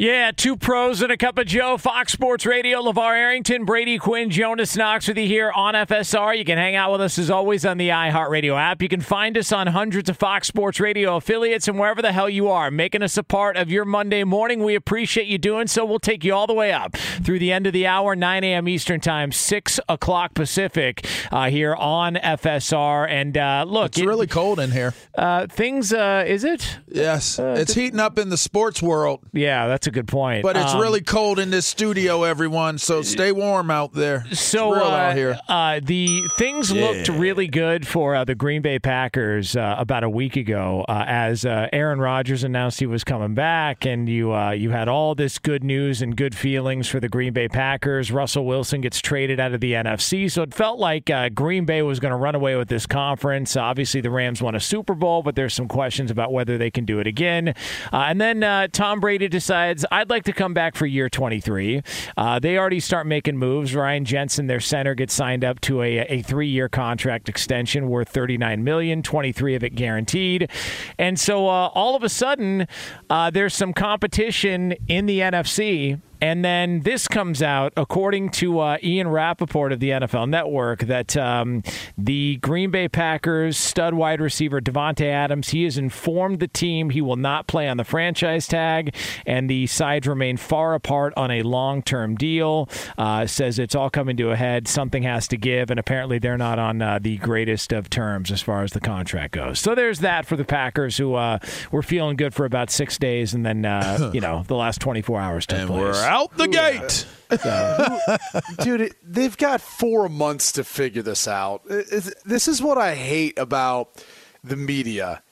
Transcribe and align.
Yeah, 0.00 0.30
two 0.30 0.56
pros 0.56 1.02
and 1.02 1.10
a 1.10 1.16
cup 1.16 1.38
of 1.38 1.48
Joe. 1.48 1.76
Fox 1.76 2.12
Sports 2.12 2.46
Radio, 2.46 2.80
LaVar 2.80 3.16
Arrington, 3.16 3.64
Brady 3.64 3.98
Quinn, 3.98 4.30
Jonas 4.30 4.76
Knox 4.76 5.08
with 5.08 5.18
you 5.18 5.26
here 5.26 5.50
on 5.50 5.74
FSR. 5.74 6.38
You 6.38 6.44
can 6.44 6.56
hang 6.56 6.76
out 6.76 6.92
with 6.92 7.00
us 7.00 7.18
as 7.18 7.30
always 7.30 7.66
on 7.66 7.78
the 7.78 7.88
iHeartRadio 7.88 8.56
app. 8.56 8.80
You 8.80 8.88
can 8.88 9.00
find 9.00 9.36
us 9.36 9.50
on 9.50 9.66
hundreds 9.66 10.08
of 10.08 10.16
Fox 10.16 10.46
Sports 10.46 10.78
Radio 10.78 11.16
affiliates 11.16 11.66
and 11.66 11.80
wherever 11.80 12.00
the 12.00 12.12
hell 12.12 12.28
you 12.30 12.46
are, 12.46 12.70
making 12.70 13.02
us 13.02 13.16
a 13.16 13.24
part 13.24 13.56
of 13.56 13.72
your 13.72 13.84
Monday 13.84 14.22
morning. 14.22 14.62
We 14.62 14.76
appreciate 14.76 15.26
you 15.26 15.36
doing 15.36 15.66
so. 15.66 15.84
We'll 15.84 15.98
take 15.98 16.22
you 16.22 16.32
all 16.32 16.46
the 16.46 16.54
way 16.54 16.72
up 16.72 16.96
through 16.96 17.40
the 17.40 17.50
end 17.50 17.66
of 17.66 17.72
the 17.72 17.88
hour, 17.88 18.14
9 18.14 18.44
a.m. 18.44 18.68
Eastern 18.68 19.00
Time, 19.00 19.32
6 19.32 19.80
o'clock 19.88 20.32
Pacific 20.32 21.04
uh, 21.32 21.50
here 21.50 21.74
on 21.74 22.14
FSR. 22.14 23.10
And 23.10 23.36
uh, 23.36 23.64
look, 23.66 23.86
it's 23.86 23.98
it, 23.98 24.06
really 24.06 24.28
cold 24.28 24.60
in 24.60 24.70
here. 24.70 24.94
Uh, 25.16 25.48
things, 25.48 25.92
uh, 25.92 26.22
is 26.24 26.44
it? 26.44 26.78
Yes. 26.86 27.40
Uh, 27.40 27.56
it's 27.58 27.74
th- 27.74 27.86
heating 27.86 27.98
up 27.98 28.16
in 28.16 28.28
the 28.28 28.38
sports 28.38 28.80
world. 28.80 29.24
Yeah, 29.32 29.66
that's 29.66 29.87
a 29.88 29.90
good 29.90 30.06
point. 30.06 30.44
But 30.44 30.56
it's 30.56 30.74
um, 30.74 30.80
really 30.80 31.00
cold 31.00 31.40
in 31.40 31.50
this 31.50 31.66
studio, 31.66 32.22
everyone. 32.22 32.78
So 32.78 33.02
stay 33.02 33.32
warm 33.32 33.70
out 33.70 33.92
there. 33.92 34.24
So 34.32 34.74
uh, 34.74 34.90
out 34.90 35.16
here. 35.16 35.38
Uh, 35.48 35.80
the 35.82 36.22
things 36.36 36.70
yeah. 36.70 36.86
looked 36.86 37.08
really 37.08 37.48
good 37.48 37.86
for 37.86 38.14
uh, 38.14 38.24
the 38.24 38.34
Green 38.34 38.62
Bay 38.62 38.78
Packers 38.78 39.56
uh, 39.56 39.74
about 39.78 40.04
a 40.04 40.10
week 40.10 40.36
ago, 40.36 40.84
uh, 40.88 41.04
as 41.06 41.44
uh, 41.44 41.68
Aaron 41.72 42.00
Rodgers 42.00 42.44
announced 42.44 42.80
he 42.80 42.86
was 42.86 43.04
coming 43.04 43.34
back, 43.34 43.84
and 43.84 44.08
you 44.08 44.28
you 44.52 44.70
had 44.70 44.88
all 44.88 45.14
this 45.14 45.38
good 45.38 45.64
news 45.64 46.02
and 46.02 46.16
good 46.16 46.34
feelings 46.34 46.88
for 46.88 47.00
the 47.00 47.08
Green 47.08 47.32
Bay 47.32 47.48
Packers. 47.48 48.12
Russell 48.12 48.44
Wilson 48.44 48.80
gets 48.80 49.00
traded 49.00 49.40
out 49.40 49.52
of 49.52 49.60
the 49.60 49.72
NFC, 49.72 50.30
so 50.30 50.42
it 50.42 50.54
felt 50.54 50.78
like 50.78 51.10
Green 51.34 51.64
Bay 51.64 51.82
was 51.82 51.98
going 51.98 52.12
to 52.12 52.16
run 52.16 52.34
away 52.34 52.56
with 52.56 52.68
this 52.68 52.86
conference. 52.86 53.56
obviously, 53.56 54.00
the 54.00 54.10
Rams 54.10 54.42
won 54.42 54.54
a 54.54 54.60
Super 54.60 54.94
Bowl, 54.94 55.22
but 55.22 55.34
there's 55.34 55.54
some 55.54 55.68
questions 55.68 56.10
about 56.10 56.32
whether 56.32 56.58
they 56.58 56.70
can 56.70 56.84
do 56.84 57.00
it 57.00 57.06
again. 57.06 57.54
and 57.92 58.20
then 58.20 58.70
Tom 58.70 59.00
Brady 59.00 59.28
decides 59.28 59.77
I'd 59.90 60.10
like 60.10 60.24
to 60.24 60.32
come 60.32 60.54
back 60.54 60.76
for 60.76 60.86
year 60.86 61.08
23. 61.08 61.82
Uh, 62.16 62.38
they 62.38 62.58
already 62.58 62.80
start 62.80 63.06
making 63.06 63.36
moves. 63.36 63.74
Ryan 63.74 64.04
Jensen, 64.04 64.46
their 64.46 64.60
center, 64.60 64.94
gets 64.94 65.14
signed 65.14 65.44
up 65.44 65.60
to 65.62 65.82
a, 65.82 65.98
a 66.00 66.22
three-year 66.22 66.68
contract 66.68 67.28
extension 67.28 67.88
worth 67.88 68.08
39 68.08 68.64
million, 68.64 69.02
23 69.02 69.54
of 69.54 69.64
it 69.64 69.74
guaranteed. 69.74 70.50
And 70.98 71.18
so 71.18 71.48
uh, 71.48 71.68
all 71.74 71.96
of 71.96 72.02
a 72.02 72.08
sudden, 72.08 72.66
uh, 73.10 73.30
there's 73.30 73.54
some 73.54 73.72
competition 73.72 74.72
in 74.88 75.06
the 75.06 75.20
NFC 75.20 76.00
and 76.20 76.44
then 76.44 76.80
this 76.80 77.06
comes 77.06 77.42
out, 77.42 77.72
according 77.76 78.30
to 78.30 78.58
uh, 78.58 78.78
Ian 78.82 79.08
Rapoport 79.08 79.72
of 79.72 79.80
the 79.80 79.90
NFL 79.90 80.28
Network, 80.28 80.80
that 80.80 81.16
um, 81.16 81.62
the 81.96 82.36
Green 82.36 82.70
Bay 82.70 82.88
Packers 82.88 83.56
stud 83.56 83.94
wide 83.94 84.20
receiver 84.20 84.60
Davante 84.60 85.06
Adams 85.06 85.50
he 85.50 85.64
has 85.64 85.78
informed 85.78 86.40
the 86.40 86.48
team 86.48 86.90
he 86.90 87.00
will 87.00 87.16
not 87.16 87.46
play 87.46 87.68
on 87.68 87.76
the 87.76 87.84
franchise 87.84 88.46
tag, 88.46 88.94
and 89.26 89.48
the 89.48 89.66
sides 89.66 90.06
remain 90.06 90.36
far 90.36 90.74
apart 90.74 91.12
on 91.16 91.30
a 91.30 91.42
long-term 91.42 92.16
deal. 92.16 92.68
Uh, 92.96 93.26
says 93.26 93.58
it's 93.58 93.74
all 93.74 93.90
coming 93.90 94.16
to 94.16 94.30
a 94.30 94.36
head. 94.36 94.66
Something 94.66 95.04
has 95.04 95.28
to 95.28 95.36
give, 95.36 95.70
and 95.70 95.78
apparently 95.78 96.18
they're 96.18 96.38
not 96.38 96.58
on 96.58 96.82
uh, 96.82 96.98
the 97.00 97.18
greatest 97.18 97.72
of 97.72 97.90
terms 97.90 98.32
as 98.32 98.42
far 98.42 98.62
as 98.62 98.72
the 98.72 98.80
contract 98.80 99.34
goes. 99.34 99.60
So 99.60 99.74
there's 99.74 100.00
that 100.00 100.26
for 100.26 100.36
the 100.36 100.44
Packers, 100.44 100.96
who 100.96 101.14
uh, 101.14 101.38
were 101.70 101.82
feeling 101.82 102.16
good 102.16 102.34
for 102.34 102.44
about 102.44 102.70
six 102.70 102.98
days, 102.98 103.34
and 103.34 103.46
then 103.46 103.64
uh, 103.64 104.10
you 104.14 104.20
know 104.20 104.42
the 104.46 104.56
last 104.56 104.80
24 104.80 105.20
hours 105.20 105.46
took 105.46 105.58
and 105.60 105.68
place 105.68 106.07
out 106.08 106.36
the 106.36 106.48
gate. 106.48 107.06
So, 107.40 108.16
dude, 108.64 108.94
they've 109.02 109.36
got 109.36 109.60
four 109.60 110.08
months 110.08 110.52
to 110.52 110.64
figure 110.64 111.02
this 111.02 111.28
out. 111.28 111.62
This 111.66 112.48
is 112.48 112.62
what 112.62 112.78
I 112.78 112.94
hate 112.94 113.38
about 113.38 114.02
the 114.42 114.56
media 114.56 115.22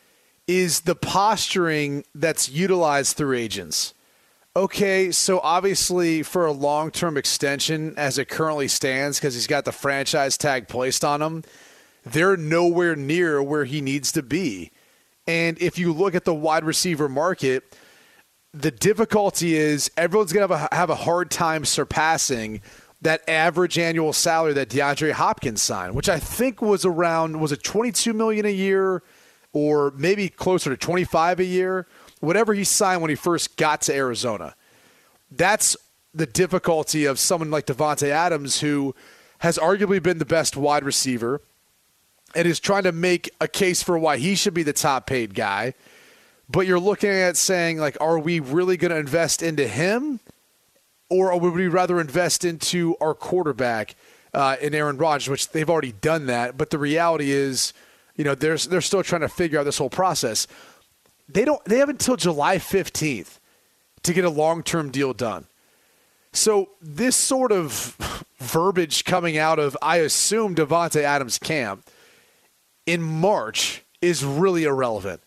is 0.46 0.82
the 0.82 0.94
posturing 0.94 2.04
that's 2.14 2.48
utilized 2.48 3.16
through 3.16 3.36
agents. 3.36 3.94
Okay, 4.54 5.10
so 5.10 5.40
obviously 5.40 6.22
for 6.22 6.46
a 6.46 6.52
long-term 6.52 7.16
extension 7.16 7.94
as 7.96 8.18
it 8.18 8.28
currently 8.28 8.68
stands 8.68 9.18
because 9.18 9.34
he's 9.34 9.46
got 9.46 9.64
the 9.64 9.72
franchise 9.72 10.38
tag 10.38 10.68
placed 10.68 11.04
on 11.04 11.20
him, 11.22 11.44
they're 12.04 12.36
nowhere 12.36 12.94
near 12.94 13.42
where 13.42 13.64
he 13.64 13.80
needs 13.80 14.12
to 14.12 14.22
be. 14.22 14.70
And 15.26 15.60
if 15.60 15.78
you 15.78 15.92
look 15.92 16.14
at 16.14 16.24
the 16.24 16.34
wide 16.34 16.64
receiver 16.64 17.08
market– 17.08 17.64
the 18.56 18.70
difficulty 18.70 19.54
is 19.54 19.90
everyone's 19.96 20.32
going 20.32 20.48
to 20.48 20.68
have 20.72 20.88
a 20.88 20.94
hard 20.94 21.30
time 21.30 21.64
surpassing 21.64 22.62
that 23.02 23.28
average 23.28 23.78
annual 23.78 24.14
salary 24.14 24.54
that 24.54 24.70
DeAndre 24.70 25.12
Hopkins 25.12 25.60
signed, 25.60 25.94
which 25.94 26.08
I 26.08 26.18
think 26.18 26.62
was 26.62 26.86
around 26.86 27.38
was 27.38 27.52
it 27.52 27.62
22 27.62 28.14
million 28.14 28.46
a 28.46 28.52
year 28.52 29.02
or 29.52 29.92
maybe 29.96 30.30
closer 30.30 30.70
to 30.70 30.76
25 30.76 31.40
a 31.40 31.44
year, 31.44 31.86
whatever 32.20 32.54
he 32.54 32.64
signed 32.64 33.02
when 33.02 33.10
he 33.10 33.14
first 33.14 33.56
got 33.58 33.82
to 33.82 33.94
Arizona. 33.94 34.54
That's 35.30 35.76
the 36.14 36.26
difficulty 36.26 37.04
of 37.04 37.18
someone 37.18 37.50
like 37.50 37.66
Davante 37.66 38.08
Adams 38.08 38.60
who 38.60 38.94
has 39.40 39.58
arguably 39.58 40.02
been 40.02 40.16
the 40.16 40.24
best 40.24 40.56
wide 40.56 40.82
receiver 40.82 41.42
and 42.34 42.48
is 42.48 42.58
trying 42.58 42.84
to 42.84 42.92
make 42.92 43.30
a 43.38 43.48
case 43.48 43.82
for 43.82 43.98
why 43.98 44.16
he 44.16 44.34
should 44.34 44.54
be 44.54 44.62
the 44.62 44.72
top 44.72 45.06
paid 45.06 45.34
guy 45.34 45.74
but 46.48 46.66
you're 46.66 46.80
looking 46.80 47.10
at 47.10 47.36
saying 47.36 47.78
like, 47.78 47.96
are 48.00 48.18
we 48.18 48.40
really 48.40 48.76
going 48.76 48.92
to 48.92 48.98
invest 48.98 49.42
into 49.42 49.66
him, 49.66 50.20
or 51.08 51.38
would 51.38 51.54
we 51.54 51.68
rather 51.68 52.00
invest 52.00 52.44
into 52.44 52.96
our 53.00 53.14
quarterback 53.14 53.94
uh, 54.36 54.56
in 54.60 54.74
Aaron 54.74 54.98
Rodgers, 54.98 55.28
which 55.28 55.48
they've 55.50 55.68
already 55.68 55.92
done 55.92 56.26
that. 56.26 56.58
But 56.58 56.68
the 56.70 56.78
reality 56.78 57.30
is, 57.30 57.72
you 58.16 58.22
know, 58.22 58.34
they're 58.34 58.58
they're 58.58 58.82
still 58.82 59.02
trying 59.02 59.22
to 59.22 59.28
figure 59.28 59.58
out 59.58 59.64
this 59.64 59.78
whole 59.78 59.90
process. 59.90 60.46
They 61.28 61.44
don't. 61.44 61.64
They 61.64 61.78
have 61.78 61.88
until 61.88 62.16
July 62.16 62.58
15th 62.58 63.38
to 64.02 64.12
get 64.12 64.24
a 64.24 64.30
long 64.30 64.62
term 64.62 64.90
deal 64.90 65.14
done. 65.14 65.46
So 66.32 66.68
this 66.82 67.16
sort 67.16 67.50
of 67.50 68.24
verbiage 68.38 69.04
coming 69.06 69.38
out 69.38 69.58
of, 69.58 69.76
I 69.80 69.98
assume, 69.98 70.54
Davante 70.54 71.00
Adams' 71.00 71.38
camp 71.38 71.88
in 72.84 73.02
March 73.02 73.82
is 74.02 74.22
really 74.22 74.64
irrelevant 74.64 75.22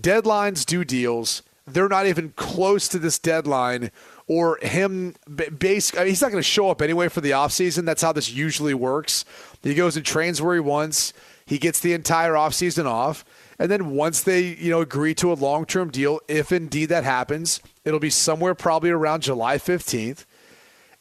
deadlines 0.00 0.64
do 0.64 0.84
deals. 0.84 1.42
They're 1.66 1.88
not 1.88 2.06
even 2.06 2.32
close 2.36 2.88
to 2.88 2.98
this 2.98 3.18
deadline 3.18 3.90
or 4.26 4.58
him 4.62 5.14
base 5.58 5.94
I 5.94 6.00
mean, 6.00 6.08
he's 6.08 6.22
not 6.22 6.30
going 6.30 6.42
to 6.42 6.48
show 6.48 6.70
up 6.70 6.82
anyway 6.82 7.08
for 7.08 7.20
the 7.20 7.30
offseason. 7.30 7.84
That's 7.84 8.02
how 8.02 8.12
this 8.12 8.30
usually 8.30 8.74
works. 8.74 9.24
He 9.62 9.74
goes 9.74 9.96
and 9.96 10.04
trains 10.04 10.40
where 10.40 10.54
he 10.54 10.60
wants. 10.60 11.12
He 11.44 11.58
gets 11.58 11.80
the 11.80 11.94
entire 11.94 12.34
offseason 12.34 12.84
off. 12.84 13.24
And 13.58 13.70
then 13.70 13.90
once 13.90 14.22
they, 14.22 14.54
you 14.54 14.70
know, 14.70 14.82
agree 14.82 15.14
to 15.16 15.32
a 15.32 15.34
long-term 15.34 15.90
deal, 15.90 16.20
if 16.28 16.52
indeed 16.52 16.86
that 16.90 17.04
happens, 17.04 17.60
it'll 17.84 17.98
be 17.98 18.10
somewhere 18.10 18.54
probably 18.54 18.90
around 18.90 19.22
July 19.22 19.56
15th. 19.56 20.26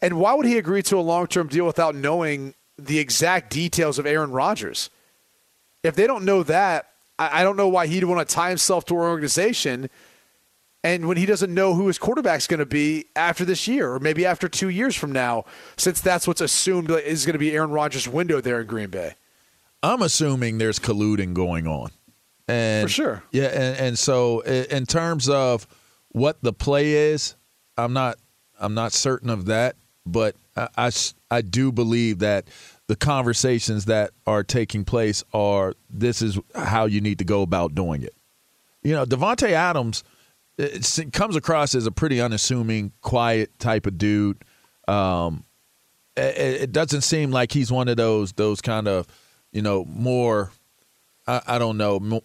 And 0.02 0.19
why 0.19 0.34
would 0.34 0.46
he 0.46 0.57
agree 0.57 0.81
to 0.84 0.97
a 0.97 1.02
long-term 1.02 1.50
deal 1.50 1.66
without 1.66 1.96
knowing 1.96 2.56
the 2.78 2.97
exact 2.97 3.52
details 3.52 4.00
of 4.00 4.06
Aaron 4.06 4.31
Rodgers? 4.31 4.90
If 5.84 5.96
they 5.96 6.07
don't 6.07 6.25
know 6.25 6.44
that, 6.44 6.90
I, 7.19 7.41
I 7.41 7.44
don't 7.44 7.57
know 7.57 7.67
why 7.67 7.88
he'd 7.88 8.03
want 8.03 8.28
to 8.28 8.33
tie 8.33 8.50
himself 8.50 8.85
to 8.85 8.95
our 8.95 9.09
organization. 9.09 9.89
And 10.83 11.07
when 11.07 11.18
he 11.18 11.25
doesn't 11.25 11.53
know 11.53 11.74
who 11.74 11.88
his 11.88 11.97
quarterback's 11.97 12.47
going 12.47 12.59
to 12.59 12.65
be 12.65 13.06
after 13.15 13.44
this 13.44 13.68
year, 13.68 13.92
or 13.92 14.00
maybe 14.00 14.25
after 14.25 14.47
two 14.47 14.69
years 14.69 14.95
from 14.95 15.12
now, 15.12 15.44
since 15.75 16.00
that's 16.00 16.27
what's 16.27 16.42
assumed 16.42 16.89
is 16.92 17.25
going 17.25 17.33
to 17.33 17.39
be 17.39 17.51
Aaron 17.51 17.71
Rodgers' 17.71 18.07
window 18.07 18.39
there 18.39 18.62
in 18.62 18.68
Green 18.68 18.89
Bay. 18.89 19.15
I'm 19.83 20.01
assuming 20.01 20.57
there's 20.57 20.80
colluding 20.80 21.33
going 21.33 21.68
on. 21.68 21.92
And 22.47 22.88
For 22.88 22.94
sure. 22.94 23.24
Yeah, 23.31 23.47
and, 23.47 23.77
and 23.77 24.00
so 24.00 24.39
in 24.42 24.86
terms 24.86 25.27
of 25.27 25.68
what 26.09 26.42
the 26.42 26.53
play 26.53 26.94
is, 27.12 27.36
I'm 27.77 27.94
not 27.94 28.18
I'm 28.59 28.74
not 28.74 28.94
certain 28.94 29.30
of 29.30 29.45
that, 29.45 29.75
but 30.06 30.36
I, 30.56 30.68
I, 30.77 30.92
I 31.30 31.42
do 31.42 31.71
believe 31.71 32.19
that 32.19 32.47
the 32.88 32.95
conversations 32.95 33.86
that 33.86 34.12
are 34.25 34.44
taking 34.44 34.86
place 34.86 35.24
are 35.34 35.74
this 35.89 36.22
is 36.22 36.39
how 36.56 36.86
you 36.86 37.01
need 37.01 37.19
to 37.19 37.25
go 37.25 37.42
about 37.42 37.75
doing 37.75 38.01
it. 38.01 38.16
You 38.81 38.94
know, 38.94 39.06
Davante 39.06 39.51
Adams 39.51 40.04
it 40.57 41.13
comes 41.13 41.36
across 41.36 41.75
as 41.75 41.86
a 41.86 41.92
pretty 41.92 42.19
unassuming, 42.19 42.92
quiet 43.01 43.57
type 43.60 43.86
of 43.86 43.98
dude. 43.98 44.44
Um, 44.88 45.45
it, 46.16 46.62
it, 46.62 46.72
doesn't 46.72 47.01
seem 47.01 47.31
like 47.31 47.51
he's 47.51 47.72
one 47.72 47.88
of 47.88 47.98
those 47.98 48.34
those 48.34 48.62
kind 48.62 48.88
of 48.88 49.06
you 49.51 49.62
know 49.62 49.86
more 49.86 50.51
I, 51.28 51.42
I 51.45 51.57
don't 51.60 51.78
know 51.78 52.22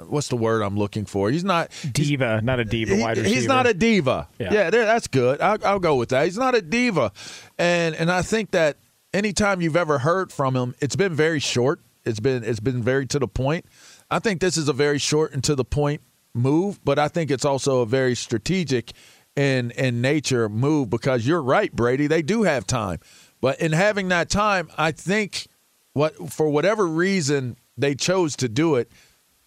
what's 0.00 0.28
the 0.28 0.36
word 0.36 0.62
I'm 0.62 0.76
looking 0.76 1.04
for? 1.04 1.30
He's 1.30 1.44
not 1.44 1.70
diva, 1.92 2.40
not 2.42 2.58
a 2.58 2.64
diva 2.64 2.96
wide 2.96 3.18
receiver. 3.18 3.34
He's 3.34 3.46
not 3.46 3.66
a 3.66 3.74
diva. 3.74 4.28
Yeah, 4.38 4.52
yeah 4.52 4.70
that's 4.70 5.06
good. 5.06 5.40
I'll, 5.40 5.58
I'll 5.64 5.78
go 5.78 5.96
with 5.96 6.08
that. 6.08 6.24
He's 6.24 6.38
not 6.38 6.54
a 6.54 6.62
diva, 6.62 7.12
and 7.58 7.94
and 7.94 8.10
I 8.10 8.22
think 8.22 8.50
that 8.52 8.78
anytime 9.16 9.62
you've 9.62 9.76
ever 9.76 9.98
heard 9.98 10.30
from 10.30 10.54
him, 10.54 10.74
it's 10.80 10.94
been 10.94 11.14
very 11.14 11.40
short. 11.40 11.80
It's 12.04 12.20
been 12.20 12.44
it's 12.44 12.60
been 12.60 12.82
very 12.82 13.06
to 13.06 13.18
the 13.18 13.26
point. 13.26 13.64
I 14.10 14.20
think 14.20 14.40
this 14.40 14.56
is 14.56 14.68
a 14.68 14.72
very 14.72 14.98
short 14.98 15.32
and 15.32 15.42
to 15.44 15.54
the 15.54 15.64
point 15.64 16.02
move, 16.34 16.78
but 16.84 16.98
I 16.98 17.08
think 17.08 17.30
it's 17.30 17.44
also 17.44 17.80
a 17.80 17.86
very 17.86 18.14
strategic 18.14 18.92
in 19.34 19.72
in 19.72 20.00
nature 20.00 20.48
move 20.48 20.90
because 20.90 21.26
you're 21.26 21.42
right, 21.42 21.74
Brady. 21.74 22.06
They 22.06 22.22
do 22.22 22.44
have 22.44 22.66
time, 22.66 23.00
but 23.40 23.60
in 23.60 23.72
having 23.72 24.08
that 24.08 24.28
time, 24.30 24.70
I 24.78 24.92
think 24.92 25.46
what 25.94 26.30
for 26.30 26.48
whatever 26.48 26.86
reason 26.86 27.56
they 27.76 27.94
chose 27.94 28.36
to 28.36 28.48
do 28.48 28.76
it. 28.76 28.90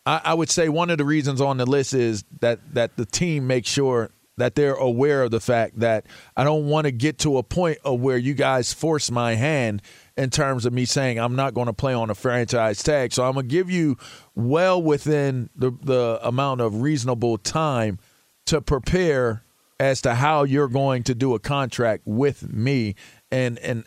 I, 0.06 0.22
I 0.26 0.34
would 0.34 0.50
say 0.50 0.68
one 0.68 0.90
of 0.90 0.98
the 0.98 1.06
reasons 1.06 1.40
on 1.40 1.58
the 1.58 1.66
list 1.66 1.94
is 1.94 2.26
that 2.42 2.60
that 2.74 2.98
the 2.98 3.06
team 3.06 3.48
makes 3.48 3.70
sure 3.70 4.10
that 4.40 4.56
they're 4.56 4.74
aware 4.74 5.24
of 5.24 5.32
the 5.32 5.40
fact 5.40 5.80
that 5.80 6.06
I 6.36 6.44
don't 6.44 6.66
want 6.68 6.86
to 6.86 6.92
get 6.92 7.20
to 7.20 7.38
a 7.38 7.44
point 7.44 7.78
of 7.86 8.00
where 8.00 8.18
you 8.18 8.34
guys 8.34 8.74
force 8.74 9.12
my 9.12 9.36
hand 9.36 9.82
in 10.18 10.30
terms 10.30 10.66
of 10.66 10.74
me 10.74 10.86
saying 10.86 11.20
I'm 11.20 11.36
not 11.36 11.54
going 11.54 11.68
to 11.68 11.74
play 11.74 11.94
on 11.94 12.10
a 12.10 12.16
franchise 12.16 12.84
tag. 12.84 13.14
So 13.14 13.24
I'm 13.24 13.34
going 13.34 13.48
to 13.48 13.52
give 13.52 13.70
you 13.70 13.98
well 14.36 14.82
within 14.82 15.50
the, 15.56 15.72
the 15.84 16.20
amount 16.24 16.62
of 16.62 16.82
reasonable 16.82 17.38
time 17.38 18.00
to 18.48 18.62
prepare 18.62 19.44
as 19.80 20.02
to 20.02 20.16
how 20.16 20.44
you're 20.44 20.68
going 20.68 21.04
to 21.04 21.16
do 21.16 21.34
a 21.36 21.40
contract 21.40 22.04
with 22.06 22.52
me. 22.52 22.96
And 23.32 23.58
and 23.60 23.86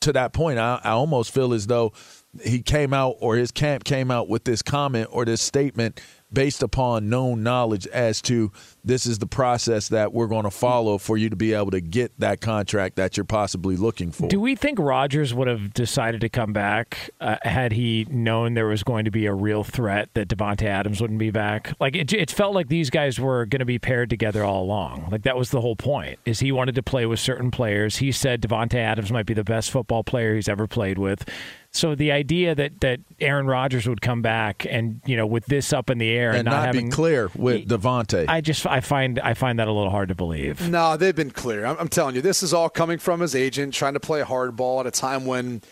to 0.00 0.12
that 0.12 0.32
point, 0.32 0.58
I, 0.58 0.80
I 0.82 0.90
almost 0.90 1.32
feel 1.32 1.52
as 1.52 1.66
though 1.66 1.92
he 2.42 2.62
came 2.62 2.92
out 2.92 3.16
or 3.20 3.36
his 3.36 3.50
camp 3.50 3.84
came 3.84 4.10
out 4.10 4.28
with 4.28 4.44
this 4.44 4.62
comment 4.62 5.08
or 5.10 5.24
this 5.24 5.42
statement 5.42 6.00
based 6.32 6.62
upon 6.62 7.08
known 7.08 7.42
knowledge 7.42 7.86
as 7.88 8.20
to 8.22 8.52
this 8.84 9.06
is 9.06 9.18
the 9.18 9.26
process 9.26 9.88
that 9.88 10.12
we're 10.12 10.26
going 10.26 10.44
to 10.44 10.50
follow 10.50 10.98
for 10.98 11.16
you 11.16 11.30
to 11.30 11.36
be 11.36 11.52
able 11.52 11.70
to 11.70 11.80
get 11.80 12.12
that 12.18 12.40
contract 12.40 12.96
that 12.96 13.16
you're 13.16 13.24
possibly 13.24 13.76
looking 13.76 14.10
for. 14.10 14.28
Do 14.28 14.40
we 14.40 14.54
think 14.54 14.78
Rodgers 14.78 15.34
would 15.34 15.48
have 15.48 15.72
decided 15.74 16.20
to 16.22 16.28
come 16.28 16.52
back 16.52 17.10
uh, 17.20 17.36
had 17.42 17.72
he 17.72 18.06
known 18.10 18.54
there 18.54 18.66
was 18.66 18.82
going 18.82 19.04
to 19.04 19.10
be 19.10 19.26
a 19.26 19.34
real 19.34 19.64
threat 19.64 20.10
that 20.14 20.28
Davante 20.28 20.64
Adams 20.64 21.00
wouldn't 21.00 21.18
be 21.18 21.30
back? 21.30 21.72
Like 21.80 21.96
it, 21.96 22.12
it 22.12 22.30
felt 22.30 22.54
like 22.54 22.68
these 22.68 22.90
guys 22.90 23.18
were 23.18 23.46
going 23.46 23.60
to 23.60 23.66
be 23.66 23.78
paired 23.78 24.10
together 24.10 24.44
all 24.44 24.62
along. 24.62 25.08
Like 25.10 25.22
that 25.22 25.36
was 25.36 25.50
the 25.50 25.60
whole 25.60 25.76
point. 25.76 26.18
Is 26.24 26.40
he 26.40 26.52
wanted 26.52 26.74
to 26.74 26.82
play 26.82 27.06
with 27.06 27.20
certain 27.20 27.50
players. 27.50 27.96
He 27.96 28.12
said 28.12 28.42
Davante 28.42 28.74
Adams 28.74 29.12
might 29.12 29.26
be 29.26 29.34
the 29.34 29.44
best 29.44 29.70
football 29.70 30.04
player 30.04 30.34
he's 30.34 30.48
ever 30.48 30.66
played 30.66 30.98
with. 30.98 31.28
So 31.78 31.94
the 31.94 32.10
idea 32.10 32.56
that, 32.56 32.80
that 32.80 32.98
Aaron 33.20 33.46
Rodgers 33.46 33.88
would 33.88 34.00
come 34.00 34.20
back 34.20 34.66
and 34.68 35.00
you 35.06 35.16
know 35.16 35.26
with 35.26 35.46
this 35.46 35.72
up 35.72 35.90
in 35.90 35.98
the 35.98 36.10
air 36.10 36.30
and, 36.30 36.38
and 36.38 36.44
not, 36.46 36.50
not 36.56 36.66
having, 36.66 36.86
be 36.86 36.90
clear 36.90 37.30
with 37.36 37.68
Davante, 37.68 38.24
I 38.26 38.40
just 38.40 38.66
I 38.66 38.80
find 38.80 39.20
I 39.20 39.34
find 39.34 39.60
that 39.60 39.68
a 39.68 39.72
little 39.72 39.90
hard 39.90 40.08
to 40.08 40.16
believe. 40.16 40.68
No, 40.68 40.96
they've 40.96 41.14
been 41.14 41.30
clear. 41.30 41.64
I'm, 41.64 41.76
I'm 41.78 41.88
telling 41.88 42.16
you, 42.16 42.20
this 42.20 42.42
is 42.42 42.52
all 42.52 42.68
coming 42.68 42.98
from 42.98 43.20
his 43.20 43.36
agent 43.36 43.74
trying 43.74 43.94
to 43.94 44.00
play 44.00 44.22
hardball 44.22 44.80
at 44.80 44.86
a 44.86 44.90
time 44.90 45.24
when 45.24 45.62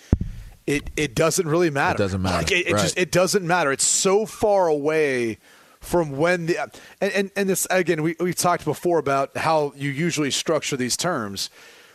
it 0.65 0.91
it 0.97 1.17
doesn't 1.17 1.49
really 1.49 1.71
matter. 1.71 1.97
It 1.97 1.99
doesn't 1.99 2.23
matter. 2.23 2.37
Like, 2.37 2.53
it, 2.53 2.69
it 2.69 2.73
right. 2.75 2.83
just 2.83 2.97
it 2.97 3.11
doesn't 3.11 3.45
matter. 3.45 3.73
It's 3.73 3.83
so 3.83 4.27
far 4.27 4.69
away 4.69 5.39
from 5.81 6.17
when 6.17 6.47
the 6.47 6.59
and 7.01 7.13
and, 7.13 7.31
and 7.35 7.49
this 7.49 7.67
again 7.69 8.05
we 8.05 8.15
we 8.21 8.33
talked 8.33 8.65
before 8.65 9.01
about 9.01 9.37
how 9.37 9.73
you 9.75 9.91
usually 9.91 10.31
structure 10.31 10.77
these 10.77 10.97
terms. 10.97 11.51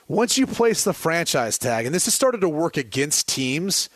Once 0.09 0.37
you 0.37 0.45
place 0.45 0.83
the 0.83 0.91
franchise 0.91 1.57
tag, 1.57 1.85
and 1.85 1.95
this 1.95 2.03
has 2.03 2.13
started 2.13 2.41
to 2.41 2.49
work 2.49 2.75
against 2.75 3.29
teams. 3.29 3.89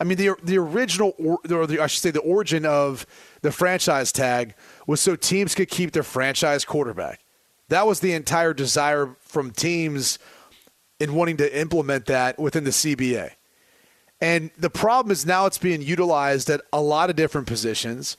I 0.00 0.04
mean, 0.04 0.16
the 0.16 0.34
the 0.42 0.56
original, 0.56 1.14
or, 1.18 1.38
the, 1.44 1.78
I 1.80 1.86
should 1.86 2.00
say, 2.00 2.10
the 2.10 2.20
origin 2.20 2.64
of 2.64 3.06
the 3.42 3.52
franchise 3.52 4.10
tag 4.10 4.54
was 4.86 5.00
so 5.00 5.14
teams 5.14 5.54
could 5.54 5.68
keep 5.68 5.92
their 5.92 6.02
franchise 6.02 6.64
quarterback. 6.64 7.20
That 7.68 7.86
was 7.86 8.00
the 8.00 8.14
entire 8.14 8.54
desire 8.54 9.14
from 9.20 9.50
teams 9.50 10.18
in 10.98 11.14
wanting 11.14 11.36
to 11.36 11.58
implement 11.58 12.06
that 12.06 12.38
within 12.38 12.64
the 12.64 12.70
CBA. 12.70 13.32
And 14.20 14.50
the 14.58 14.70
problem 14.70 15.12
is 15.12 15.24
now 15.24 15.46
it's 15.46 15.58
being 15.58 15.80
utilized 15.80 16.50
at 16.50 16.60
a 16.72 16.80
lot 16.80 17.10
of 17.10 17.16
different 17.16 17.46
positions, 17.46 18.16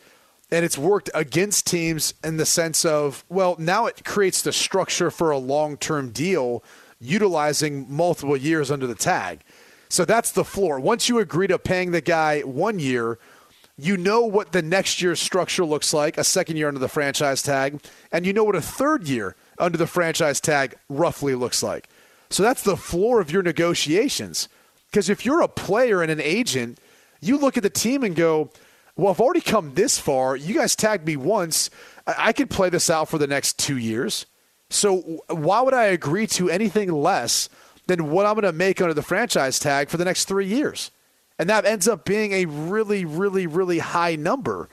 and 0.51 0.63
it's 0.63 0.77
worked 0.77 1.09
against 1.13 1.67
teams 1.67 2.13
in 2.23 2.37
the 2.37 2.45
sense 2.45 2.85
of, 2.85 3.23
well, 3.29 3.55
now 3.59 3.87
it 3.87 4.03
creates 4.05 4.41
the 4.41 4.53
structure 4.53 5.11
for 5.11 5.31
a 5.31 5.37
long 5.37 5.77
term 5.77 6.11
deal 6.11 6.63
utilizing 6.99 7.87
multiple 7.89 8.37
years 8.37 8.69
under 8.69 8.85
the 8.85 8.95
tag. 8.95 9.41
So 9.91 10.05
that's 10.05 10.31
the 10.31 10.45
floor. 10.45 10.79
Once 10.79 11.09
you 11.09 11.19
agree 11.19 11.47
to 11.47 11.59
paying 11.59 11.91
the 11.91 11.99
guy 11.99 12.39
one 12.41 12.79
year, 12.79 13.19
you 13.77 13.97
know 13.97 14.21
what 14.21 14.53
the 14.53 14.61
next 14.61 15.01
year's 15.01 15.19
structure 15.19 15.65
looks 15.65 15.93
like, 15.93 16.17
a 16.17 16.23
second 16.23 16.55
year 16.55 16.69
under 16.69 16.79
the 16.79 16.87
franchise 16.87 17.41
tag, 17.41 17.81
and 18.09 18.25
you 18.25 18.31
know 18.31 18.45
what 18.45 18.55
a 18.55 18.61
third 18.61 19.05
year 19.09 19.35
under 19.59 19.77
the 19.77 19.85
franchise 19.85 20.39
tag 20.39 20.75
roughly 20.87 21.35
looks 21.35 21.61
like. 21.61 21.89
So 22.29 22.41
that's 22.41 22.63
the 22.63 22.77
floor 22.77 23.19
of 23.19 23.31
your 23.31 23.43
negotiations. 23.43 24.47
Because 24.89 25.09
if 25.09 25.25
you're 25.25 25.41
a 25.41 25.49
player 25.49 26.01
and 26.01 26.09
an 26.09 26.21
agent, 26.21 26.79
you 27.19 27.37
look 27.37 27.57
at 27.57 27.63
the 27.63 27.69
team 27.69 28.01
and 28.01 28.15
go, 28.15 28.49
well, 28.95 29.11
I've 29.11 29.19
already 29.19 29.41
come 29.41 29.73
this 29.73 29.99
far. 29.99 30.37
You 30.37 30.53
guys 30.55 30.73
tagged 30.73 31.05
me 31.05 31.17
once. 31.17 31.69
I 32.07 32.31
could 32.31 32.49
play 32.49 32.69
this 32.69 32.89
out 32.89 33.09
for 33.09 33.17
the 33.17 33.27
next 33.27 33.59
two 33.59 33.77
years. 33.77 34.25
So 34.69 35.19
why 35.27 35.59
would 35.59 35.73
I 35.73 35.85
agree 35.85 36.27
to 36.27 36.49
anything 36.49 36.89
less 36.89 37.49
than 37.91 38.09
what 38.09 38.25
I'm 38.25 38.35
going 38.35 38.43
to 38.43 38.53
make 38.53 38.81
under 38.81 38.93
the 38.93 39.01
franchise 39.01 39.59
tag 39.59 39.89
for 39.89 39.97
the 39.97 40.05
next 40.05 40.25
three 40.25 40.47
years? 40.47 40.91
And 41.37 41.49
that 41.49 41.65
ends 41.65 41.87
up 41.87 42.05
being 42.05 42.31
a 42.31 42.45
really, 42.45 43.03
really, 43.03 43.47
really 43.47 43.79
high 43.79 44.15
number. 44.15 44.69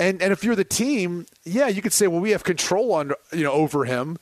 And 0.00 0.20
and 0.22 0.32
if 0.32 0.42
you're 0.42 0.56
the 0.56 0.64
team, 0.64 1.26
yeah, 1.44 1.68
you 1.68 1.82
could 1.82 1.92
say, 1.92 2.06
well, 2.06 2.20
we 2.20 2.30
have 2.30 2.44
control 2.44 2.92
on 2.92 3.12
you 3.32 3.44
know 3.44 3.52
over 3.52 3.84
him 3.84 4.18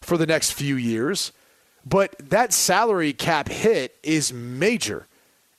for 0.00 0.16
the 0.16 0.26
next 0.26 0.52
few 0.52 0.76
years. 0.76 1.32
But 1.86 2.16
that 2.18 2.52
salary 2.52 3.12
cap 3.12 3.48
hit 3.48 3.96
is 4.02 4.32
major. 4.32 5.06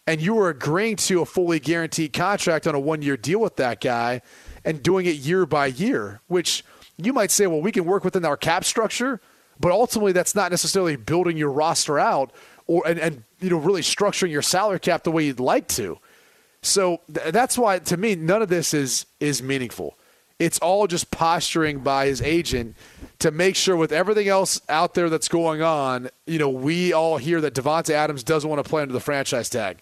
And 0.07 0.21
you 0.21 0.37
are 0.39 0.49
agreeing 0.49 0.97
to 0.97 1.21
a 1.21 1.25
fully 1.25 1.59
guaranteed 1.59 2.13
contract 2.13 2.67
on 2.67 2.75
a 2.75 2.79
one 2.79 3.01
year 3.01 3.17
deal 3.17 3.39
with 3.39 3.55
that 3.57 3.81
guy 3.81 4.21
and 4.63 4.81
doing 4.81 5.05
it 5.05 5.15
year 5.15 5.45
by 5.45 5.67
year, 5.67 6.21
which 6.27 6.63
you 6.97 7.11
might 7.11 7.31
say, 7.31 7.47
well, 7.47 7.61
we 7.61 7.71
can 7.71 7.85
work 7.85 8.03
within 8.03 8.25
our 8.25 8.37
cap 8.37 8.63
structure, 8.63 9.19
but 9.59 9.71
ultimately 9.71 10.11
that's 10.11 10.35
not 10.35 10.51
necessarily 10.51 10.95
building 10.95 11.37
your 11.37 11.51
roster 11.51 11.99
out 11.99 12.31
or 12.67 12.85
and, 12.87 12.99
and 12.99 13.23
you 13.39 13.49
know 13.49 13.57
really 13.57 13.81
structuring 13.81 14.31
your 14.31 14.41
salary 14.41 14.79
cap 14.79 15.03
the 15.03 15.11
way 15.11 15.25
you'd 15.25 15.39
like 15.39 15.67
to. 15.69 15.97
So 16.61 17.01
th- 17.13 17.31
that's 17.31 17.57
why 17.57 17.79
to 17.79 17.97
me 17.97 18.15
none 18.15 18.41
of 18.41 18.49
this 18.49 18.73
is 18.73 19.05
is 19.19 19.41
meaningful. 19.41 19.97
It's 20.37 20.59
all 20.59 20.85
just 20.87 21.11
posturing 21.11 21.79
by 21.79 22.07
his 22.07 22.21
agent 22.21 22.75
to 23.19 23.31
make 23.31 23.55
sure 23.55 23.77
with 23.77 23.93
everything 23.93 24.27
else 24.27 24.59
out 24.67 24.93
there 24.93 25.09
that's 25.09 25.29
going 25.29 25.61
on, 25.61 26.09
you 26.27 26.37
know, 26.39 26.49
we 26.49 26.91
all 26.91 27.15
hear 27.15 27.39
that 27.39 27.53
Davante 27.53 27.91
Adams 27.91 28.21
doesn't 28.21 28.49
want 28.49 28.61
to 28.61 28.69
play 28.69 28.81
under 28.81 28.93
the 28.93 28.99
franchise 28.99 29.49
tag. 29.49 29.77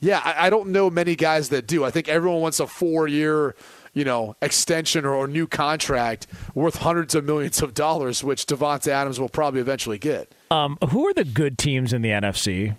Yeah, 0.00 0.20
I, 0.24 0.46
I 0.46 0.50
don't 0.50 0.68
know 0.68 0.90
many 0.90 1.16
guys 1.16 1.48
that 1.48 1.66
do. 1.66 1.84
I 1.84 1.90
think 1.90 2.08
everyone 2.08 2.40
wants 2.40 2.60
a 2.60 2.66
four 2.66 3.08
year, 3.08 3.54
you 3.94 4.04
know, 4.04 4.36
extension 4.40 5.04
or, 5.04 5.14
or 5.14 5.26
new 5.26 5.46
contract 5.46 6.26
worth 6.54 6.76
hundreds 6.76 7.14
of 7.14 7.24
millions 7.24 7.60
of 7.62 7.74
dollars, 7.74 8.22
which 8.22 8.46
Davante 8.46 8.88
Adams 8.88 9.18
will 9.18 9.28
probably 9.28 9.60
eventually 9.60 9.98
get. 9.98 10.32
Um, 10.50 10.78
who 10.90 11.06
are 11.08 11.14
the 11.14 11.24
good 11.24 11.58
teams 11.58 11.92
in 11.92 12.02
the 12.02 12.10
NFC? 12.10 12.76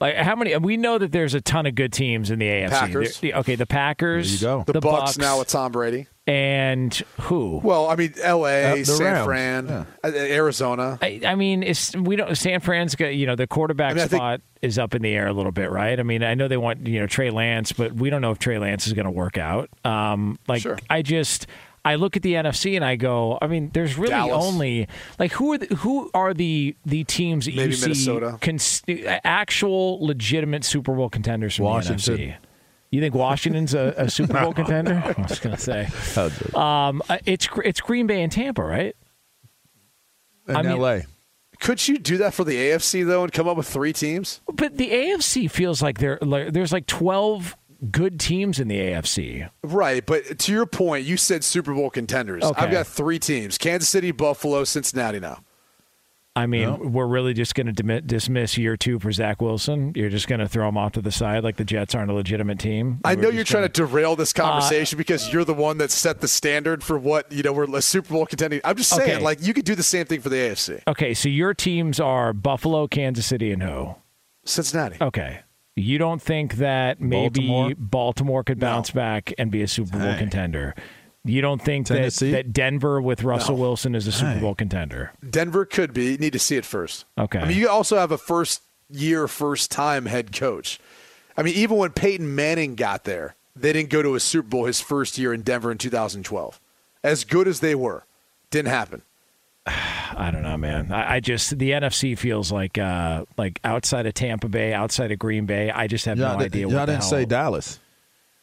Like 0.00 0.14
how 0.14 0.36
many? 0.36 0.56
We 0.58 0.76
know 0.76 0.96
that 0.98 1.10
there's 1.10 1.34
a 1.34 1.40
ton 1.40 1.66
of 1.66 1.74
good 1.74 1.92
teams 1.92 2.30
in 2.30 2.38
the 2.38 2.46
AFC. 2.46 2.70
Packers. 2.70 3.18
The- 3.18 3.34
okay, 3.34 3.56
the 3.56 3.66
Packers. 3.66 4.40
There 4.40 4.50
you 4.50 4.58
go. 4.58 4.64
The, 4.64 4.74
The 4.74 4.80
Bucs, 4.80 5.02
Bucs. 5.14 5.18
now 5.18 5.40
with 5.40 5.48
Tom 5.48 5.72
Brady. 5.72 6.06
And 6.28 6.94
who? 7.22 7.60
Well, 7.64 7.88
I 7.88 7.96
mean, 7.96 8.12
L.A., 8.22 8.80
Uh, 8.80 8.84
San 8.84 9.04
Rams. 9.04 9.24
Fran, 9.24 9.66
Yeah. 9.68 9.84
uh, 10.04 10.08
Arizona. 10.14 10.98
I, 11.00 11.20
I 11.26 11.34
mean, 11.34 11.62
it's 11.62 11.96
we 11.96 12.16
don't. 12.16 12.36
San 12.36 12.60
Fran's 12.60 12.94
got 12.94 13.14
you 13.14 13.26
know 13.26 13.34
the 13.34 13.46
quarterback 13.46 13.92
I 13.92 13.94
mean, 13.94 14.04
I 14.04 14.06
think- 14.08 14.18
spot 14.20 14.40
is 14.60 14.78
up 14.78 14.94
in 14.94 15.02
the 15.02 15.14
air 15.14 15.26
a 15.28 15.32
little 15.32 15.52
bit, 15.52 15.70
right? 15.70 15.98
I 15.98 16.02
mean, 16.02 16.22
I 16.22 16.34
know 16.34 16.46
they 16.48 16.56
want 16.58 16.86
you 16.86 17.00
know 17.00 17.06
Trey 17.06 17.30
Lance, 17.30 17.72
but 17.72 17.94
we 17.94 18.10
don't 18.10 18.20
know 18.20 18.30
if 18.32 18.38
Trey 18.38 18.58
Lance 18.58 18.86
is 18.86 18.92
going 18.92 19.06
to 19.06 19.10
work 19.10 19.38
out. 19.38 19.70
Um, 19.84 20.38
like 20.48 20.62
Sure. 20.62 20.78
I 20.90 21.02
just. 21.02 21.46
I 21.84 21.94
look 21.94 22.16
at 22.16 22.22
the 22.22 22.34
NFC 22.34 22.76
and 22.76 22.84
I 22.84 22.96
go. 22.96 23.38
I 23.40 23.46
mean, 23.46 23.70
there's 23.72 23.96
really 23.96 24.10
Dallas. 24.10 24.44
only 24.44 24.88
like 25.18 25.32
who 25.32 25.54
are 25.54 25.58
the, 25.58 25.74
who 25.76 26.10
are 26.12 26.34
the 26.34 26.76
the 26.84 27.04
teams 27.04 27.46
that 27.46 27.54
Maybe 27.54 27.70
you 27.70 27.76
see 27.76 27.82
Minnesota. 27.86 28.36
cons- 28.42 28.82
actual 29.24 30.04
legitimate 30.04 30.64
Super 30.64 30.92
Bowl 30.94 31.08
contenders 31.08 31.56
from 31.56 31.66
Washington. 31.66 32.16
the 32.16 32.22
NFC? 32.22 32.36
You 32.90 33.00
think 33.00 33.14
Washington's 33.14 33.74
a, 33.74 33.94
a 33.96 34.10
Super 34.10 34.40
Bowl 34.40 34.52
contender? 34.54 35.02
I 35.04 35.20
was 35.20 35.38
going 35.40 35.54
to 35.56 35.60
say 35.60 35.88
um, 36.54 37.02
uh, 37.08 37.18
it's 37.26 37.48
it's 37.64 37.80
Green 37.80 38.06
Bay 38.06 38.22
and 38.22 38.32
Tampa, 38.32 38.62
right? 38.62 38.96
in 40.48 40.56
I 40.56 40.62
mean- 40.62 40.78
LA. 40.78 40.98
Could 41.60 41.88
you 41.88 41.98
do 41.98 42.18
that 42.18 42.34
for 42.34 42.44
the 42.44 42.54
AFC 42.54 43.04
though, 43.04 43.24
and 43.24 43.32
come 43.32 43.48
up 43.48 43.56
with 43.56 43.66
three 43.66 43.92
teams? 43.92 44.40
But 44.52 44.76
the 44.76 44.90
AFC 44.90 45.50
feels 45.50 45.82
like 45.82 45.98
there 45.98 46.16
like, 46.22 46.52
there's 46.52 46.72
like 46.72 46.86
12 46.86 47.56
good 47.90 48.20
teams 48.20 48.60
in 48.60 48.68
the 48.68 48.78
AFC. 48.78 49.50
Right, 49.64 50.06
but 50.06 50.38
to 50.38 50.52
your 50.52 50.66
point, 50.66 51.04
you 51.04 51.16
said 51.16 51.42
Super 51.42 51.74
Bowl 51.74 51.90
contenders. 51.90 52.44
Okay. 52.44 52.62
I've 52.62 52.70
got 52.70 52.86
three 52.86 53.18
teams: 53.18 53.58
Kansas 53.58 53.88
City, 53.88 54.12
Buffalo, 54.12 54.62
Cincinnati. 54.62 55.18
Now, 55.18 55.40
I 56.38 56.46
mean, 56.46 56.62
No. 56.68 56.76
we're 56.76 57.06
really 57.06 57.34
just 57.34 57.54
going 57.54 57.72
to 57.74 58.00
dismiss 58.00 58.56
year 58.56 58.76
two 58.76 58.98
for 58.98 59.10
Zach 59.12 59.42
Wilson. 59.42 59.92
You're 59.94 60.08
just 60.08 60.28
going 60.28 60.38
to 60.40 60.48
throw 60.48 60.68
him 60.68 60.76
off 60.78 60.92
to 60.92 61.02
the 61.02 61.10
side 61.10 61.44
like 61.44 61.56
the 61.56 61.64
Jets 61.64 61.94
aren't 61.94 62.10
a 62.10 62.14
legitimate 62.14 62.58
team. 62.58 63.00
I 63.04 63.14
We're 63.14 63.22
know 63.22 63.28
you're 63.30 63.44
trying 63.44 63.62
gonna- 63.62 63.68
to 63.70 63.86
derail 63.86 64.16
this 64.16 64.32
Uh, 64.36 64.42
conversation 64.42 64.96
because 64.96 65.32
you're 65.32 65.44
the 65.44 65.54
one 65.54 65.78
that 65.78 65.90
set 65.90 66.20
the 66.20 66.28
standard 66.28 66.82
for 66.82 66.98
what 66.98 67.30
you 67.32 67.42
know 67.42 67.52
we're 67.52 67.76
a 67.76 67.82
Super 67.82 68.14
Bowl 68.14 68.26
contending. 68.26 68.60
I'm 68.64 68.76
just 68.76 68.90
saying, 68.90 69.16
Okay. 69.16 69.22
like 69.24 69.38
you 69.46 69.52
could 69.54 69.64
do 69.64 69.74
the 69.74 69.82
same 69.82 70.06
thing 70.06 70.20
for 70.20 70.28
the 70.28 70.36
AFC. 70.36 70.80
Okay, 70.86 71.12
so 71.14 71.28
your 71.28 71.54
teams 71.54 71.98
are 72.00 72.32
Buffalo, 72.32 72.86
Kansas 72.86 73.26
City, 73.26 73.50
and 73.52 73.62
who? 73.62 73.94
Cincinnati. 74.44 74.96
Okay. 75.00 75.40
You 75.76 75.98
don't 75.98 76.20
think 76.20 76.54
that 76.54 77.00
maybe 77.00 77.46
Baltimore? 77.46 77.74
Baltimore, 77.78 78.44
could 78.44 78.58
No. 78.60 78.66
bounce 78.66 78.90
back 78.90 79.32
and 79.38 79.50
be 79.50 79.62
a 79.62 79.68
Super 79.68 79.92
Bowl 79.92 80.00
Dang. 80.08 80.18
contender? 80.18 80.74
You 81.28 81.40
don't 81.40 81.60
think 81.62 81.86
that, 81.88 81.94
Tennessee? 81.94 82.32
that 82.32 82.52
Denver 82.52 83.00
with 83.00 83.22
Russell 83.22 83.56
No. 83.56 83.62
Wilson 83.62 83.94
is 83.94 84.06
a 84.06 84.12
Super. 84.12 84.40
Bowl 84.40 84.54
contender? 84.54 85.12
Denver 85.28 85.64
could 85.64 85.92
be. 85.92 86.12
You 86.12 86.18
need 86.18 86.32
to 86.32 86.38
see 86.38 86.56
it 86.56 86.64
first. 86.64 87.04
Okay. 87.18 87.38
I 87.38 87.46
mean, 87.48 87.56
you 87.58 87.68
also 87.68 87.96
have 87.96 88.10
a 88.12 88.18
first 88.18 88.62
year, 88.90 89.28
first 89.28 89.70
time 89.70 90.06
head 90.06 90.32
coach. 90.36 90.80
I 91.36 91.42
mean, 91.42 91.54
even 91.54 91.76
when 91.76 91.90
Peyton 91.90 92.34
Manning 92.34 92.74
got 92.74 93.04
there, 93.04 93.36
they 93.54 93.72
didn't 93.72 93.90
go 93.90 94.02
to 94.02 94.14
a 94.14 94.20
Super 94.20 94.48
Bowl 94.48 94.64
his 94.64 94.80
first 94.80 95.18
year 95.18 95.32
in 95.32 95.42
Denver 95.42 95.70
in 95.70 95.78
2012. 95.78 96.60
As 97.04 97.24
good 97.24 97.46
as 97.46 97.60
they 97.60 97.74
were, 97.74 98.04
didn't 98.50 98.68
happen. 98.70 99.02
I 99.66 100.30
don't 100.32 100.42
know, 100.42 100.56
man. 100.56 100.90
I, 100.90 101.16
I 101.16 101.20
just 101.20 101.58
the 101.58 101.70
NFC 101.72 102.16
feels 102.16 102.50
like 102.50 102.78
uh, 102.78 103.24
like 103.36 103.60
outside 103.62 104.06
of 104.06 104.14
Tampa 104.14 104.48
Bay, 104.48 104.72
outside 104.72 105.12
of 105.12 105.18
Green 105.18 105.46
Bay. 105.46 105.70
I 105.70 105.86
just 105.86 106.06
have 106.06 106.18
no 106.18 106.26
idea. 106.38 106.62
y'all 106.62 106.72
what 106.78 106.86
didn't 106.86 107.00
hell. 107.02 107.10
say 107.10 107.24
Dallas. 107.24 107.78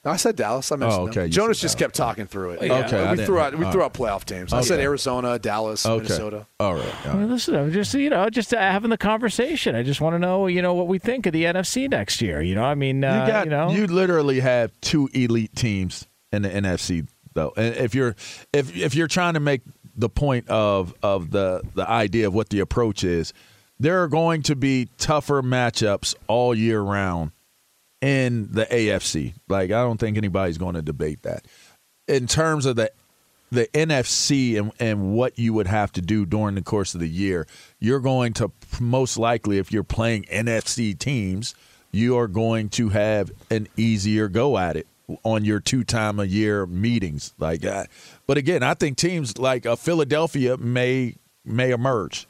I 0.06 0.18
said 0.18 0.36
Dallas. 0.36 0.72
I 0.72 0.76
mentioned 0.76 1.00
Oh, 1.02 1.06
them. 1.06 1.12
okay, 1.12 1.26
you 1.26 1.32
Jonas 1.32 1.60
just 1.60 1.78
Dallas. 1.78 1.86
kept 1.88 1.96
talking 1.96 2.26
through 2.28 2.52
it. 2.52 2.64
Yeah. 2.68 2.86
Okay, 2.86 3.12
we 3.16 3.26
threw 3.26 3.40
out 3.40 3.58
we 3.58 3.66
all 3.66 3.72
threw 3.72 3.82
right. 3.82 3.86
out 3.86 3.94
playoff 3.94 4.24
teams. 4.26 4.54
I 4.54 4.62
said 4.62 4.80
Arizona, 4.80 5.40
Dallas, 5.40 5.86
Okay. 5.86 6.04
Minnesota. 6.04 6.46
All 6.60 6.76
right. 6.76 7.06
all 7.08 7.18
Well, 7.18 7.28
listen, 7.28 7.56
I'm 7.56 7.72
just 7.72 7.94
you 7.96 8.10
know 8.10 8.30
just 8.30 8.54
uh, 8.54 8.58
having 8.58 8.90
the 8.92 8.98
conversation. 8.98 9.76
I 9.76 9.84
just 9.84 10.02
want 10.02 10.14
to 10.14 10.20
know 10.20 10.48
you 10.48 10.62
know 10.62 10.74
what 10.74 10.88
we 10.88 11.00
think 11.00 11.26
of 11.26 11.34
the 11.34 11.44
NFC 11.46 11.90
next 11.90 12.22
year. 12.22 12.42
You 12.42 12.56
know, 12.56 12.64
I 12.64 12.76
mean, 12.76 13.04
uh, 13.04 13.26
you 13.26 13.32
got 13.32 13.46
you 13.46 13.50
know, 13.52 13.72
you 13.72 13.88
literally 13.88 14.40
have 14.42 14.72
two 14.82 15.10
elite 15.14 15.56
teams 15.56 16.06
in 16.32 16.44
the 16.44 16.50
NFC 16.50 17.08
though. 17.34 17.54
And 17.58 17.76
if 17.76 17.96
you're 17.96 18.16
if 18.54 18.76
if 18.78 18.94
you're 18.96 19.08
trying 19.08 19.34
to 19.34 19.40
make 19.40 19.62
the 19.98 20.10
point 20.10 20.48
of 20.50 20.94
of 21.02 21.32
the 21.32 21.62
the 21.74 21.90
idea 21.90 22.28
of 22.28 22.34
what 22.34 22.50
the 22.50 22.60
approach 22.60 23.04
is, 23.04 23.34
there 23.80 24.04
are 24.04 24.08
going 24.08 24.42
to 24.44 24.56
be 24.56 24.90
tougher 24.98 25.42
matchups 25.42 26.14
all 26.28 26.54
year 26.54 26.82
round 26.82 27.32
in 28.02 28.52
the 28.52 28.66
AFC. 28.66 29.34
Like 29.48 29.72
I 29.72 29.82
don't 29.82 29.98
think 29.98 30.18
anybody's 30.18 30.58
going 30.58 30.76
to 30.76 30.82
debate 30.82 31.24
that. 31.24 31.46
In 32.08 32.28
terms 32.28 32.66
of 32.66 32.76
the 32.76 32.92
the 33.52 33.68
NFC 33.74 34.60
and, 34.60 34.72
and 34.80 35.14
what 35.14 35.38
you 35.38 35.54
would 35.54 35.68
have 35.68 35.92
to 35.94 36.02
do 36.02 36.26
during 36.26 36.56
the 36.56 36.62
course 36.62 36.94
of 36.94 37.00
the 37.00 37.08
year, 37.08 37.48
you're 37.80 38.00
going 38.00 38.34
to 38.34 38.52
most 38.80 39.18
likely, 39.18 39.58
if 39.58 39.72
you're 39.72 39.84
playing 39.84 40.24
NFC 40.24 40.98
teams, 40.98 41.56
you 41.92 42.18
are 42.18 42.28
going 42.28 42.70
to 42.70 42.90
have 42.90 43.32
an 43.50 43.68
easier 43.78 44.28
go 44.28 44.58
at 44.58 44.76
it 44.76 44.88
on 45.24 45.46
your 45.46 45.60
two 45.60 45.84
time 45.84 46.20
a 46.20 46.26
year 46.26 46.66
meetings. 46.66 47.34
Like, 47.40 47.66
uh, 47.66 47.86
but 48.28 48.38
again, 48.38 48.64
I 48.64 48.74
think 48.74 48.98
teams 48.98 49.38
like 49.38 49.66
uh, 49.66 49.76
Philadelphia 49.76 50.58
may 50.58 51.16
may 51.46 51.72
emerge. 51.72 52.28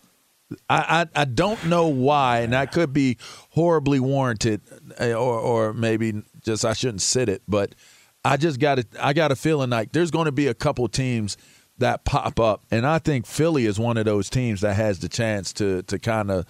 I, 0.69 1.07
I 1.15 1.21
I 1.21 1.25
don't 1.25 1.65
know 1.65 1.88
why, 1.88 2.39
and 2.39 2.53
that 2.53 2.71
could 2.71 2.93
be 2.93 3.17
horribly 3.51 4.00
warranted, 4.00 4.62
uh, 5.00 5.13
or 5.13 5.39
or 5.39 5.74
maybe 5.74 6.24
just 6.43 6.65
I 6.65 6.74
shouldn't 6.74 7.01
sit 7.01 7.29
it, 7.29 7.41
but 7.47 7.75
I 8.24 8.38
just 8.38 8.59
got 8.59 8.79
it. 8.79 8.88
I 9.00 9.13
got 9.13 9.31
a 9.31 9.35
feeling 9.35 9.69
like 9.69 9.91
there's 9.91 10.12
going 10.12 10.25
to 10.25 10.31
be 10.31 10.47
a 10.47 10.53
couple 10.53 10.88
teams 10.88 11.38
that 11.77 12.05
pop 12.05 12.39
up, 12.39 12.63
and 12.71 12.85
I 12.85 13.00
think 13.00 13.25
Philly 13.25 13.65
is 13.65 13.79
one 13.79 13.97
of 13.97 14.05
those 14.05 14.29
teams 14.29 14.62
that 14.62 14.75
has 14.75 15.00
the 15.00 15.09
chance 15.09 15.53
to 15.53 15.83
to 15.83 16.00
kind 16.00 16.31
of. 16.31 16.45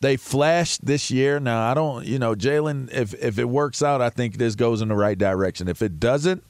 They 0.00 0.18
flashed 0.18 0.84
this 0.84 1.10
year. 1.10 1.40
Now 1.40 1.70
I 1.70 1.72
don't, 1.72 2.04
you 2.04 2.18
know, 2.18 2.34
Jalen. 2.34 2.92
If 2.92 3.14
if 3.14 3.38
it 3.38 3.48
works 3.48 3.82
out, 3.82 4.02
I 4.02 4.10
think 4.10 4.36
this 4.36 4.54
goes 4.54 4.82
in 4.82 4.88
the 4.88 4.96
right 4.96 5.16
direction. 5.16 5.66
If 5.66 5.80
it 5.80 5.98
doesn't, 5.98 6.44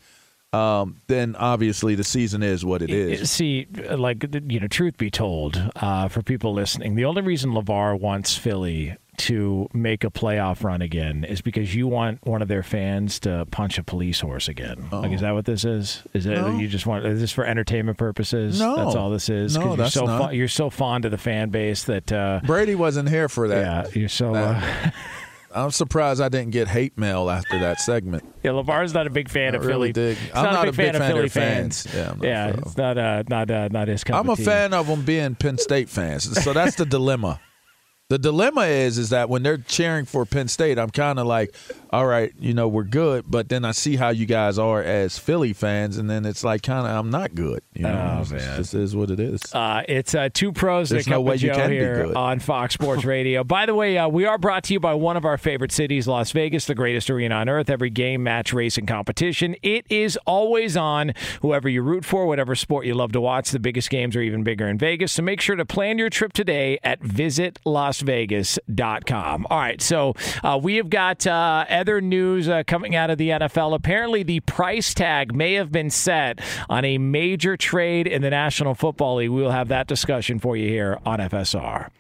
um, 0.55 1.01
then 1.07 1.37
obviously 1.37 1.95
the 1.95 2.05
season 2.05 2.43
is 2.43 2.65
what 2.65 2.83
it 2.83 2.91
is. 2.91 3.31
See, 3.31 3.67
like 3.91 4.25
you 4.49 4.61
know, 4.61 4.69
truth 4.69 4.97
be 4.97 5.11
told, 5.11 5.71
uh, 5.77 6.09
for 6.09 6.23
people 6.23 6.53
listening, 6.55 6.95
the 6.95 7.05
only 7.05 7.23
reason 7.23 7.51
LaVar 7.53 7.99
wants 8.01 8.37
Philly 8.37 8.97
to 9.17 9.69
make 9.73 10.03
a 10.03 10.11
playoff 10.11 10.65
run 10.65 10.83
again 10.83 11.23
is 11.23 11.41
because 11.41 11.73
you 11.73 11.87
want 11.87 12.19
one 12.27 12.43
of 12.43 12.49
their 12.49 12.65
fans 12.65 13.21
to 13.21 13.47
punch 13.53 13.79
a 13.79 13.83
police 13.85 14.19
horse 14.21 14.49
again. 14.49 14.89
Like, 14.91 15.13
is 15.13 15.21
that 15.21 15.33
what 15.35 15.45
this 15.45 15.65
is? 15.65 16.03
Is 16.15 16.27
it 16.27 16.35
No. 16.35 16.59
you 16.59 16.67
just 16.67 16.85
want? 16.85 17.07
Is 17.07 17.21
this 17.21 17.31
for 17.31 17.45
entertainment 17.45 17.97
purposes? 17.97 18.59
No. 18.59 18.75
that's 18.77 18.97
all 18.97 19.11
this 19.11 19.29
is. 19.29 19.57
No, 19.57 19.77
you're 19.77 19.87
so 19.89 20.05
not. 20.05 20.19
Fo- 20.21 20.31
you're 20.31 20.49
so 20.49 20.69
fond 20.69 21.05
of 21.05 21.13
the 21.13 21.19
fan 21.19 21.51
base 21.51 21.85
that. 21.85 22.11
Uh, 22.13 22.41
Brady 22.45 22.75
wasn't 22.75 23.09
here 23.09 23.29
for 23.29 23.47
that. 23.49 23.87
yeah, 23.95 23.99
you're 24.01 24.09
so. 24.09 24.35
Uh, 24.35 24.91
I'm 25.55 25.71
surprised 25.71 26.21
I 26.21 26.29
didn't 26.29 26.51
get 26.51 26.69
hate 26.69 26.99
mail 26.99 27.31
after 27.31 27.59
that 27.61 27.81
segment. 27.81 28.25
yeah, 28.43 28.51
LaVar's 28.51 28.93
not 28.93 29.07
a 29.07 29.11
big 29.11 29.29
fan 29.29 29.55
I 29.55 29.59
of 29.59 29.65
really 29.65 29.93
Philly. 29.93 30.15
dig. 30.15 30.19
I'm 30.35 30.45
not, 30.45 30.69
a 30.69 30.73
big 30.73 30.93
fan, 30.93 30.97
of 30.97 31.07
Philly 31.07 31.29
fans. 31.29 31.87
fans. 31.87 31.95
Yeah, 31.95 32.07
not 32.09 32.23
yeah, 32.23 32.49
it's 32.59 32.77
not 32.77 32.99
uh, 32.99 33.23
not 33.29 33.51
uh, 33.51 33.69
not 33.71 33.89
his 33.89 34.03
cup 34.05 34.17
I'm 34.17 34.29
a 34.31 34.37
fan 34.37 34.75
of 34.75 34.87
them 34.89 35.03
being 35.05 35.35
Penn 35.37 35.59
State 35.59 35.89
fans. 35.89 36.43
So 36.43 36.53
that's 36.53 36.77
the 36.77 36.85
dilemma. 36.87 37.41
The 38.11 38.19
dilemma 38.19 38.63
is 38.63 38.99
is 38.99 39.11
that 39.11 39.29
when 39.29 39.43
they're 39.43 39.57
cheering 39.59 40.05
for 40.05 40.27
Penn 40.27 40.49
State, 40.49 40.79
I'm 40.79 40.91
kind 40.91 41.19
of 41.19 41.27
like, 41.27 41.55
all 41.95 42.07
right, 42.07 42.33
you 42.41 42.55
know, 42.55 42.67
we're 42.69 42.83
good, 42.85 43.25
but 43.31 43.49
then 43.49 43.65
I 43.65 43.71
see 43.73 43.97
how 43.97 44.09
you 44.11 44.27
guys 44.27 44.59
are 44.59 44.83
as 44.83 45.17
Philly 45.19 45.53
fans, 45.53 45.97
and 45.97 46.11
then 46.11 46.25
it's 46.25 46.43
like 46.43 46.63
kind 46.63 46.87
of 46.87 46.93
I'm 46.97 47.11
not 47.11 47.35
good. 47.35 47.61
You 47.73 47.83
know, 47.85 48.15
Oh, 48.19 48.23
It's- 48.23 48.31
man. 48.33 48.59
this 48.59 48.75
is 48.75 48.97
what 48.97 49.11
it 49.11 49.21
is. 49.21 49.41
Uh, 49.55 49.83
it's 49.89 50.15
uh, 50.15 50.29
two 50.33 50.53
pros 50.53 50.91
and 50.91 50.97
There's 50.97 51.05
cup 51.07 51.13
no 51.13 51.21
way 51.21 51.35
you 51.37 51.49
Joe 51.51 51.55
can 51.55 51.71
be 51.71 51.77
here 51.77 52.07
good. 52.07 52.17
on 52.17 52.39
Fox 52.41 52.75
Sports 52.75 53.05
Radio. 53.05 53.45
By 53.45 53.67
the 53.67 53.75
way, 53.75 53.97
uh, 53.99 54.09
we 54.09 54.25
are 54.27 54.39
brought 54.39 54.65
to 54.65 54.73
you 54.73 54.81
by 54.81 54.95
one 54.95 55.17
of 55.17 55.25
our 55.25 55.39
favorite 55.39 55.73
cities, 55.73 56.07
Las 56.09 56.33
Vegas, 56.33 56.67
the 56.67 56.75
greatest 56.75 57.09
arena 57.11 57.37
on 57.37 57.49
earth. 57.49 57.71
Every 57.71 57.91
game, 57.91 58.23
match, 58.23 58.53
race, 58.53 58.77
and 58.77 58.87
competition, 58.89 59.55
it 59.63 59.87
is 59.89 60.19
always 60.27 60.77
on. 60.77 61.13
Whoever 61.43 61.69
you 61.69 61.83
root 61.83 62.05
for, 62.05 62.27
whatever 62.27 62.55
sport 62.55 62.87
you 62.87 62.95
love 62.95 63.13
to 63.13 63.21
watch, 63.21 63.51
the 63.51 63.59
biggest 63.61 63.91
games 63.91 64.17
are 64.17 64.21
even 64.23 64.43
bigger 64.43 64.67
in 64.69 64.79
Vegas. 64.79 65.13
So 65.13 65.23
make 65.23 65.41
sure 65.41 65.57
to 65.57 65.65
plan 65.65 65.99
your 65.99 66.11
trip 66.11 66.33
today 66.33 66.79
at 66.83 67.01
visitlasvegas.com. 67.01 69.47
All 69.51 69.59
right, 69.59 69.81
so 69.83 70.15
uh, 70.43 70.59
we 70.63 70.77
have 70.77 70.91
got 70.91 71.27
uh, 71.27 71.65
other 71.85 72.01
news 72.01 72.49
uh, 72.49 72.63
coming 72.67 72.97
out 72.97 73.11
of 73.11 73.19
the 73.19 73.29
NFL. 73.29 73.75
Apparently, 73.75 74.23
the 74.23 74.41
price 74.41 74.95
tag 74.95 75.35
may 75.35 75.53
have 75.53 75.71
been 75.71 75.91
set 75.91 76.41
on 76.71 76.83
a 76.83 76.97
major 76.97 77.59
trade 77.59 78.07
in 78.07 78.23
the 78.23 78.31
National 78.31 78.75
Football 78.75 79.17
League. 79.17 79.29
We 79.29 79.43
will 79.43 79.51
have 79.51 79.69
that 79.69 79.87
discussion 79.87 80.39
for 80.39 80.57
you 80.57 80.67
here 80.67 80.99
on 81.05 81.19
FSR. 81.19 81.91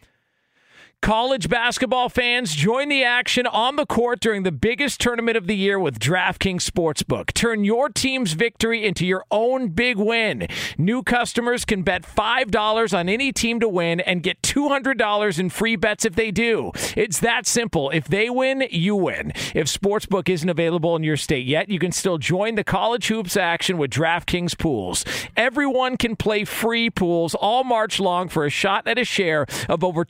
College 1.04 1.50
basketball 1.50 2.08
fans, 2.08 2.54
join 2.54 2.88
the 2.88 3.04
action 3.04 3.46
on 3.46 3.76
the 3.76 3.84
court 3.84 4.20
during 4.20 4.42
the 4.42 4.50
biggest 4.50 4.98
tournament 4.98 5.36
of 5.36 5.46
the 5.46 5.54
year 5.54 5.78
with 5.78 5.98
DraftKings 5.98 6.66
Sportsbook. 6.66 7.34
Turn 7.34 7.62
your 7.62 7.90
team's 7.90 8.32
victory 8.32 8.86
into 8.86 9.04
your 9.04 9.22
own 9.30 9.68
big 9.68 9.98
win. 9.98 10.48
New 10.78 11.02
customers 11.02 11.66
can 11.66 11.82
bet 11.82 12.04
$5 12.04 12.98
on 12.98 13.10
any 13.10 13.32
team 13.32 13.60
to 13.60 13.68
win 13.68 14.00
and 14.00 14.22
get 14.22 14.40
$200 14.40 15.38
in 15.38 15.50
free 15.50 15.76
bets 15.76 16.06
if 16.06 16.14
they 16.14 16.30
do. 16.30 16.72
It's 16.96 17.20
that 17.20 17.46
simple. 17.46 17.90
If 17.90 18.08
they 18.08 18.30
win, 18.30 18.66
you 18.70 18.96
win. 18.96 19.32
If 19.54 19.66
Sportsbook 19.66 20.30
isn't 20.30 20.48
available 20.48 20.96
in 20.96 21.02
your 21.02 21.18
state 21.18 21.44
yet, 21.44 21.68
you 21.68 21.78
can 21.78 21.92
still 21.92 22.16
join 22.16 22.54
the 22.54 22.64
college 22.64 23.08
hoops 23.08 23.36
action 23.36 23.76
with 23.76 23.90
DraftKings 23.90 24.56
pools. 24.56 25.04
Everyone 25.36 25.98
can 25.98 26.16
play 26.16 26.46
free 26.46 26.88
pools 26.88 27.34
all 27.34 27.62
March 27.62 28.00
long 28.00 28.30
for 28.30 28.46
a 28.46 28.50
shot 28.50 28.88
at 28.88 28.98
a 28.98 29.04
share 29.04 29.44
of 29.68 29.84
over 29.84 30.06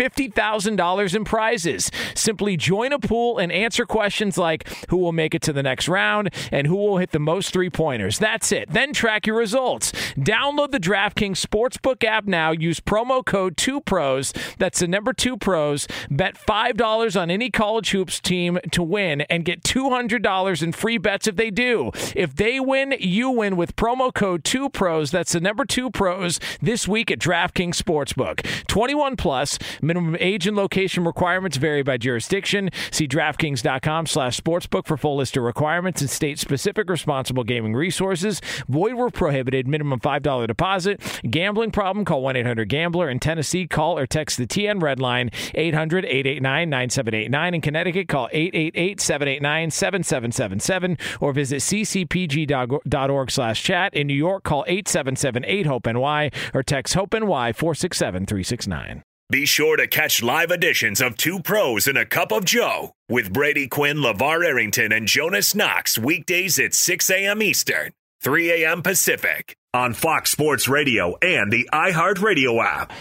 $250,000 0.00 1.14
in 1.14 1.24
prizes. 1.24 1.90
Simply 2.14 2.56
join 2.56 2.92
a 2.92 2.98
pool 2.98 3.38
and 3.38 3.52
answer 3.52 3.84
questions 3.84 4.38
like 4.38 4.68
who 4.88 4.96
will 4.96 5.12
make 5.12 5.34
it 5.34 5.42
to 5.42 5.52
the 5.52 5.62
next 5.62 5.88
round 5.88 6.30
and 6.50 6.66
who 6.66 6.76
will 6.76 6.98
hit 6.98 7.10
the 7.10 7.18
most 7.18 7.52
three 7.52 7.70
pointers. 7.70 8.18
That's 8.18 8.52
it. 8.52 8.70
Then 8.70 8.92
track 8.92 9.26
your 9.26 9.36
results. 9.36 9.92
Download 10.16 10.70
the 10.70 10.80
DraftKings 10.80 11.44
Sportsbook 11.44 12.04
app 12.04 12.24
now. 12.26 12.50
Use 12.50 12.80
promo 12.80 13.24
code 13.24 13.56
2pros. 13.56 14.56
That's 14.56 14.80
the 14.80 14.88
number 14.88 15.12
2 15.12 15.36
pros. 15.36 15.86
Bet 16.10 16.36
$5 16.36 17.20
on 17.20 17.30
any 17.30 17.50
college 17.50 17.90
hoops 17.90 18.20
team 18.20 18.58
to 18.72 18.82
win 18.82 19.22
and 19.22 19.44
get 19.44 19.62
$200 19.62 20.62
in 20.62 20.72
free 20.72 20.98
bets 20.98 21.26
if 21.26 21.36
they 21.36 21.50
do. 21.50 21.90
If 22.16 22.34
they 22.36 22.60
win, 22.60 22.94
you 22.98 23.30
win 23.30 23.56
with 23.56 23.76
promo 23.76 24.12
code 24.12 24.44
2pros. 24.44 25.10
That's 25.10 25.32
the 25.32 25.40
number 25.40 25.64
2 25.64 25.90
pros 25.90 26.40
this 26.60 26.88
week 26.88 27.10
at 27.10 27.18
DraftKings 27.18 27.76
Sportsbook. 27.76 28.66
21 28.66 29.16
plus. 29.16 29.58
Minimum 29.90 30.16
age 30.20 30.46
and 30.46 30.56
location 30.56 31.04
requirements 31.04 31.56
vary 31.56 31.82
by 31.82 31.96
jurisdiction. 31.96 32.70
See 32.92 33.08
DraftKings.com 33.08 34.06
slash 34.06 34.40
sportsbook 34.40 34.86
for 34.86 34.96
full 34.96 35.16
list 35.16 35.36
of 35.36 35.42
requirements 35.42 36.00
and 36.00 36.08
state-specific 36.08 36.88
responsible 36.88 37.42
gaming 37.42 37.74
resources. 37.74 38.40
Void 38.68 38.94
where 38.94 39.10
prohibited. 39.10 39.66
Minimum 39.66 39.98
$5 39.98 40.46
deposit. 40.46 41.00
Gambling 41.28 41.72
problem? 41.72 42.04
Call 42.04 42.22
1-800-GAMBLER. 42.22 43.10
In 43.10 43.18
Tennessee, 43.18 43.66
call 43.66 43.98
or 43.98 44.06
text 44.06 44.38
the 44.38 44.46
TN 44.46 44.80
Red 44.80 45.00
Line 45.00 45.30
800-889-9789. 45.56 47.54
In 47.56 47.60
Connecticut, 47.60 48.06
call 48.06 48.28
888-789-7777 48.32 51.00
or 51.20 51.32
visit 51.32 51.62
ccpg.org 51.62 53.30
slash 53.32 53.60
chat. 53.60 53.92
In 53.94 54.06
New 54.06 54.14
York, 54.14 54.44
call 54.44 54.64
877-8-HOPE-NY 54.68 56.30
or 56.54 56.62
text 56.62 56.94
HOPE-NY 56.94 57.52
467-369. 57.54 59.02
Be 59.30 59.46
sure 59.46 59.76
to 59.76 59.86
catch 59.86 60.24
live 60.24 60.50
editions 60.50 61.00
of 61.00 61.16
Two 61.16 61.38
Pros 61.38 61.86
and 61.86 61.96
a 61.96 62.04
Cup 62.04 62.32
of 62.32 62.44
Joe 62.44 62.94
with 63.08 63.32
Brady 63.32 63.68
Quinn, 63.68 63.98
LaVar 63.98 64.44
Arrington, 64.44 64.90
and 64.90 65.06
Jonas 65.06 65.54
Knox 65.54 65.96
weekdays 65.96 66.58
at 66.58 66.74
6 66.74 67.08
a.m. 67.10 67.40
Eastern, 67.40 67.92
3 68.22 68.64
a.m. 68.64 68.82
Pacific 68.82 69.56
on 69.72 69.94
Fox 69.94 70.32
Sports 70.32 70.66
Radio 70.66 71.16
and 71.22 71.52
the 71.52 71.68
iHeartRadio 71.72 72.60
app. 72.60 72.92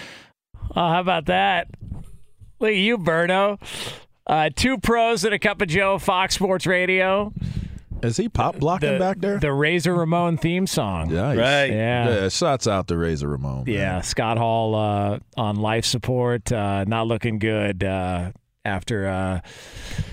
Oh, 0.76 0.88
how 0.90 1.00
about 1.00 1.26
that? 1.26 1.68
Look 2.60 2.70
at 2.70 2.76
you, 2.76 3.00
Berto. 3.00 3.60
Uh, 4.28 4.52
two 4.56 4.78
pros 4.78 5.24
and 5.24 5.34
a 5.34 5.40
cup 5.40 5.64
of 5.64 5.68
Joe, 5.68 5.98
Fox 5.98 6.36
Sports 6.36 6.68
Radio. 6.68 7.34
Is 8.04 8.18
he 8.18 8.30
pop 8.30 8.58
blocking 8.58 8.94
The, 8.94 9.00
back 9.00 9.20
there? 9.20 9.40
the 9.40 9.52
Razor 9.52 9.94
Ramon 9.94 10.38
theme 10.38 10.68
song. 10.68 11.10
yeah, 11.12 11.28
Right. 11.34 11.72
Yeah. 11.72 12.10
Yeah, 12.10 12.30
shots 12.30 12.68
out 12.68 12.88
to 12.88 12.98
Razor 12.98 13.28
Ramon. 13.28 13.66
man. 13.66 13.74
Yeah, 13.76 14.02
Scott 14.02 14.38
Hall 14.38 14.76
uh, 14.76 15.20
on 15.38 15.58
life 15.58 15.86
support, 15.86 16.52
uh, 16.52 16.86
not 16.86 17.08
looking 17.08 17.40
good 17.40 17.84
uh, 17.84 18.32
after 18.66 19.08
uh, 19.08 19.40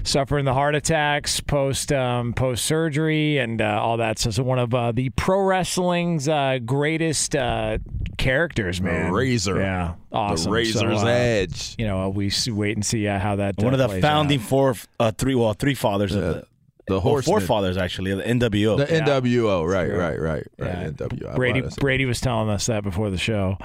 suffering 0.02 0.44
the 0.44 0.54
heart 0.54 0.74
attacks 0.74 1.40
post 1.40 1.92
um, 1.92 2.32
post 2.32 2.64
surgery 2.64 3.38
and 3.38 3.60
uh, 3.60 3.78
all 3.82 3.96
that. 3.98 4.18
So, 4.18 4.30
so 4.30 4.42
one 4.42 4.58
of 4.58 4.72
uh, 4.74 4.92
the 4.92 5.10
pro 5.10 5.40
wrestling's 5.40 6.28
uh, 6.28 6.58
greatest 6.64 7.34
uh, 7.36 7.78
characters, 8.18 8.80
man. 8.80 9.12
Razor. 9.12 9.60
yeah, 9.60 9.94
awesome. 10.12 10.50
The 10.50 10.56
Razor's 10.56 11.00
So, 11.00 11.06
uh, 11.06 11.10
Edge. 11.10 11.74
You 11.78 11.86
know, 11.86 12.08
we 12.08 12.32
wait 12.48 12.76
and 12.76 12.84
see 12.84 13.06
uh, 13.06 13.18
how 13.18 13.36
that. 13.36 13.58
One 13.58 13.68
uh, 13.68 13.72
of 13.72 13.78
the 13.78 13.86
plays 13.88 14.02
founding 14.02 14.40
out. 14.40 14.46
four, 14.46 14.74
uh, 14.98 15.10
three, 15.12 15.34
well, 15.34 15.52
three 15.52 15.74
fathers 15.74 16.14
of 16.14 16.22
the, 16.22 16.46
The 16.86 16.96
or 16.96 17.00
horseman. 17.00 17.40
forefathers 17.40 17.76
actually 17.76 18.12
of 18.12 18.18
the 18.18 18.24
NWO. 18.24 18.76
The 18.78 18.86
NWO, 18.86 19.66
right, 19.66 19.90
right, 19.90 20.20
right, 20.20 20.20
right. 20.20 20.46
Yeah. 20.58 20.90
NWO. 20.90 21.34
Brady 21.34 21.62
Brady 21.80 22.04
was 22.04 22.20
telling 22.20 22.48
us 22.48 22.66
that 22.66 22.84
before 22.84 23.10
the 23.10 23.18
show. 23.18 23.58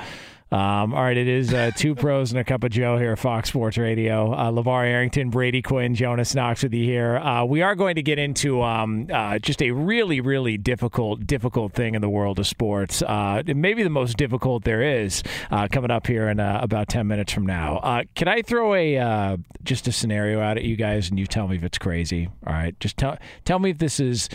Um, 0.52 0.94
all 0.94 1.04
right, 1.04 1.16
it 1.16 1.30
is 1.30 1.54
uh, 1.54 1.72
two 1.78 1.96
pros 1.96 2.32
and 2.32 2.40
a 2.40 2.44
cup 2.44 2.66
of 2.66 2.72
Joe 2.72 2.98
here 2.98 3.14
at 3.14 3.20
Fox 3.20 3.50
Sports 3.50 3.78
Radio. 3.78 4.34
Uh, 4.34 4.52
LaVar 4.52 4.86
Arrington, 4.86 5.30
Brady 5.30 5.62
Quinn, 5.62 5.96
Jonas 5.96 6.36
Knox 6.36 6.64
with 6.64 6.74
you 6.74 6.84
here. 6.84 7.18
Uh, 7.18 7.46
we 7.46 7.62
are 7.62 7.74
going 7.74 7.96
to 7.96 8.02
get 8.02 8.20
into 8.20 8.62
um, 8.62 9.08
uh, 9.12 9.40
just 9.40 9.62
a 9.62 9.72
really, 9.72 10.20
really 10.20 10.58
difficult, 10.58 11.26
difficult 11.26 11.74
thing 11.74 11.96
in 11.96 12.02
the 12.02 12.10
world 12.10 12.38
of 12.38 12.48
sports. 12.48 13.02
Uh, 13.02 13.44
maybe 13.46 13.82
the 13.82 13.90
most 13.90 14.18
difficult 14.18 14.66
there 14.66 14.82
is 14.82 15.24
uh, 15.52 15.70
coming 15.72 15.90
up 15.90 16.06
here 16.06 16.28
in 16.28 16.42
uh, 16.42 16.60
about 16.62 16.90
10 16.90 17.08
minutes 17.08 17.32
from 17.32 17.46
now. 17.46 17.78
Uh, 17.78 18.04
can 18.16 18.28
I 18.28 18.42
throw 18.42 18.76
a 18.76 18.98
uh, 18.98 19.38
just 19.64 19.88
a 19.88 19.92
scenario 19.94 20.42
out 20.42 20.58
at 20.58 20.64
you 20.64 20.76
guys 20.76 21.10
and 21.10 21.18
you 21.18 21.28
tell 21.28 21.48
me 21.48 21.56
if 21.56 21.64
it's 21.64 21.78
crazy? 21.78 22.30
All 22.46 22.54
right, 22.54 22.78
just 22.82 22.98
tell, 22.98 23.18
tell 23.46 23.60
me 23.60 23.70
if 23.70 23.78
this 23.78 24.02
is 24.02 24.28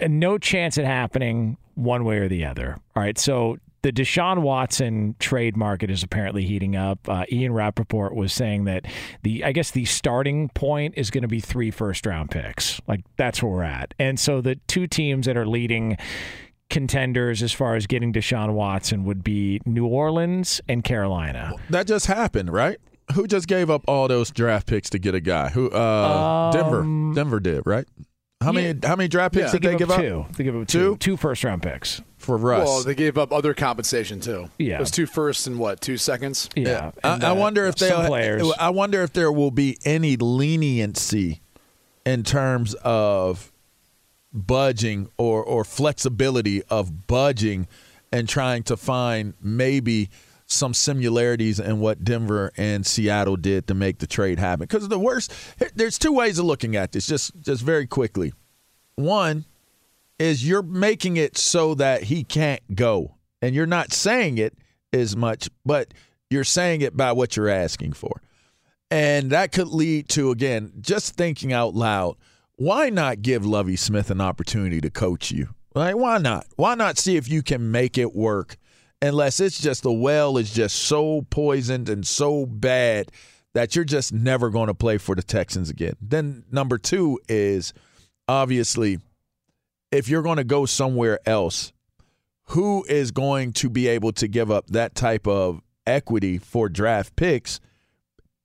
no 0.00 0.38
chance 0.38 0.78
at 0.78 0.84
happening 0.84 1.56
one 1.74 2.04
way 2.04 2.18
or 2.18 2.28
the 2.28 2.44
other. 2.44 2.76
All 2.94 3.02
right, 3.02 3.18
so 3.18 3.58
the 3.82 3.92
Deshaun 3.92 4.42
Watson 4.42 5.16
trade 5.18 5.56
market 5.56 5.90
is 5.90 6.02
apparently 6.02 6.44
heating 6.44 6.76
up. 6.76 7.00
Uh, 7.08 7.24
Ian 7.30 7.52
Rapoport 7.52 8.14
was 8.14 8.32
saying 8.32 8.64
that 8.64 8.86
the, 9.22 9.44
I 9.44 9.52
guess 9.52 9.72
the 9.72 9.84
starting 9.84 10.48
point 10.50 10.94
is 10.96 11.10
going 11.10 11.22
to 11.22 11.28
be 11.28 11.40
three 11.40 11.70
first 11.70 12.06
round 12.06 12.30
picks. 12.30 12.80
Like 12.86 13.00
that's 13.16 13.42
where 13.42 13.52
we're 13.52 13.62
at. 13.64 13.94
And 13.98 14.18
so 14.18 14.40
the 14.40 14.56
two 14.68 14.86
teams 14.86 15.26
that 15.26 15.36
are 15.36 15.46
leading 15.46 15.96
contenders 16.70 17.42
as 17.42 17.52
far 17.52 17.74
as 17.74 17.86
getting 17.86 18.12
Deshaun 18.12 18.54
Watson 18.54 19.04
would 19.04 19.22
be 19.22 19.60
New 19.66 19.86
Orleans 19.86 20.60
and 20.68 20.82
Carolina. 20.82 21.52
That 21.68 21.86
just 21.86 22.06
happened, 22.06 22.52
right? 22.52 22.78
Who 23.14 23.26
just 23.26 23.46
gave 23.46 23.68
up 23.68 23.82
all 23.88 24.08
those 24.08 24.30
draft 24.30 24.68
picks 24.68 24.88
to 24.90 24.98
get 24.98 25.14
a 25.14 25.20
guy? 25.20 25.50
Who? 25.50 25.68
Uh, 25.70 26.50
Denver. 26.52 26.82
Denver 27.14 27.40
did, 27.40 27.66
right? 27.66 27.86
How 28.42 28.52
many? 28.52 28.78
How 28.86 28.96
many 28.96 29.08
draft 29.08 29.34
picks 29.34 29.46
Yeah. 29.46 29.52
did 29.58 29.62
they 29.62 29.76
give 29.76 29.90
up 29.90 29.98
up 29.98 30.04
two. 30.04 30.26
They 30.36 30.44
give 30.44 30.56
up 30.56 30.66
Two? 30.68 30.92
two. 30.92 30.96
Two 30.98 31.16
first 31.16 31.42
round 31.44 31.62
picks. 31.62 32.02
for 32.18 32.36
Russ? 32.36 32.66
Well, 32.66 32.82
they 32.84 32.94
gave 32.94 33.18
up 33.18 33.32
other 33.32 33.52
compensation 33.54 34.20
too. 34.20 34.48
Yeah. 34.58 34.76
it 34.76 34.80
was 34.80 34.90
two 34.92 35.06
firsts 35.06 35.46
and 35.46 35.58
what 35.58 35.80
two 35.80 35.96
seconds. 35.96 36.48
Yeah. 36.54 36.92
I, 37.02 37.14
And, 37.14 37.24
I 37.24 37.30
uh, 37.30 37.34
wonder 37.34 37.66
if 37.66 37.74
they. 37.76 37.90
players. 37.90 38.50
I 38.60 38.70
wonder 38.70 39.02
if 39.02 39.12
there 39.12 39.32
will 39.32 39.50
be 39.50 39.78
any 39.84 40.16
leniency 40.16 41.40
in 42.06 42.22
terms 42.22 42.74
of 42.82 43.50
budging 44.32 45.08
or 45.18 45.42
or 45.42 45.64
flexibility 45.64 46.62
of 46.64 47.06
budging 47.06 47.66
and 48.12 48.28
trying 48.28 48.62
to 48.64 48.76
find 48.76 49.34
maybe 49.42 50.08
some 50.52 50.74
similarities 50.74 51.58
in 51.58 51.80
what 51.80 52.04
Denver 52.04 52.52
and 52.56 52.86
Seattle 52.86 53.36
did 53.36 53.66
to 53.68 53.74
make 53.74 53.98
the 53.98 54.06
trade 54.06 54.38
happen. 54.38 54.66
Because 54.68 54.88
the 54.88 54.98
worst, 54.98 55.32
there's 55.74 55.98
two 55.98 56.12
ways 56.12 56.38
of 56.38 56.44
looking 56.44 56.76
at 56.76 56.92
this. 56.92 57.06
Just 57.06 57.32
just 57.40 57.62
very 57.62 57.86
quickly, 57.86 58.32
one 58.96 59.44
is 60.18 60.46
you're 60.46 60.62
making 60.62 61.16
it 61.16 61.36
so 61.36 61.74
that 61.74 62.04
he 62.04 62.22
can't 62.22 62.76
go, 62.76 63.16
and 63.40 63.54
you're 63.54 63.66
not 63.66 63.92
saying 63.92 64.38
it 64.38 64.56
as 64.92 65.16
much, 65.16 65.48
but 65.64 65.92
you're 66.30 66.44
saying 66.44 66.80
it 66.80 66.96
by 66.96 67.12
what 67.12 67.36
you're 67.36 67.48
asking 67.48 67.92
for. 67.92 68.22
And 68.90 69.30
that 69.30 69.52
could 69.52 69.68
lead 69.68 70.08
to, 70.10 70.30
again, 70.30 70.72
just 70.80 71.16
thinking 71.16 71.52
out 71.52 71.74
loud, 71.74 72.16
why 72.56 72.90
not 72.90 73.22
give 73.22 73.44
Lovie 73.44 73.76
Smith 73.76 74.10
an 74.10 74.20
opportunity 74.20 74.80
to 74.82 74.90
coach 74.90 75.30
you? 75.30 75.48
Like, 75.74 75.96
why 75.96 76.18
not? 76.18 76.46
Why 76.56 76.74
not 76.74 76.98
see 76.98 77.16
if 77.16 77.28
you 77.28 77.42
can 77.42 77.70
make 77.70 77.96
it 77.96 78.14
work? 78.14 78.58
Unless 79.02 79.40
it's 79.40 79.60
just 79.60 79.82
the 79.82 79.92
well 79.92 80.38
is 80.38 80.54
just 80.54 80.76
so 80.76 81.26
poisoned 81.28 81.88
and 81.88 82.06
so 82.06 82.46
bad 82.46 83.10
that 83.52 83.74
you're 83.74 83.84
just 83.84 84.12
never 84.12 84.48
going 84.48 84.68
to 84.68 84.74
play 84.74 84.96
for 84.96 85.14
the 85.14 85.22
Texans 85.22 85.68
again. 85.68 85.94
Then 86.00 86.44
number 86.52 86.78
two 86.78 87.18
is 87.28 87.74
obviously 88.28 89.00
if 89.90 90.08
you're 90.08 90.22
going 90.22 90.38
to 90.38 90.44
go 90.44 90.66
somewhere 90.66 91.18
else, 91.26 91.72
who 92.46 92.84
is 92.88 93.10
going 93.10 93.52
to 93.54 93.68
be 93.68 93.88
able 93.88 94.12
to 94.12 94.28
give 94.28 94.50
up 94.50 94.68
that 94.68 94.94
type 94.94 95.26
of 95.26 95.60
equity 95.86 96.38
for 96.38 96.68
draft 96.68 97.16
picks? 97.16 97.60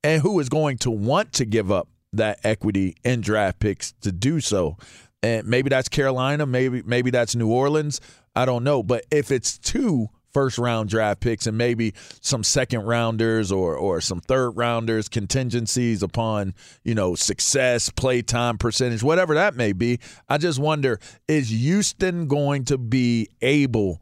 And 0.03 0.21
who 0.21 0.39
is 0.39 0.49
going 0.49 0.77
to 0.79 0.91
want 0.91 1.33
to 1.33 1.45
give 1.45 1.71
up 1.71 1.87
that 2.13 2.39
equity 2.43 2.95
in 3.03 3.21
draft 3.21 3.59
picks 3.59 3.93
to 4.01 4.11
do 4.11 4.39
so? 4.39 4.77
And 5.23 5.47
maybe 5.47 5.69
that's 5.69 5.89
Carolina 5.89 6.45
maybe 6.45 6.81
maybe 6.83 7.09
that's 7.11 7.35
New 7.35 7.51
Orleans. 7.51 7.99
I 8.35 8.45
don't 8.45 8.63
know. 8.63 8.83
But 8.83 9.05
if 9.11 9.31
it's 9.31 9.57
two 9.57 10.09
first 10.37 10.59
round 10.59 10.87
draft 10.87 11.19
picks 11.19 11.47
and 11.47 11.57
maybe 11.57 11.95
some 12.21 12.43
second 12.43 12.83
rounders 12.83 13.51
or 13.51 13.75
or 13.75 13.99
some 13.99 14.19
third 14.19 14.51
rounders 14.51 15.09
contingencies 15.09 16.03
upon 16.03 16.53
you 16.83 16.93
know 16.93 17.15
success 17.15 17.89
play 17.89 18.21
time 18.21 18.55
percentage 18.55 19.01
whatever 19.01 19.33
that 19.33 19.55
may 19.55 19.73
be 19.73 19.99
I 20.29 20.37
just 20.37 20.59
wonder 20.59 20.99
is 21.27 21.49
Houston 21.49 22.27
going 22.27 22.65
to 22.65 22.77
be 22.77 23.29
able 23.41 23.99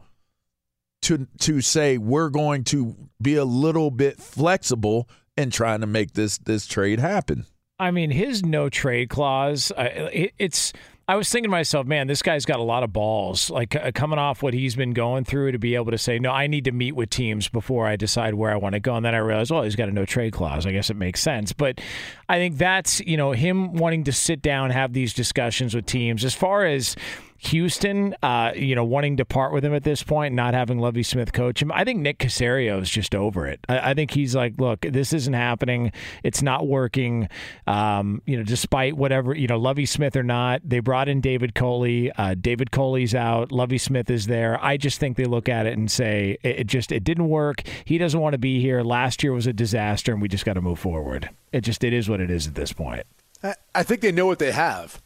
to 1.03 1.25
to 1.39 1.61
say 1.61 1.97
we're 1.97 2.29
going 2.29 2.65
to 2.65 2.97
be 3.21 3.35
a 3.35 3.45
little 3.45 3.89
bit 3.89 4.19
flexible 4.19 5.07
in 5.37 5.51
trying 5.51 5.79
to 5.79 5.87
make 5.87 6.15
this 6.15 6.37
this 6.39 6.67
trade 6.67 6.99
happen. 6.99 7.45
I 7.79 7.91
mean, 7.91 8.09
his 8.09 8.43
no 8.43 8.69
trade 8.69 9.09
clause. 9.09 9.71
Uh, 9.71 10.09
it, 10.11 10.33
it's. 10.37 10.73
I 11.07 11.15
was 11.15 11.29
thinking 11.29 11.49
to 11.49 11.51
myself, 11.51 11.85
man, 11.85 12.07
this 12.07 12.23
guy's 12.23 12.45
got 12.45 12.59
a 12.59 12.63
lot 12.63 12.81
of 12.81 12.91
balls. 12.91 13.51
Like 13.51 13.75
uh, 13.75 13.91
coming 13.93 14.17
off 14.17 14.41
what 14.41 14.55
he's 14.55 14.75
been 14.75 14.93
going 14.93 15.23
through 15.23 15.51
to 15.51 15.59
be 15.59 15.75
able 15.75 15.91
to 15.91 15.99
say, 15.99 16.17
no, 16.17 16.31
I 16.31 16.47
need 16.47 16.65
to 16.65 16.71
meet 16.71 16.93
with 16.93 17.11
teams 17.11 17.47
before 17.47 17.85
I 17.85 17.95
decide 17.95 18.33
where 18.33 18.51
I 18.51 18.55
want 18.55 18.73
to 18.73 18.79
go. 18.79 18.95
And 18.95 19.05
then 19.05 19.13
I 19.13 19.19
realized, 19.19 19.51
well, 19.51 19.61
he's 19.61 19.75
got 19.75 19.87
a 19.87 19.91
no 19.91 20.05
trade 20.05 20.33
clause. 20.33 20.65
I 20.65 20.71
guess 20.71 20.89
it 20.89 20.95
makes 20.95 21.21
sense. 21.21 21.53
But 21.53 21.79
I 22.27 22.37
think 22.37 22.57
that's 22.57 23.01
you 23.01 23.17
know 23.17 23.33
him 23.33 23.73
wanting 23.73 24.03
to 24.05 24.11
sit 24.11 24.41
down, 24.41 24.71
have 24.71 24.93
these 24.93 25.13
discussions 25.13 25.75
with 25.75 25.85
teams. 25.85 26.25
As 26.25 26.33
far 26.33 26.65
as 26.65 26.95
Houston, 27.37 28.15
uh, 28.23 28.51
you 28.55 28.75
know, 28.75 28.83
wanting 28.83 29.17
to 29.17 29.25
part 29.25 29.51
with 29.53 29.63
him 29.63 29.73
at 29.73 29.83
this 29.83 30.03
point, 30.03 30.33
not 30.33 30.53
having 30.53 30.79
Lovie 30.79 31.03
Smith 31.03 31.33
coach 31.33 31.61
him. 31.61 31.71
I 31.71 31.83
think 31.83 31.99
Nick 31.99 32.17
Caserio 32.19 32.81
is 32.81 32.89
just 32.89 33.13
over 33.13 33.45
it. 33.45 33.59
I, 33.69 33.91
I 33.91 33.93
think 33.93 34.11
he's 34.11 34.35
like, 34.35 34.59
look, 34.59 34.81
this 34.81 35.13
isn't 35.13 35.33
happening. 35.33 35.91
It's 36.23 36.41
not 36.41 36.67
working. 36.67 37.29
Um, 37.67 38.21
you 38.25 38.37
know, 38.37 38.43
despite 38.43 38.95
whatever, 38.97 39.35
you 39.35 39.47
know, 39.47 39.57
Lovie 39.57 39.85
Smith 39.85 40.15
or 40.15 40.23
not, 40.23 40.61
they 40.63 40.79
brought 40.79 41.07
in 41.09 41.21
David 41.21 41.55
Culley. 41.55 42.11
Uh, 42.13 42.35
David 42.39 42.71
Culley's 42.71 43.13
out. 43.13 43.51
Lovie 43.51 43.77
Smith 43.77 44.09
is 44.09 44.27
there. 44.27 44.63
I 44.63 44.77
just 44.77 44.99
think 44.99 45.17
they 45.17 45.25
look 45.25 45.49
at 45.49 45.65
it 45.65 45.77
and 45.77 45.89
say, 45.91 46.37
it, 46.41 46.59
it 46.61 46.67
just, 46.67 46.91
it 46.91 47.03
didn't 47.03 47.27
work. 47.27 47.61
He 47.83 47.97
doesn't 47.97 48.19
want 48.19 48.33
to 48.33 48.39
be 48.39 48.59
here. 48.61 48.81
Last 48.81 49.23
year 49.23 49.33
was 49.33 49.47
a 49.47 49.53
disaster, 49.53 50.13
and 50.13 50.21
we 50.21 50.27
just 50.27 50.45
got 50.45 50.53
to 50.53 50.61
move 50.61 50.79
forward. 50.79 51.29
It 51.51 51.61
just, 51.61 51.83
it 51.83 51.93
is 51.93 52.09
what 52.09 52.19
it 52.21 52.29
is 52.31 52.47
at 52.47 52.55
this 52.55 52.73
point. 52.73 53.03
I- 53.43 53.55
I 53.75 53.83
think 53.83 54.01
they 54.01 54.11
know 54.11 54.25
what 54.25 54.39
they 54.39 54.51
have, 54.53 55.01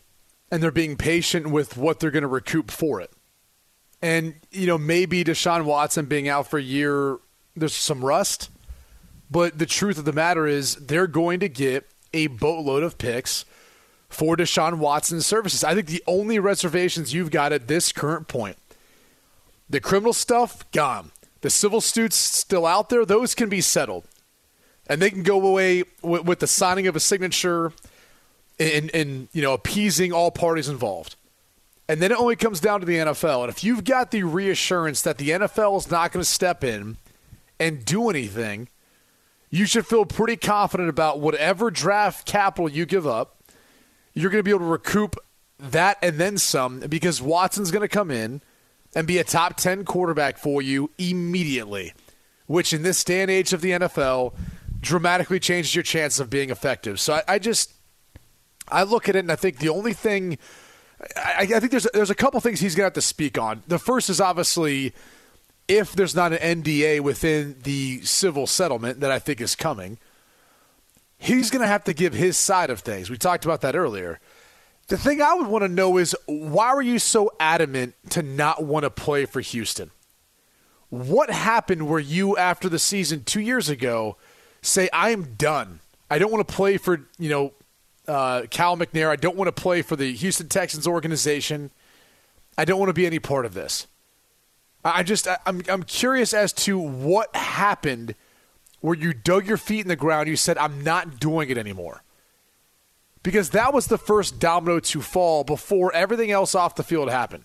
and 0.52 0.62
they're 0.62 0.72
being 0.72 0.98
patient 0.98 1.48
with 1.48 1.78
what 1.78 2.00
they're 2.00 2.12
going 2.12 2.24
to 2.24 2.28
recoup 2.28 2.72
for 2.72 3.02
it. 3.02 3.12
And 4.02 4.36
you 4.52 4.68
know, 4.68 4.78
maybe 4.78 5.24
Deshaun 5.24 5.66
Watson 5.66 6.06
being 6.06 6.28
out 6.30 6.50
for 6.50 6.58
a 6.58 6.64
year, 6.64 7.18
there's 7.56 7.74
some 7.74 8.04
rust. 8.04 8.50
But 9.32 9.60
the 9.60 9.66
truth 9.66 10.00
of 10.00 10.06
the 10.06 10.14
matter 10.14 10.48
is, 10.48 10.76
they're 10.76 11.08
going 11.08 11.40
to 11.42 11.50
get 11.50 11.88
a 12.14 12.28
boatload 12.28 12.82
of 12.82 12.98
picks 12.98 13.46
for 14.10 14.36
Deshaun 14.36 14.80
Watson's 14.80 15.26
services. 15.26 15.64
I 15.64 15.76
think 15.76 15.88
the 15.88 16.04
only 16.08 16.40
reservations 16.40 17.14
you've 17.14 17.30
got 17.30 17.54
at 17.54 17.68
this 17.68 17.92
current 17.92 18.28
point, 18.28 18.58
the 19.70 19.80
criminal 19.80 20.14
stuff 20.14 20.70
gone, 20.72 21.12
the 21.42 21.52
civil 21.52 21.80
suits 21.80 22.16
still 22.16 22.66
out 22.66 22.90
there. 22.90 23.06
Those 23.06 23.36
can 23.36 23.50
be 23.50 23.62
settled, 23.62 24.06
and 24.88 25.00
they 25.00 25.12
can 25.12 25.22
go 25.22 25.46
away 25.46 25.84
with, 26.02 26.40
the 26.40 26.48
signing 26.48 26.88
of 26.88 26.96
a 26.96 27.00
signature 27.00 27.72
and, 28.60 28.94
and 28.94 29.28
you 29.32 29.42
know 29.42 29.54
appeasing 29.54 30.12
all 30.12 30.32
parties 30.32 30.70
involved. 30.70 31.16
And 31.88 32.00
then 32.02 32.12
it 32.12 32.20
only 32.20 32.36
comes 32.36 32.60
down 32.60 32.82
to 32.82 32.86
the 32.86 32.98
NFL. 32.98 33.42
And 33.42 33.50
if 33.50 33.64
you've 33.64 33.84
got 33.84 34.12
the 34.12 34.22
reassurance 34.22 35.02
that 35.02 35.18
the 35.18 35.30
NFL 35.30 35.76
is 35.78 35.90
not 35.90 36.12
going 36.12 36.22
to 36.22 36.30
step 36.30 36.64
in 36.64 36.98
and 37.60 37.84
do 37.84 38.12
anything, 38.12 38.70
you 39.50 39.66
should 39.66 39.88
feel 39.88 40.06
pretty 40.06 40.38
confident 40.38 40.88
about 40.88 41.20
whatever 41.20 41.72
draft 41.72 42.28
capital 42.28 42.70
you 42.70 42.86
give 42.86 43.08
up. 43.08 43.44
You're 44.14 44.30
going 44.30 44.40
to 44.40 44.44
be 44.44 44.52
able 44.52 44.60
to 44.60 44.66
recoup 44.66 45.16
that 45.58 45.98
and 46.02 46.18
then 46.18 46.38
some 46.38 46.80
because 46.82 47.22
Watson's 47.22 47.72
going 47.72 47.82
to 47.82 47.88
come 47.88 48.12
in 48.12 48.42
and 48.96 49.08
be 49.08 49.18
a 49.18 49.24
top 49.24 49.58
10 49.58 49.84
quarterback 49.86 50.38
for 50.38 50.62
you 50.62 50.92
immediately, 50.98 51.94
which 52.46 52.72
in 52.72 52.84
this 52.84 53.04
day 53.04 53.22
and 53.22 53.32
age 53.32 53.52
of 53.52 53.62
the 53.62 53.72
NFL 53.72 54.34
dramatically 54.80 55.40
changes 55.40 55.76
your 55.76 55.84
chances 55.84 56.20
of 56.20 56.30
being 56.30 56.50
effective. 56.50 57.00
So 57.00 57.14
I, 57.14 57.24
I 57.28 57.40
just, 57.40 57.74
I 58.72 58.84
look 58.84 59.10
at 59.10 59.16
it 59.16 59.20
and 59.20 59.32
I 59.32 59.36
think 59.36 59.58
the 59.58 59.70
only 59.70 59.94
thing, 59.94 60.38
I, 61.16 61.48
I 61.56 61.60
think 61.60 61.72
there's, 61.72 61.88
there's 61.94 62.10
a 62.10 62.16
couple 62.16 62.40
things 62.40 62.60
he's 62.60 62.76
to 62.76 62.84
have 62.84 62.94
to 62.94 63.02
speak 63.02 63.38
on. 63.38 63.64
The 63.68 63.80
first 63.80 64.10
is 64.10 64.22
obviously 64.22 64.94
if 65.70 65.94
there's 65.94 66.16
not 66.16 66.34
an 66.34 66.64
NDA 66.64 67.00
within 67.02 67.56
the 67.64 68.02
civil 68.02 68.48
settlement 68.48 69.00
that 69.02 69.12
I 69.12 69.20
think 69.20 69.40
is 69.40 69.56
coming, 69.56 70.00
he's 71.18 71.52
going 71.52 71.62
to 71.62 71.68
have 71.68 71.84
to 71.84 71.94
give 71.94 72.14
his 72.14 72.38
side 72.38 72.72
of 72.72 72.80
things. 72.80 73.10
We 73.10 73.18
talked 73.18 73.46
about 73.46 73.62
that 73.62 73.76
earlier. 73.76 74.20
The 74.88 74.98
thing 74.98 75.22
I 75.22 75.36
would 75.36 75.46
want 75.46 75.64
to 75.64 75.68
know 75.68 75.98
is 75.98 76.16
why 76.26 76.74
were 76.74 76.82
you 76.82 76.98
so 76.98 77.32
adamant 77.40 77.94
to 78.10 78.24
not 78.24 78.64
want 78.64 78.84
to 78.84 78.90
play 78.90 79.26
for 79.26 79.40
Houston? 79.40 79.92
What 80.90 81.30
happened 81.30 81.88
where 81.88 82.00
you, 82.00 82.36
after 82.36 82.68
the 82.68 82.80
season 82.80 83.24
two 83.24 83.42
years 83.42 83.70
ago, 83.70 84.18
say, 84.64 84.90
I 84.92 85.12
am 85.12 85.36
done? 85.36 85.82
I 86.10 86.18
don't 86.18 86.32
want 86.32 86.48
to 86.48 86.52
play 86.52 86.78
for, 86.78 87.08
you 87.20 87.30
know, 87.30 87.54
uh, 88.10 88.48
Cal 88.50 88.76
McNair. 88.76 89.10
I 89.10 89.16
don't 89.16 89.38
want 89.38 89.48
to 89.56 89.62
play 89.62 89.82
for 89.82 89.96
the 89.96 90.12
Houston 90.14 90.50
Texans 90.50 90.88
organization. 90.88 91.72
I 92.58 92.66
don't 92.66 92.80
want 92.80 92.90
to 92.90 92.94
be 92.94 93.06
any 93.06 93.20
part 93.20 93.46
of 93.46 93.54
this. 93.54 93.88
I 94.84 95.04
just 95.04 95.28
I'm 95.46 95.62
I'm 95.70 95.84
curious 95.84 96.34
as 96.34 96.54
to 96.54 96.80
what 96.80 97.36
happened 97.36 98.16
where 98.82 98.96
you 98.96 99.14
dug 99.14 99.46
your 99.46 99.58
feet 99.58 99.82
in 99.82 99.88
the 99.88 99.96
ground. 99.96 100.28
You 100.28 100.36
said 100.36 100.58
I'm 100.58 100.84
not 100.84 101.20
doing 101.20 101.50
it 101.50 101.58
anymore 101.58 102.04
because 103.22 103.50
that 103.52 103.74
was 103.74 103.88
the 103.88 103.98
first 103.98 104.40
domino 104.40 104.80
to 104.80 105.02
fall 105.02 105.44
before 105.44 105.94
everything 105.94 106.32
else 106.32 106.56
off 106.56 106.76
the 106.76 106.84
field 106.84 107.10
happened. 107.10 107.44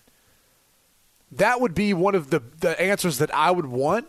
That 1.33 1.61
would 1.61 1.75
be 1.75 1.93
one 1.93 2.15
of 2.15 2.31
the 2.31 2.41
the 2.61 2.81
answers 2.81 3.19
that 3.19 3.35
I 3.35 3.51
would 3.51 3.67
want 3.67 4.09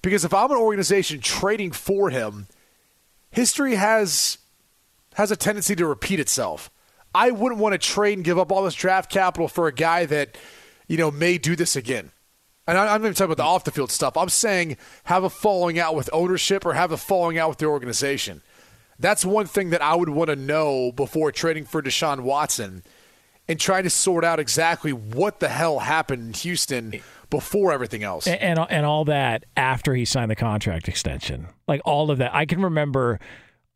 because 0.00 0.24
if 0.24 0.32
I'm 0.32 0.50
an 0.50 0.56
organization 0.56 1.20
trading 1.20 1.72
for 1.72 2.08
him, 2.08 2.46
history 3.30 3.74
has 3.74 4.38
has 5.16 5.30
a 5.30 5.36
tendency 5.36 5.76
to 5.76 5.86
repeat 5.86 6.20
itself. 6.20 6.70
I 7.14 7.30
wouldn't 7.30 7.60
want 7.60 7.72
to 7.74 7.78
trade 7.78 8.16
and 8.18 8.24
give 8.24 8.38
up 8.38 8.50
all 8.50 8.64
this 8.64 8.74
draft 8.74 9.10
capital 9.10 9.48
for 9.48 9.66
a 9.66 9.72
guy 9.72 10.06
that 10.06 10.38
you 10.86 10.96
know 10.96 11.10
may 11.10 11.36
do 11.36 11.56
this 11.56 11.76
again 11.76 12.12
and 12.66 12.76
I'm 12.76 12.86
not 12.86 13.00
even 13.00 13.14
talking 13.14 13.32
about 13.32 13.36
the 13.36 13.44
off 13.44 13.64
the 13.64 13.70
field 13.70 13.90
stuff. 13.90 14.16
I'm 14.16 14.28
saying 14.28 14.76
have 15.04 15.24
a 15.24 15.30
falling 15.30 15.78
out 15.78 15.94
with 15.94 16.10
ownership 16.12 16.66
or 16.66 16.74
have 16.74 16.90
a 16.90 16.96
falling 16.96 17.38
out 17.38 17.50
with 17.50 17.58
the 17.58 17.66
organization. 17.66 18.42
That's 18.98 19.24
one 19.24 19.46
thing 19.46 19.70
that 19.70 19.82
I 19.82 19.94
would 19.94 20.08
want 20.08 20.30
to 20.30 20.36
know 20.36 20.90
before 20.90 21.30
trading 21.30 21.64
for 21.64 21.82
Deshaun 21.82 22.20
Watson 22.20 22.82
and 23.46 23.60
trying 23.60 23.84
to 23.84 23.90
sort 23.90 24.24
out 24.24 24.40
exactly 24.40 24.92
what 24.92 25.38
the 25.38 25.48
hell 25.48 25.80
happened 25.80 26.22
in 26.22 26.32
Houston 26.32 27.00
before 27.30 27.72
everything 27.72 28.02
else. 28.02 28.26
And, 28.26 28.58
and, 28.58 28.58
and 28.70 28.86
all 28.86 29.04
that 29.04 29.44
after 29.56 29.94
he 29.94 30.04
signed 30.04 30.30
the 30.30 30.36
contract 30.36 30.88
extension. 30.88 31.48
Like 31.68 31.82
all 31.84 32.10
of 32.10 32.18
that. 32.18 32.34
I 32.34 32.46
can 32.46 32.62
remember 32.62 33.20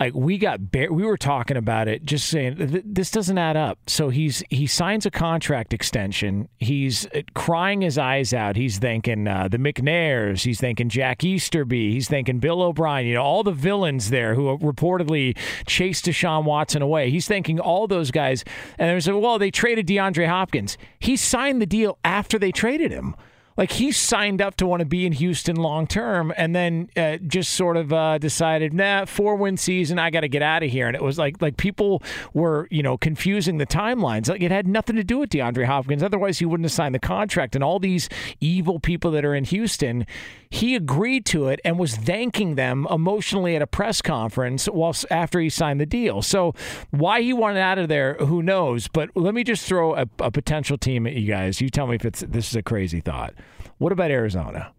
like 0.00 0.14
we 0.14 0.38
got 0.38 0.60
we 0.72 1.04
were 1.04 1.18
talking 1.18 1.58
about 1.58 1.86
it 1.86 2.04
just 2.04 2.28
saying 2.28 2.82
this 2.84 3.10
doesn't 3.10 3.36
add 3.36 3.56
up. 3.56 3.78
So 3.86 4.08
he's 4.08 4.42
he 4.48 4.66
signs 4.66 5.04
a 5.04 5.10
contract 5.10 5.74
extension. 5.74 6.48
He's 6.58 7.06
uh, 7.06 7.20
crying 7.34 7.82
his 7.82 7.98
eyes 7.98 8.32
out. 8.32 8.56
He's 8.56 8.78
thinking 8.78 9.28
uh, 9.28 9.48
the 9.48 9.58
mcnairs. 9.58 10.42
He's 10.42 10.58
thinking 10.58 10.88
jack 10.88 11.22
easterby. 11.22 11.92
He's 11.92 12.08
thinking 12.08 12.38
bill 12.38 12.62
o'brien. 12.62 13.06
You 13.06 13.14
know 13.14 13.22
all 13.22 13.42
the 13.42 13.52
villains 13.52 14.08
there 14.08 14.34
who 14.34 14.56
reportedly 14.58 15.36
chased 15.66 16.06
deshaun 16.06 16.44
watson 16.44 16.80
away. 16.80 17.10
He's 17.10 17.28
thinking 17.28 17.60
all 17.60 17.86
those 17.86 18.10
guys. 18.10 18.42
And 18.78 18.88
there's 18.88 19.06
a 19.06 19.16
well 19.16 19.38
they 19.38 19.50
traded 19.50 19.86
deandre 19.86 20.26
hopkins. 20.26 20.78
He 20.98 21.16
signed 21.16 21.60
the 21.60 21.66
deal 21.66 21.98
after 22.04 22.38
they 22.38 22.52
traded 22.52 22.90
him 22.90 23.14
like 23.60 23.72
he 23.72 23.92
signed 23.92 24.40
up 24.40 24.56
to 24.56 24.66
want 24.66 24.80
to 24.80 24.86
be 24.86 25.04
in 25.04 25.12
Houston 25.12 25.56
long 25.56 25.86
term, 25.86 26.32
and 26.38 26.56
then 26.56 26.88
uh, 26.96 27.18
just 27.18 27.52
sort 27.52 27.76
of 27.76 27.92
uh, 27.92 28.16
decided, 28.16 28.72
nah, 28.72 29.04
four 29.04 29.36
win 29.36 29.58
season, 29.58 29.98
I 29.98 30.08
got 30.08 30.20
to 30.20 30.28
get 30.28 30.40
out 30.40 30.62
of 30.62 30.70
here. 30.70 30.86
And 30.86 30.96
it 30.96 31.02
was 31.02 31.18
like 31.18 31.42
like 31.42 31.58
people 31.58 32.02
were 32.32 32.68
you 32.70 32.82
know 32.82 32.96
confusing 32.96 33.58
the 33.58 33.66
timelines. 33.66 34.30
Like 34.30 34.40
it 34.40 34.50
had 34.50 34.66
nothing 34.66 34.96
to 34.96 35.04
do 35.04 35.18
with 35.18 35.28
DeAndre 35.28 35.66
Hopkins. 35.66 36.02
Otherwise, 36.02 36.38
he 36.38 36.46
wouldn't 36.46 36.64
have 36.64 36.72
signed 36.72 36.94
the 36.94 37.00
contract. 37.00 37.54
And 37.54 37.62
all 37.62 37.78
these 37.78 38.08
evil 38.40 38.80
people 38.80 39.10
that 39.10 39.26
are 39.26 39.34
in 39.34 39.44
Houston, 39.44 40.06
he 40.48 40.74
agreed 40.74 41.26
to 41.26 41.48
it 41.48 41.60
and 41.62 41.78
was 41.78 41.94
thanking 41.94 42.54
them 42.54 42.86
emotionally 42.90 43.56
at 43.56 43.60
a 43.60 43.66
press 43.66 44.00
conference 44.00 44.70
whilst 44.72 45.04
after 45.10 45.38
he 45.38 45.50
signed 45.50 45.82
the 45.82 45.86
deal. 45.86 46.22
So 46.22 46.54
why 46.92 47.20
he 47.20 47.34
wanted 47.34 47.60
out 47.60 47.76
of 47.76 47.88
there, 47.88 48.14
who 48.14 48.42
knows? 48.42 48.88
But 48.88 49.10
let 49.14 49.34
me 49.34 49.44
just 49.44 49.66
throw 49.66 49.96
a, 49.96 50.06
a 50.18 50.30
potential 50.30 50.78
team 50.78 51.06
at 51.06 51.12
you 51.12 51.26
guys. 51.26 51.60
You 51.60 51.68
tell 51.68 51.86
me 51.86 51.96
if 51.96 52.06
it's 52.06 52.20
this 52.20 52.48
is 52.48 52.56
a 52.56 52.62
crazy 52.62 53.00
thought. 53.00 53.34
What 53.78 53.92
about 53.92 54.10
Arizona? 54.10 54.72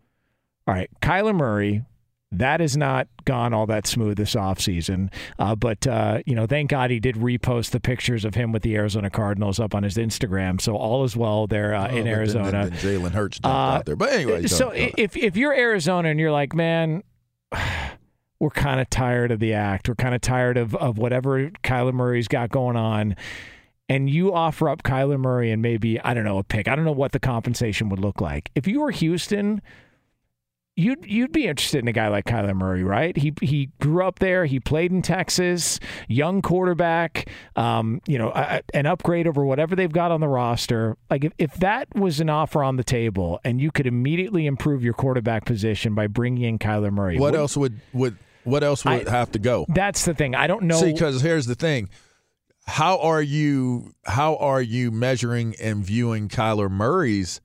All 0.67 0.73
right, 0.73 0.89
Kyler 1.01 1.36
Murray. 1.36 1.84
That 2.34 2.62
has 2.62 2.77
not 2.77 3.10
gone 3.25 3.53
all 3.53 3.65
that 3.65 3.86
smooth 3.86 4.15
this 4.15 4.36
offseason. 4.36 5.12
Uh, 5.38 5.53
but, 5.53 5.86
uh, 5.86 6.19
you 6.25 6.34
know, 6.34 6.47
thank 6.47 6.69
God 6.69 6.89
he 6.89 6.97
did 7.01 7.15
repost 7.15 7.71
the 7.71 7.81
pictures 7.81 8.23
of 8.23 8.36
him 8.36 8.53
with 8.53 8.63
the 8.63 8.73
Arizona 8.77 9.10
Cardinals 9.10 9.60
up 9.60 9.75
on 9.75 9.84
his 9.84 9.97
Instagram. 9.97 10.62
So 10.62 10.77
all 10.77 11.03
is 11.03 11.17
well 11.17 11.45
there 11.45 11.75
uh, 11.75 11.89
oh, 11.91 11.95
in 11.95 12.07
Arizona. 12.07 12.51
Then, 12.51 12.69
then 12.69 12.79
Jalen 12.79 13.12
Hurts 13.12 13.41
uh, 13.43 13.47
out 13.49 13.86
there. 13.86 13.97
But 13.97 14.13
anyway. 14.13 14.47
So 14.47 14.69
if, 14.69 15.17
if 15.17 15.36
you're 15.36 15.53
Arizona 15.53 16.07
and 16.07 16.21
you're 16.21 16.31
like, 16.31 16.53
man, 16.53 17.03
we're 18.39 18.49
kind 18.49 18.79
of 18.79 18.89
tired 18.89 19.31
of 19.31 19.39
the 19.39 19.53
act. 19.53 19.89
We're 19.89 19.95
kind 19.95 20.15
of 20.15 20.21
tired 20.21 20.57
of, 20.57 20.73
of 20.75 20.97
whatever 20.97 21.49
Kyler 21.65 21.93
Murray's 21.93 22.29
got 22.29 22.49
going 22.49 22.77
on 22.77 23.17
and 23.91 24.10
you 24.10 24.34
offer 24.34 24.69
up 24.69 24.84
Kyler 24.84 25.19
Murray 25.19 25.51
and 25.51 25.62
maybe, 25.62 25.99
I 25.99 26.13
don't 26.13 26.23
know, 26.23 26.38
a 26.38 26.43
pick. 26.45 26.69
I 26.69 26.77
don't 26.77 26.86
know 26.86 26.93
what 26.93 27.12
the 27.12 27.19
compensation 27.19 27.89
would 27.89 27.99
look 27.99 28.21
like. 28.21 28.49
If 28.56 28.65
you 28.65 28.80
were 28.80 28.91
Houston, 28.91 29.62
you'd 30.77 31.06
you'd 31.06 31.34
be 31.34 31.45
interested 31.45 31.80
in 31.80 31.89
a 31.89 31.91
guy 31.91 32.08
like 32.08 32.23
Kyler 32.23 32.56
Murray, 32.56 32.86
right? 32.86 33.17
He 33.17 33.34
he 33.41 33.69
grew 33.82 34.08
up 34.08 34.19
there. 34.19 34.45
He 34.45 34.62
played 34.62 34.93
in 34.93 35.01
Texas. 35.01 35.77
Young 36.08 36.41
quarterback. 36.41 37.30
Um, 37.58 37.99
you 38.08 38.17
know, 38.17 38.32
a, 38.34 38.62
an 38.73 38.86
upgrade 38.86 39.27
over 39.27 39.43
whatever 39.43 39.75
they've 39.75 39.91
got 39.91 40.10
on 40.10 40.21
the 40.21 40.30
roster. 40.30 40.95
Like 41.10 41.25
if, 41.25 41.34
if 41.38 41.56
that 41.56 41.93
was 41.93 42.21
an 42.21 42.30
offer 42.30 42.63
on 42.63 42.77
the 42.77 42.86
table, 42.86 43.41
and 43.43 43.60
you 43.60 43.71
could 43.71 43.88
immediately 43.88 44.45
improve 44.45 44.86
your 44.86 44.93
quarterback 44.93 45.43
position 45.43 45.95
by 45.95 46.08
bringing 46.08 46.43
in 46.43 46.60
Kyler 46.60 46.93
Murray, 46.93 47.19
what 47.19 47.34
would, 47.34 47.39
else 47.41 47.58
would 47.58 47.82
would 47.91 48.17
what 48.45 48.63
else 48.63 48.86
would 48.86 49.06
I, 49.06 49.12
have 49.12 49.34
to 49.34 49.39
go? 49.39 49.65
That's 49.67 50.06
the 50.06 50.13
thing. 50.13 50.34
I 50.34 50.47
don't 50.47 50.63
know. 50.63 50.80
See, 50.80 50.93
because 50.93 51.21
here's 51.21 51.45
the 51.45 51.56
thing 51.56 51.89
how 52.65 53.00
are 53.00 53.21
you 53.21 53.93
how 54.06 54.36
are 54.38 54.62
you 54.62 54.91
measuring 54.91 55.56
and 55.62 55.84
viewing 55.84 56.30
Kyler 56.30 56.69
Murray's 56.69 57.41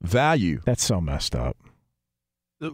value? 0.00 0.60
That's 0.64 0.84
so 0.84 1.00
messed 1.00 1.34
up. 1.34 1.56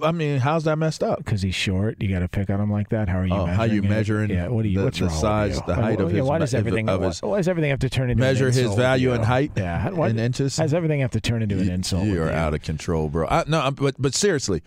I 0.02 0.12
mean, 0.12 0.40
how's 0.40 0.64
that 0.64 0.76
messed 0.76 1.02
up? 1.02 1.18
Because 1.18 1.40
he's 1.40 1.54
short. 1.54 1.96
You 1.98 2.10
got 2.10 2.18
to 2.18 2.28
pick 2.28 2.50
on 2.50 2.60
him 2.60 2.70
like 2.70 2.90
that. 2.90 3.08
How 3.08 3.20
are 3.20 3.26
you? 3.26 3.32
Oh, 3.32 3.46
how 3.46 3.62
you 3.62 3.82
it? 3.82 3.88
measuring? 3.88 4.28
Yeah. 4.28 4.48
What 4.48 4.64
do 4.64 4.68
you? 4.68 4.78
The, 4.78 4.84
what's 4.84 4.98
the 4.98 5.06
wrong 5.06 5.18
size, 5.18 5.56
with 5.56 5.64
the 5.64 5.74
height 5.74 5.98
of 6.00 6.10
yeah, 6.10 6.18
his. 6.18 6.26
Why 6.26 6.38
does 6.38 6.52
everything? 6.52 6.90
Of 6.90 7.00
his, 7.00 7.22
why 7.22 7.38
does 7.38 7.48
everything 7.48 7.70
have 7.70 7.78
to 7.80 7.88
turn 7.88 8.10
into 8.10 8.20
measure 8.20 8.50
his 8.50 8.74
value 8.74 9.14
in 9.14 9.22
height? 9.22 9.52
Yeah. 9.56 9.88
Why, 9.90 10.10
in 10.10 10.18
inches. 10.18 10.58
How 10.58 10.64
does 10.64 10.74
everything 10.74 11.00
have 11.00 11.12
to 11.12 11.20
turn 11.20 11.42
into 11.42 11.58
an 11.58 11.70
insult? 11.70 12.04
You 12.04 12.22
are 12.22 12.30
out 12.30 12.52
of 12.52 12.62
control, 12.62 13.08
bro. 13.08 13.26
I, 13.28 13.44
no, 13.46 13.70
but 13.70 13.94
but 13.98 14.14
seriously, 14.14 14.62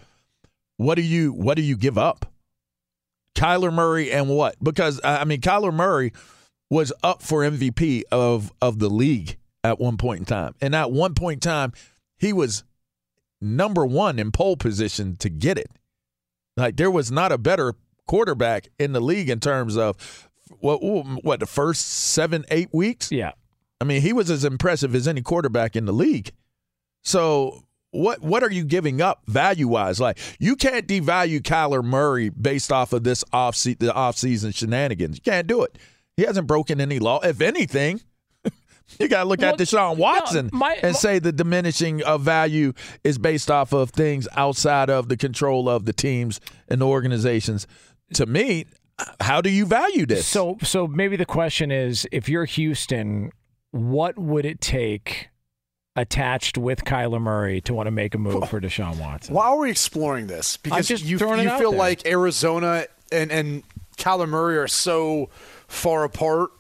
what 0.78 0.96
do 0.96 1.04
you 1.04 1.34
what 1.34 1.56
do 1.56 1.62
you 1.62 1.78
give 1.78 2.00
up? 2.00 2.26
Kyler 3.36 3.72
Murray 3.72 4.12
and 4.12 4.28
what? 4.28 4.56
Because 4.62 5.00
I 5.04 5.24
mean, 5.26 5.42
Kyler 5.42 5.74
Murray 5.74 6.14
was 6.72 6.94
up 7.04 7.22
for 7.22 7.42
MVP 7.42 8.04
of 8.12 8.52
of 8.62 8.80
the 8.80 8.90
league 8.90 9.38
at 9.64 9.80
one 9.80 9.98
point 9.98 10.20
in 10.20 10.26
time. 10.26 10.56
And 10.62 10.74
at 10.74 10.92
one 10.92 11.14
point 11.14 11.46
in 11.46 11.50
time, 11.52 11.74
he 12.18 12.34
was 12.34 12.64
number 13.42 13.86
1 13.86 14.18
in 14.18 14.32
pole 14.32 14.56
position 14.56 15.18
to 15.18 15.30
get 15.30 15.58
it. 15.58 15.70
Like 16.56 16.78
there 16.78 16.90
was 16.90 17.12
not 17.12 17.32
a 17.32 17.38
better 17.38 17.76
quarterback 18.08 18.70
in 18.80 18.94
the 18.94 19.02
league 19.02 19.30
in 19.30 19.40
terms 19.40 19.78
of 19.78 20.30
what 20.60 20.78
what 20.78 21.42
the 21.42 21.46
first 21.46 21.86
7 21.88 22.46
8 22.50 22.70
weeks? 22.74 23.12
Yeah. 23.12 23.34
I 23.82 23.84
mean, 23.84 24.02
he 24.02 24.14
was 24.14 24.32
as 24.32 24.46
impressive 24.46 24.96
as 24.96 25.08
any 25.08 25.22
quarterback 25.22 25.76
in 25.76 25.86
the 25.86 25.94
league. 25.94 26.32
So 27.04 27.64
what 27.92 28.22
what 28.22 28.44
are 28.44 28.52
you 28.52 28.64
giving 28.64 29.02
up 29.02 29.24
value 29.28 29.68
wise? 29.68 30.00
Like 30.00 30.20
you 30.40 30.56
can't 30.56 30.88
devalue 30.88 31.42
Kyler 31.42 31.84
Murray 31.84 32.30
based 32.30 32.72
off 32.72 32.94
of 32.94 33.04
this 33.04 33.26
off 33.34 33.62
the 33.62 33.94
off 33.94 34.16
season 34.16 34.54
shenanigans. 34.54 35.18
You 35.18 35.22
can't 35.22 35.48
do 35.48 35.64
it. 35.64 35.78
He 36.18 36.24
hasn't 36.24 36.48
broken 36.48 36.82
any 36.82 37.00
law. 37.00 37.20
If 37.22 37.42
anything, 37.42 38.02
you 39.00 39.08
got 39.08 39.24
to 39.24 39.30
look 39.30 39.40
well, 39.40 39.54
at 39.54 39.60
Deshaun 39.60 39.98
Watson 39.98 40.50
no, 40.52 40.60
my, 40.60 40.74
and 40.76 40.94
my, 40.94 41.00
say 41.00 41.20
the 41.20 41.32
diminishing 41.32 42.04
of 42.04 42.22
value 42.22 42.74
is 43.04 43.18
based 43.18 43.50
off 43.50 43.74
of 43.74 43.92
things 43.92 44.28
outside 44.36 44.90
of 44.90 45.08
the 45.10 45.18
control 45.18 45.70
of 45.70 45.86
the 45.86 45.94
teams 45.94 46.40
and 46.68 46.82
the 46.82 46.88
organizations. 46.88 47.68
To 48.16 48.26
me, 48.26 48.66
how 49.20 49.42
do 49.42 49.50
you 49.50 49.66
value 49.66 50.06
this? 50.06 50.28
So, 50.28 50.58
so 50.64 50.88
maybe 50.88 51.16
the 51.16 51.26
question 51.26 51.72
is, 51.72 52.08
if 52.12 52.28
you're 52.28 52.46
Houston, 52.46 53.32
what 53.72 54.18
would 54.18 54.46
it 54.46 54.62
take 54.62 55.30
attached 55.96 56.58
with 56.58 56.84
Kyler 56.86 57.22
Murray 57.22 57.62
to 57.62 57.74
want 57.74 57.88
to 57.88 57.92
make 57.92 58.16
a 58.16 58.18
move 58.18 58.50
for 58.50 58.60
Deshaun 58.60 59.00
Watson? 59.00 59.34
Why 59.34 59.48
are 59.48 59.58
we 59.58 59.72
exploring 59.72 60.28
this? 60.28 60.58
Because 60.58 60.90
you, 60.90 61.18
you 61.18 61.18
feel 61.18 61.74
like 61.74 62.06
Arizona 62.06 62.86
and 63.12 63.32
and 63.32 63.64
Kyler 63.98 64.28
Murray 64.28 64.58
are 64.58 64.68
so 64.68 65.30
far 65.72 66.04
apart 66.04 66.52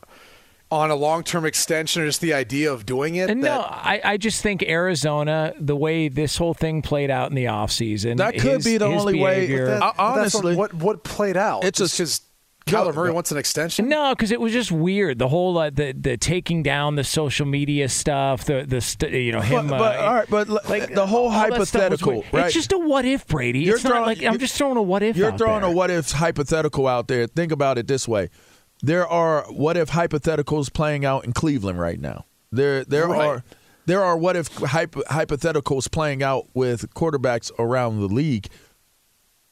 on 0.71 0.89
a 0.89 0.95
long 0.95 1.21
term 1.23 1.45
extension 1.45 2.01
or 2.01 2.05
just 2.05 2.21
the 2.21 2.33
idea 2.33 2.71
of 2.71 2.85
doing 2.85 3.15
it. 3.15 3.29
And 3.29 3.43
that, 3.43 3.55
no, 3.57 3.61
I, 3.61 3.99
I 4.03 4.17
just 4.17 4.41
think 4.41 4.63
Arizona, 4.63 5.53
the 5.59 5.75
way 5.75 6.07
this 6.07 6.37
whole 6.37 6.53
thing 6.53 6.81
played 6.81 7.09
out 7.11 7.29
in 7.29 7.35
the 7.35 7.45
offseason, 7.45 8.17
That 8.17 8.33
could 8.35 8.43
his- 8.57 8.65
be 8.65 8.77
the 8.77 8.89
his 8.89 9.01
only 9.01 9.19
way- 9.19 9.41
behavior- 9.41 9.65
that- 9.65 9.79
but 9.81 10.15
that's 10.15 10.33
honestly, 10.35 10.55
what 10.55 10.73
what 10.73 11.03
played 11.03 11.35
out. 11.35 11.65
it's 11.65 11.79
a- 11.81 11.83
because 11.83 12.21
Kyler 12.67 12.93
Murray 12.93 13.11
wants 13.11 13.31
an 13.31 13.37
extension. 13.39 13.89
No, 13.89 14.13
because 14.15 14.31
it 14.31 14.39
was 14.39 14.53
just 14.53 14.71
weird. 14.71 15.17
The 15.17 15.27
whole 15.27 15.57
uh, 15.57 15.71
the 15.71 15.93
the 15.99 16.15
taking 16.15 16.61
down 16.63 16.95
the 16.95 17.03
social 17.03 17.45
media 17.47 17.89
stuff, 17.89 18.45
the 18.45 18.63
the 18.65 18.79
st- 18.79 19.11
you 19.11 19.31
know 19.33 19.41
him. 19.41 19.67
But, 19.67 19.77
but 19.79 19.99
uh, 19.99 20.03
all 20.03 20.13
right, 20.13 20.29
but 20.29 20.69
like 20.69 20.93
the 20.93 21.05
whole 21.07 21.25
all 21.25 21.31
that 21.31 21.47
stuff 21.47 21.59
was 21.59 21.71
hypothetical, 21.71 22.23
right? 22.31 22.45
It's 22.45 22.53
just 22.53 22.71
a 22.71 22.77
what 22.77 23.03
if, 23.03 23.27
Brady. 23.27 23.59
You're 23.61 23.75
it's 23.75 23.83
not 23.83 23.89
throwing- 23.93 24.05
like 24.05 24.23
I'm 24.23 24.37
just 24.37 24.55
throwing 24.55 24.77
a 24.77 24.81
what 24.81 25.01
if. 25.03 25.17
You're 25.17 25.31
out 25.31 25.37
throwing 25.39 25.61
there. 25.61 25.71
a 25.71 25.73
what 25.73 25.89
if 25.89 26.11
hypothetical 26.11 26.87
out 26.87 27.07
there. 27.09 27.25
Think 27.27 27.51
about 27.51 27.79
it 27.79 27.87
this 27.87 28.07
way: 28.07 28.29
there 28.81 29.07
are 29.07 29.43
what 29.51 29.77
if 29.77 29.89
hypotheticals 29.91 30.71
playing 30.73 31.05
out 31.05 31.25
in 31.25 31.33
Cleveland 31.33 31.79
right 31.79 31.99
now. 31.99 32.25
There, 32.51 32.83
there 32.83 33.07
Right. 33.07 33.21
are 33.25 33.43
there 33.85 34.03
are 34.03 34.15
what 34.17 34.35
if 34.35 34.47
hypo- 34.49 35.03
hypotheticals 35.03 35.89
playing 35.91 36.21
out 36.23 36.47
with 36.53 36.93
quarterbacks 36.93 37.51
around 37.57 37.99
the 37.99 38.07
league. 38.07 38.47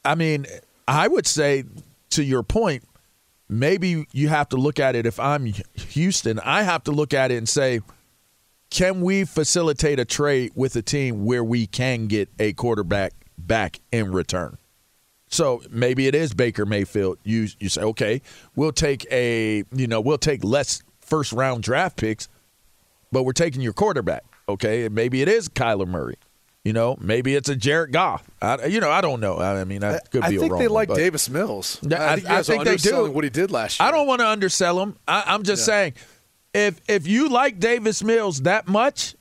I 0.06 0.16
mean, 0.16 0.46
I 0.88 1.08
would 1.08 1.26
say 1.28 1.64
to 2.12 2.24
your 2.24 2.44
point, 2.44 2.84
maybe 3.50 4.06
you 4.14 4.28
have 4.30 4.50
to 4.50 4.58
look 4.58 4.80
at 4.80 4.96
it. 4.96 5.06
If 5.06 5.20
I'm 5.20 5.46
Houston, 5.74 6.40
I 6.40 6.64
have 6.64 6.84
to 6.86 6.92
look 6.92 7.14
at 7.14 7.32
it 7.32 7.38
and 7.38 7.50
say, 7.50 7.82
can 8.70 9.02
we 9.02 9.26
facilitate 9.26 10.00
a 10.00 10.06
trade 10.06 10.52
with 10.56 10.76
a 10.76 10.82
team 10.84 11.26
where 11.26 11.44
we 11.44 11.66
can 11.66 12.06
get 12.08 12.30
a 12.40 12.54
quarterback 12.54 13.14
back 13.38 13.80
in 13.92 14.12
return? 14.12 14.58
So 15.30 15.62
maybe 15.70 16.08
it 16.08 16.16
is 16.16 16.34
Baker 16.34 16.66
Mayfield. 16.66 17.20
You 17.24 17.48
you 17.60 17.70
say, 17.70 17.82
okay, 17.82 18.22
we'll 18.56 18.72
take 18.72 19.06
a 19.12 19.64
you 19.72 19.88
know 19.88 20.02
we'll 20.02 20.18
take 20.18 20.44
less 20.44 20.82
first 21.02 21.32
round 21.34 21.64
draft 21.64 21.98
picks, 21.98 22.28
but 23.12 23.24
we're 23.24 23.32
taking 23.34 23.62
your 23.62 23.74
quarterback. 23.74 24.24
Okay, 24.50 24.86
and 24.86 24.96
maybe 24.96 25.22
it 25.22 25.28
is 25.28 25.48
Kyler 25.48 25.88
Murray. 25.88 26.16
You 26.64 26.74
know, 26.74 26.98
maybe 27.00 27.36
it's 27.36 27.48
a 27.48 27.56
Jared 27.56 27.94
Goff. 27.94 28.30
I, 28.42 28.66
you 28.66 28.82
know, 28.82 28.92
I 28.92 29.00
don't 29.02 29.22
know. 29.22 29.38
I 29.40 29.64
mean, 29.64 29.84
I 29.84 30.00
could 30.12 30.24
I 30.24 30.30
be 30.32 30.36
I 30.38 30.40
think 30.40 30.58
they 30.58 30.68
one, 30.68 30.74
like 30.74 30.94
Davis 30.94 31.30
Mills. 31.30 31.80
I, 31.90 31.96
I- 31.96 32.16
think 32.18 32.30
I 32.30 32.44
think 32.44 32.64
they 32.66 32.76
do. 32.76 33.10
what 33.12 33.24
he 33.24 33.30
did 33.30 33.50
last 33.50 33.80
year. 33.80 33.88
I 33.88 33.92
don't 33.92 34.08
want 34.08 34.20
to 34.22 34.28
undersell 34.28 34.80
him. 34.82 34.98
I, 35.08 35.24
I'm 35.28 35.44
just 35.44 35.62
Yeah. 35.62 35.66
saying, 35.74 35.94
if 36.54 36.82
if 36.90 37.08
you 37.08 37.30
like 37.30 37.60
Davis 37.60 38.04
Mills 38.04 38.42
that 38.42 38.68
much, 38.68 39.16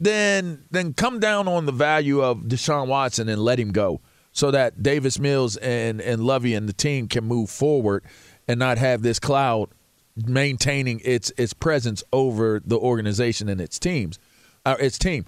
then 0.00 0.64
then 0.70 0.94
come 0.94 1.20
down 1.20 1.48
on 1.48 1.66
the 1.66 1.72
value 1.72 2.22
of 2.22 2.38
Deshaun 2.38 2.88
Watson 2.88 3.28
and 3.28 3.40
let 3.42 3.58
him 3.58 3.70
go, 3.72 4.00
so 4.32 4.50
that 4.50 4.82
Davis 4.82 5.18
Mills 5.18 5.56
and 5.58 6.00
and 6.00 6.24
Lovie 6.24 6.54
and 6.54 6.68
the 6.68 6.72
team 6.72 7.08
can 7.08 7.24
move 7.24 7.50
forward 7.50 8.04
and 8.48 8.58
not 8.58 8.78
have 8.78 9.02
this 9.02 9.18
cloud 9.18 9.68
maintaining 10.16 11.00
its 11.04 11.32
its 11.36 11.52
presence 11.52 12.02
over 12.12 12.60
the 12.64 12.78
organization 12.78 13.48
and 13.48 13.60
its 13.60 13.78
teams, 13.78 14.18
uh, 14.64 14.76
its 14.78 14.98
team. 14.98 15.24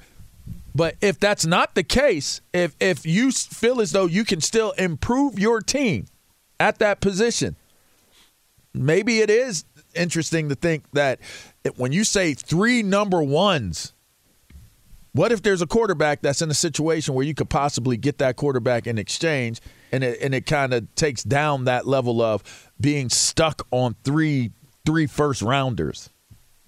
But 0.75 0.97
if 1.01 1.19
that's 1.21 1.47
not 1.47 1.75
the 1.75 1.85
case, 1.85 2.41
if 2.53 2.75
if 2.81 3.07
you 3.07 3.31
feel 3.31 3.81
as 3.81 3.93
though 3.93 4.07
you 4.07 4.25
can 4.25 4.41
still 4.41 4.73
improve 4.73 5.39
your 5.39 5.61
team 5.61 6.07
at 6.59 6.79
that 6.79 7.01
position, 7.01 7.57
maybe 8.73 9.21
it 9.21 9.31
is 9.31 9.65
interesting 9.95 10.49
to 10.49 10.55
think 10.55 10.91
that 10.93 11.21
when 11.77 11.93
you 11.93 12.05
say 12.05 12.35
three 12.35 12.83
number 12.83 13.23
ones, 13.23 13.94
what 15.15 15.31
if 15.31 15.43
there's 15.43 15.63
a 15.63 15.67
quarterback 15.67 16.23
that's 16.23 16.43
in 16.43 16.51
a 16.51 16.55
situation 16.55 17.15
where 17.15 17.25
you 17.25 17.35
could 17.35 17.49
possibly 17.49 17.97
get 17.97 18.19
that 18.19 18.35
quarterback 18.35 18.89
in 18.89 18.99
exchange, 18.99 19.61
and 19.93 20.03
it 20.03 20.21
and 20.21 20.35
it 20.35 20.45
kind 20.45 20.75
of 20.75 20.93
takes 20.97 21.23
down 21.23 21.65
that 21.65 21.87
level 21.87 22.21
of 22.21 22.43
being 22.81 23.09
stuck 23.09 23.65
on 23.71 23.95
three 24.03 24.51
three 24.85 25.07
first 25.07 25.41
rounders. 25.41 26.11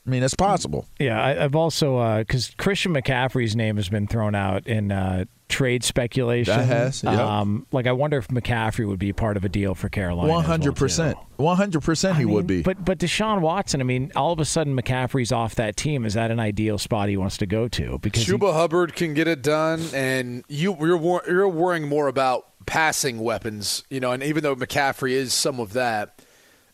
I 0.07 0.11
mean, 0.11 0.23
it's 0.23 0.35
possible. 0.35 0.87
Yeah, 1.01 1.21
I, 1.21 1.45
I've 1.45 1.57
also 1.57 2.19
because 2.19 2.55
Christian 2.59 2.95
McCaffrey's 2.95 3.57
name 3.57 3.77
has 3.77 3.89
been 3.89 4.07
thrown 4.07 4.37
out 4.37 4.67
in 4.69 4.93
uh, 4.93 5.25
trade 5.49 5.83
speculation. 5.83 6.57
That 6.57 6.67
has, 6.67 7.03
yep. 7.03 7.15
um, 7.15 7.67
like 7.73 7.87
I 7.87 7.93
wonder 7.93 8.17
if 8.19 8.29
McCaffrey 8.29 8.87
would 8.87 9.01
be 9.01 9.13
part 9.13 9.37
of 9.37 9.45
a 9.45 9.49
deal 9.49 9.75
for 9.75 9.89
Carolina. 9.89 10.33
One 10.33 10.45
hundred 10.45 10.77
percent, 10.77 11.19
one 11.37 11.57
hundred 11.57 11.83
percent, 11.83 12.17
he 12.19 12.23
I 12.23 12.27
would 12.27 12.47
be. 12.47 12.63
But 12.63 12.85
but 12.85 12.99
Deshaun 12.99 13.41
Watson, 13.41 13.81
I 13.81 13.85
mean, 13.85 14.13
all 14.15 14.33
of 14.33 14.39
a 14.39 14.45
sudden 14.45 14.81
McCaffrey's 14.81 15.33
off 15.33 15.57
that 15.57 15.77
team. 15.77 16.05
Is 16.07 16.15
that 16.15 16.31
an 16.31 16.39
ideal 16.39 16.79
spot 16.79 17.09
he 17.09 17.17
wants 17.17 17.37
to 17.39 17.47
go 17.47 17.67
to? 17.69 17.99
Because 17.99 18.27
he- 18.27 18.37
Hubbard 18.37 18.95
can 18.95 19.13
get 19.13 19.27
it 19.27 19.43
done, 19.43 19.83
and 19.93 20.45
you 20.49 20.77
you're 20.79 20.97
wor- 20.97 21.25
you're 21.27 21.49
worrying 21.49 21.89
more 21.89 22.07
about 22.07 22.47
passing 22.67 23.19
weapons, 23.19 23.83
you 23.91 23.99
know. 23.99 24.13
And 24.13 24.23
even 24.23 24.45
though 24.45 24.55
McCaffrey 24.55 25.13
is 25.13 25.35
some 25.35 25.59
of 25.59 25.73
that, 25.73 26.23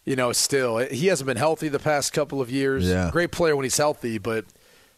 you 0.04 0.16
know, 0.16 0.32
still 0.32 0.78
he 0.78 1.06
hasn't 1.08 1.26
been 1.26 1.36
healthy 1.36 1.68
the 1.68 1.78
past 1.78 2.12
couple 2.12 2.40
of 2.40 2.50
years. 2.50 2.88
Yeah. 2.88 3.10
great 3.12 3.30
player 3.32 3.54
when 3.56 3.64
he's 3.64 3.76
healthy, 3.78 4.18
but 4.18 4.44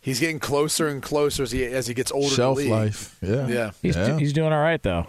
he's 0.00 0.20
getting 0.20 0.38
closer 0.38 0.88
and 0.88 1.02
closer 1.02 1.42
as 1.42 1.52
he 1.52 1.64
as 1.64 1.86
he 1.86 1.94
gets 1.94 2.10
older. 2.12 2.34
Shelf 2.34 2.58
in 2.58 2.64
the 2.66 2.70
league. 2.74 2.84
life, 2.86 3.16
yeah, 3.22 3.46
Yeah. 3.48 3.70
he's 3.82 3.96
Yeah. 3.96 4.18
he's 4.18 4.32
doing 4.32 4.52
all 4.52 4.62
right 4.62 4.82
though. 4.82 5.06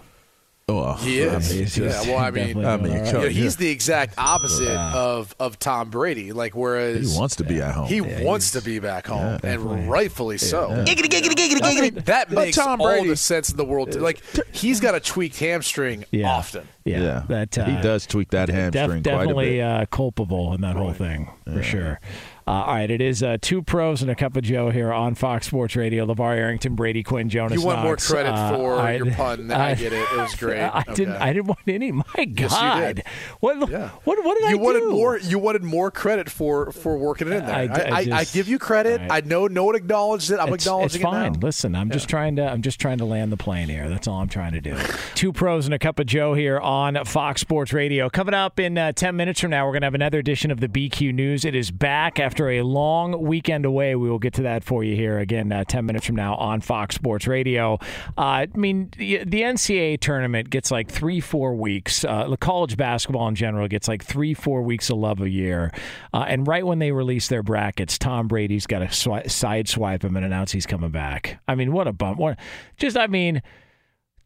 Oh, 0.67 0.93
He 0.93 1.21
I 1.23 1.30
mean, 1.34 1.41
he's- 1.41 1.78
yeah. 1.78 1.99
he's 1.99 2.08
Well, 2.08 2.17
I 2.17 2.32
mean, 2.32 2.65
I 2.65 2.78
mean, 2.78 2.97
all 2.97 3.06
you 3.06 3.13
know, 3.13 3.28
he's 3.28 3.56
the 3.58 3.69
exact 3.69 4.15
opposite 4.17 4.71
of 4.75 5.36
of 5.39 5.60
Tom 5.60 5.91
Brady. 5.91 6.32
Like 6.32 6.56
whereas 6.56 7.12
he 7.13 7.19
wants 7.19 7.36
to 7.36 7.43
be 7.43 7.62
at 7.62 7.75
home. 7.75 7.86
he 7.88 8.01
wants 8.01 8.49
to 8.51 8.62
be 8.63 8.80
back 8.80 9.06
home, 9.06 9.39
and 9.43 9.88
rightfully 9.88 10.39
so. 10.39 10.69
Giggity, 10.88 11.08
giggity, 11.08 11.36
giggity, 11.36 11.60
I 11.63 11.82
mean, 11.82 11.93
giggity. 11.93 12.06
that 12.06 12.32
makes 12.32 12.58
Tom 12.58 12.82
all 12.82 13.04
the 13.04 13.15
sense 13.15 13.51
in 13.51 13.58
the 13.58 13.65
world. 13.65 13.91
to- 13.91 13.99
Like 13.99 14.21
he's 14.54 14.80
got 14.80 14.95
a 14.95 14.99
tweaked 14.99 15.38
hamstring 15.38 16.04
Yeah. 16.10 16.32
often. 16.32 16.67
Yeah, 16.84 17.23
that 17.30 17.56
uh, 17.60 17.65
he 17.65 17.80
does 17.84 18.08
tweak 18.08 18.32
that 18.32 18.47
def- 18.47 18.56
hamstring 18.56 19.04
quite 19.04 19.13
a 19.13 19.17
definitely 19.17 19.49
bit. 19.58 19.62
uh, 19.62 19.86
culpable 19.91 20.54
in 20.54 20.62
that 20.62 20.75
whole 20.75 20.93
thing 20.93 21.30
for 21.51 21.62
sure. 21.62 21.99
Uh, 22.48 22.52
all 22.52 22.76
right, 22.76 22.92
it 22.92 23.02
is 23.02 23.24
uh, 23.24 23.38
two 23.42 23.64
pros 23.64 24.04
and 24.04 24.12
a 24.12 24.16
cup 24.16 24.38
of 24.38 24.44
Joe 24.44 24.70
here 24.70 24.94
on 24.94 25.16
Fox 25.16 25.48
Sports 25.48 25.76
Radio. 25.76 26.06
LaVar 26.06 26.38
Arrington, 26.38 26.76
Brady 26.76 27.02
Quinn, 27.02 27.28
Jonas. 27.28 27.60
You 27.60 27.66
want 27.66 27.82
more 27.82 27.98
credit 27.98 28.34
Uh, 28.34 28.56
for 28.56 28.76
I- 28.76 28.92
your 28.98 29.12
pun. 29.12 29.52
I, 29.52 29.74
get 29.74 29.94
it. 29.94 29.96
It 30.00 30.18
was 30.18 30.36
great. 30.36 30.62
I 30.62 30.84
didn't. 30.94 31.16
I 31.16 31.34
didn't 31.34 31.48
want 31.48 31.60
any. 31.68 31.92
My 31.92 32.04
Yes, 32.18 32.52
God, 32.52 32.98
did. 32.98 33.06
what? 33.40 33.68
Yeah. 33.72 33.90
What? 34.04 34.24
What 34.24 34.38
did 34.40 34.50
you 34.52 34.60
I 34.60 34.62
wanted 34.62 34.80
do? 34.82 34.92
more. 34.92 35.18
You 35.18 35.40
wanted 35.40 35.64
more 35.64 35.90
credit 35.90 36.30
for 36.30 36.72
for 36.72 36.98
working 37.00 37.30
it 37.30 37.34
in 37.38 37.46
there. 37.48 37.56
I- 37.56 38.06
just- 38.06 38.34
give 38.36 38.48
you 38.48 38.60
credit. 38.60 39.02
right. 39.02 39.12
I 39.12 39.28
know 39.28 39.48
no 39.48 39.64
one 39.64 39.76
acknowledged 39.76 40.30
it. 40.30 40.40
I'm 40.40 40.54
it's, 40.54 40.66
acknowledging 40.66 41.02
it's 41.02 41.10
fine. 41.10 41.34
it. 41.36 41.44
Listen, 41.44 41.74
I'm 41.74 41.90
just 41.90 42.08
trying 42.08 42.36
to 42.36 42.44
I'm 42.48 42.62
just 42.62 42.80
trying 42.80 43.00
to 43.00 43.06
land 43.06 43.32
the 43.32 43.38
plane 43.38 43.70
here. 43.70 43.90
That's 43.90 44.08
all 44.08 44.22
I'm 44.22 44.30
trying 44.30 44.54
to 44.54 44.62
do. 44.62 44.78
Two 45.16 45.34
pros 45.34 45.66
and 45.66 45.74
a 45.74 45.80
cup 45.80 45.98
of 45.98 46.06
Joe 46.06 46.36
here 46.36 46.60
on 46.60 47.04
Fox 47.06 47.42
Sports 47.42 47.74
Radio. 47.74 48.08
Coming 48.08 48.36
up 48.36 48.60
in 48.60 48.78
uh, 48.78 48.92
10 48.92 49.16
minutes 49.16 49.40
from 49.40 49.50
now, 49.50 49.66
we're 49.66 49.72
going 49.72 49.82
to 49.82 49.86
have 49.88 49.96
another 49.96 50.20
edition 50.20 50.52
of 50.52 50.60
the 50.60 50.68
BQ 50.68 51.12
News. 51.12 51.44
It 51.44 51.56
is 51.56 51.72
back 51.72 52.20
after 52.20 52.35
a 52.39 52.62
long 52.62 53.21
weekend 53.21 53.65
away. 53.65 53.95
We 53.95 54.10
will 54.10 54.19
get 54.19 54.34
to 54.36 54.43
that 54.43 54.63
for 54.63 54.84
you 54.84 54.95
here 54.95 55.19
again 55.19 55.52
uh, 55.52 55.63
10 55.63 55.86
minutes 55.86 56.06
from 56.06 56.15
now 56.15 56.36
on 56.36 56.62
Fox 56.62 56.95
Sports 56.95 57.28
Radio. 57.28 57.80
Uh, 58.17 58.21
I 58.45 58.48
mean, 58.56 58.91
the, 58.98 59.24
the 59.24 59.41
NCAA 59.41 60.00
tournament 60.00 60.50
gets 60.50 60.71
like 60.71 60.89
three, 60.89 61.19
four 61.19 61.56
weeks. 61.56 62.04
Uh, 62.04 62.28
the 62.28 62.38
college 62.38 62.78
basketball 62.78 63.28
in 63.28 63.36
general 63.36 63.67
gets 63.67 63.88
like 63.88 64.04
three, 64.04 64.34
four 64.34 64.62
weeks 64.62 64.89
of 64.89 64.98
love 64.98 65.21
a 65.21 65.30
year. 65.30 65.71
Uh, 66.13 66.26
and 66.28 66.48
right 66.48 66.65
when 66.65 66.80
they 66.80 66.91
release 66.91 67.28
their 67.28 67.43
brackets, 67.43 67.98
Tom 67.98 68.28
Brady's 68.28 68.67
got 68.67 68.80
to 68.80 68.86
swi- 68.86 69.26
sideswipe 69.26 70.04
him 70.04 70.15
and 70.15 70.26
announce 70.26 70.52
he's 70.52 70.65
coming 70.65 70.91
back. 70.91 71.39
I 71.48 71.56
mean, 71.56 71.71
what 71.71 71.88
a 71.88 71.93
bump! 71.93 72.19
What 72.19 72.38
just 72.78 72.98
I 72.98 73.08
mean, 73.08 73.41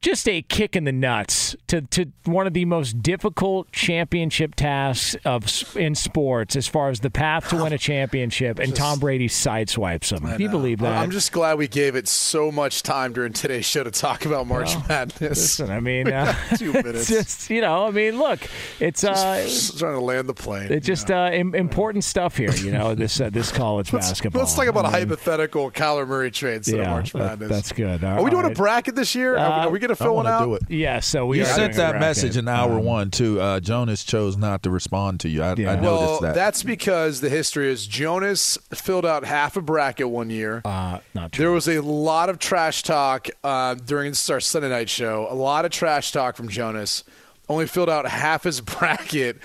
just 0.01 0.29
a 0.29 0.41
kick 0.43 0.75
in 0.77 0.85
the 0.85 0.91
nuts 0.93 1.55
to, 1.67 1.81
to 1.81 2.05
one 2.23 2.47
of 2.47 2.53
the 2.53 2.63
most 2.65 3.01
difficult 3.03 3.69
championship 3.73 4.55
tasks 4.55 5.15
of 5.25 5.45
in 5.75 5.93
sports 5.93 6.55
as 6.55 6.67
far 6.67 6.89
as 6.89 7.01
the 7.01 7.09
path 7.09 7.49
to 7.49 7.57
win 7.57 7.73
a 7.73 7.77
championship, 7.77 8.59
and 8.59 8.73
Tom 8.75 8.99
Brady 8.99 9.27
sideswipes 9.27 10.11
him. 10.17 10.37
Do 10.37 10.41
you 10.41 10.49
believe 10.49 10.79
that? 10.79 10.97
I'm 10.97 11.11
just 11.11 11.31
glad 11.33 11.57
we 11.57 11.67
gave 11.67 11.95
it 11.97 12.07
so 12.07 12.49
much 12.51 12.81
time 12.81 13.11
during 13.11 13.33
today's 13.33 13.65
show 13.65 13.83
to 13.83 13.91
talk 13.91 14.25
about 14.25 14.47
March 14.47 14.73
Madness. 14.87 15.19
Listen, 15.59 15.69
I 15.69 15.79
mean, 15.81 16.07
uh, 16.13 16.33
Two 16.57 16.71
minutes. 16.81 17.07
just 17.09 17.49
you 17.49 17.59
know, 17.61 17.85
I 17.87 17.91
mean, 17.91 18.17
look, 18.19 18.39
it's 18.79 19.03
uh, 19.03 19.41
Just 19.43 19.79
trying 19.79 19.95
to 19.95 19.99
land 20.01 20.29
the 20.29 20.33
plane. 20.33 20.71
it's 20.71 20.87
just 20.87 21.11
uh, 21.11 21.29
Im- 21.33 21.55
important 21.55 22.03
stuff 22.05 22.37
here. 22.37 22.51
You 22.55 22.71
know, 22.71 22.95
this 22.95 23.19
uh, 23.19 23.29
this 23.29 23.51
college 23.51 23.91
basketball. 23.91 24.41
Let's 24.43 24.53
talk 24.55 24.67
about 24.67 24.85
a 24.85 24.87
I 24.87 24.99
mean, 24.99 25.09
hypothetical 25.09 25.71
Kyler 25.71 26.07
Murray 26.07 26.31
trade 26.31 26.55
instead 26.57 26.75
of 26.75 26.85
Yeah, 26.85 26.89
March 26.91 27.11
that- 27.11 27.19
Madness. 27.19 27.49
that's 27.49 27.71
good. 27.73 28.03
Are 28.03 28.23
we 28.23 28.29
doing 28.29 28.45
a 28.45 28.49
bracket 28.51 28.95
this 28.95 29.13
year? 29.13 29.35
are, 29.37 29.59
we, 29.61 29.65
are 29.67 29.69
we 29.71 29.79
going 29.89 29.95
to 29.97 30.03
I 30.03 30.05
fill 30.05 30.15
one 30.15 30.25
want 30.25 30.27
to 30.27 30.43
out? 30.43 30.45
do 30.45 30.53
it. 30.55 30.63
Yeah, 30.79 30.99
so 31.01 31.25
we 31.25 31.37
You 31.37 31.43
are 31.43 31.47
sent 31.47 31.73
that 31.75 31.91
bracket. 31.91 31.99
message 31.99 32.37
in 32.37 32.47
hour 32.47 32.77
Um, 32.79 32.83
one 32.85 33.11
too. 33.11 33.39
Uh, 33.41 33.59
Jonas 33.59 34.03
chose 34.03 34.37
not 34.37 34.63
to 34.63 34.69
respond 34.69 35.19
to 35.21 35.29
you. 35.29 35.43
I, 35.43 35.55
Yeah. 35.55 35.71
I 35.73 35.75
noticed 35.75 35.83
Well, 35.83 36.19
that. 36.21 36.35
that's 36.35 36.63
because 36.63 37.21
the 37.21 37.29
history 37.29 37.71
is 37.71 37.85
Jonas 37.87 38.57
filled 38.73 39.05
out 39.05 39.25
half 39.25 39.57
a 39.57 39.61
bracket 39.61 40.09
one 40.09 40.29
year. 40.29 40.61
Uh, 40.63 40.99
not 41.13 41.31
true. 41.31 41.43
There 41.43 41.51
was 41.51 41.67
a 41.67 41.81
lot 41.81 42.29
of 42.29 42.39
trash 42.39 42.83
talk 42.83 43.27
uh, 43.43 43.73
during 43.75 44.13
our 44.29 44.39
Sunday 44.39 44.69
night 44.69 44.89
show. 44.89 45.27
A 45.29 45.35
lot 45.35 45.65
of 45.65 45.71
trash 45.71 46.11
talk 46.11 46.35
from 46.35 46.47
Jonas. 46.49 47.03
Only 47.47 47.65
filled 47.67 47.89
out 47.89 48.07
half 48.07 48.43
his 48.43 48.61
bracket, 48.61 49.37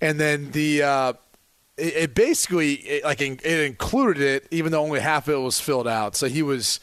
and 0.00 0.18
then 0.18 0.50
the 0.50 0.82
uh, 0.82 1.12
it, 1.76 1.94
it 1.94 2.14
basically 2.14 2.72
it, 2.74 3.04
like 3.04 3.20
it 3.20 3.44
included 3.44 4.20
it, 4.20 4.48
even 4.50 4.72
though 4.72 4.82
only 4.82 4.98
half 4.98 5.28
of 5.28 5.34
it 5.34 5.38
was 5.38 5.60
filled 5.60 5.86
out. 5.86 6.16
So 6.16 6.26
he 6.26 6.42
was 6.42 6.80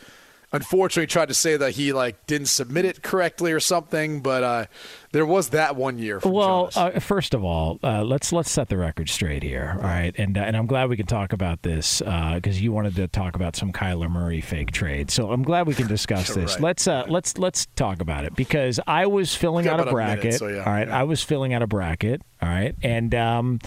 unfortunately 0.51 1.07
tried 1.07 1.27
to 1.27 1.33
say 1.33 1.57
that 1.57 1.71
he 1.71 1.93
like 1.93 2.25
didn't 2.27 2.47
submit 2.47 2.85
it 2.85 3.01
correctly 3.01 3.51
or 3.51 3.59
something. 3.59 4.21
But 4.21 4.43
uh, 4.43 4.65
there 5.11 5.25
was 5.25 5.49
that 5.49 5.75
one 5.75 5.97
year. 5.97 6.19
Well, 6.23 6.69
uh, 6.75 6.99
first 6.99 7.33
of 7.33 7.43
all, 7.43 7.79
uh, 7.83 8.03
let's 8.03 8.31
let's 8.31 8.51
set 8.51 8.69
the 8.69 8.77
record 8.77 9.09
straight 9.09 9.43
here, 9.43 9.73
all 9.75 9.83
right? 9.83 10.13
And 10.17 10.37
uh, 10.37 10.41
and 10.41 10.55
I'm 10.57 10.67
glad 10.67 10.89
we 10.89 10.97
can 10.97 11.05
talk 11.05 11.33
about 11.33 11.61
this 11.61 11.99
because 11.99 12.61
you 12.61 12.71
wanted 12.71 12.95
to 12.95 13.07
talk 13.07 13.35
about 13.35 13.55
some 13.55 13.71
Kyler 13.71 14.09
Murray 14.09 14.41
fake 14.41 14.71
trade. 14.71 15.11
So 15.11 15.31
I'm 15.31 15.43
glad 15.43 15.67
we 15.67 15.75
can 15.75 15.87
discuss 15.87 16.27
this. 16.33 16.53
Right. 16.53 16.61
Let's 16.61 16.87
uh, 16.87 17.05
let's 17.07 17.37
let's 17.37 17.67
talk 17.75 18.01
about 18.01 18.25
it 18.25 18.35
because 18.35 18.79
I 18.87 19.05
was 19.07 19.35
filling 19.35 19.67
out 19.67 19.79
a 19.79 19.83
about 19.83 19.93
a 19.93 19.95
minute, 19.95 20.21
bracket. 20.21 20.39
so 20.39 20.47
yeah, 20.47 20.63
all 20.63 20.71
right, 20.71 20.87
yeah. 20.87 20.99
I 20.99 21.03
was 21.03 21.23
filling 21.23 21.53
out 21.53 21.61
a 21.61 21.67
bracket. 21.67 22.21
All 22.41 22.49
right, 22.49 22.75
and. 22.81 23.13
Um, 23.15 23.59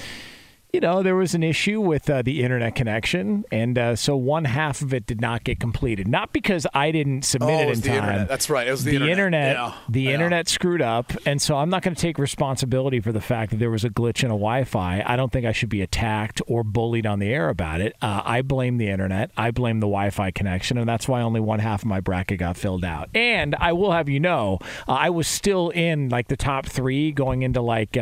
you 0.72 0.80
know, 0.80 1.02
there 1.02 1.14
was 1.16 1.34
an 1.34 1.42
issue 1.42 1.82
with 1.82 2.08
uh, 2.08 2.22
the 2.22 2.42
internet 2.42 2.74
connection, 2.74 3.44
and 3.52 3.76
uh, 3.76 3.94
so 3.94 4.16
one 4.16 4.46
half 4.46 4.80
of 4.80 4.94
it 4.94 5.04
did 5.04 5.20
not 5.20 5.44
get 5.44 5.60
completed. 5.60 6.08
Not 6.08 6.32
because 6.32 6.66
I 6.72 6.90
didn't 6.90 7.26
submit 7.26 7.50
Oh, 7.50 7.58
it 7.58 7.68
it 7.68 7.72
in 7.74 7.80
the 7.82 7.88
time. 7.88 7.96
internet. 7.98 8.28
That's 8.28 8.48
right. 8.48 8.66
It 8.66 8.70
was 8.70 8.82
the 8.82 8.92
internet. 8.94 9.12
internet. 9.12 9.56
Yeah. 9.56 9.72
The 9.90 10.00
Yeah. 10.00 10.10
internet 10.12 10.48
screwed 10.48 10.80
up, 10.80 11.12
and 11.26 11.42
so 11.42 11.58
I'm 11.58 11.68
not 11.68 11.82
going 11.82 11.94
to 11.94 12.00
take 12.00 12.16
responsibility 12.16 13.00
for 13.00 13.12
the 13.12 13.20
fact 13.20 13.50
that 13.50 13.58
there 13.58 13.70
was 13.70 13.84
a 13.84 13.90
glitch 13.90 14.20
in 14.24 14.30
a 14.30 14.34
Wi-Fi. 14.34 15.02
I 15.04 15.14
don't 15.14 15.30
think 15.30 15.44
I 15.44 15.52
should 15.52 15.68
be 15.68 15.82
attacked 15.82 16.40
or 16.46 16.64
bullied 16.64 17.04
on 17.04 17.18
the 17.18 17.28
air 17.28 17.50
about 17.50 17.82
it. 17.82 17.94
Uh, 18.00 18.22
I 18.24 18.40
blame 18.40 18.78
the 18.78 18.88
internet. 18.88 19.30
I 19.36 19.50
blame 19.50 19.80
the 19.80 19.86
Wi-Fi 19.88 20.30
connection, 20.30 20.78
and 20.78 20.88
that's 20.88 21.06
why 21.06 21.20
only 21.20 21.40
one 21.40 21.58
half 21.58 21.82
of 21.82 21.86
my 21.86 22.00
bracket 22.00 22.38
got 22.38 22.56
filled 22.56 22.82
out. 22.86 23.10
And 23.14 23.54
I 23.56 23.74
will 23.74 23.92
have 23.92 24.08
you 24.08 24.20
know, 24.20 24.58
uh, 24.88 24.92
I 24.94 25.10
was 25.10 25.28
still 25.28 25.68
in 25.68 26.08
like 26.08 26.28
the 26.28 26.36
top 26.38 26.64
three 26.64 27.12
going 27.12 27.42
into 27.42 27.60
like. 27.60 27.98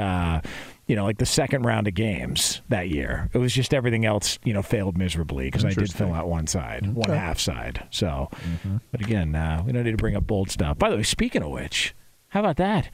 You 0.90 0.96
know, 0.96 1.04
like 1.04 1.18
the 1.18 1.24
second 1.26 1.62
round 1.62 1.86
of 1.86 1.94
games 1.94 2.62
that 2.68 2.88
year. 2.88 3.30
It 3.32 3.38
was 3.38 3.52
just 3.54 3.72
everything 3.72 4.04
else, 4.04 4.40
you 4.42 4.52
know, 4.52 4.60
failed 4.60 4.98
miserably 4.98 5.44
because 5.44 5.64
I 5.64 5.68
did 5.68 5.92
fill 5.92 6.12
out 6.12 6.26
one 6.28 6.48
side, 6.48 6.84
one 6.94 7.10
half 7.10 7.38
side. 7.38 7.86
So, 7.90 8.28
but 8.90 9.00
again, 9.00 9.36
uh, 9.36 9.62
we 9.64 9.70
don't 9.70 9.84
need 9.84 9.92
to 9.92 9.96
bring 9.96 10.16
up 10.16 10.26
bold 10.26 10.50
stuff. 10.50 10.78
By 10.78 10.90
the 10.90 10.96
way, 10.96 11.04
speaking 11.04 11.44
of 11.44 11.50
which, 11.50 11.94
how 12.30 12.40
about 12.40 12.56
that? 12.56 12.90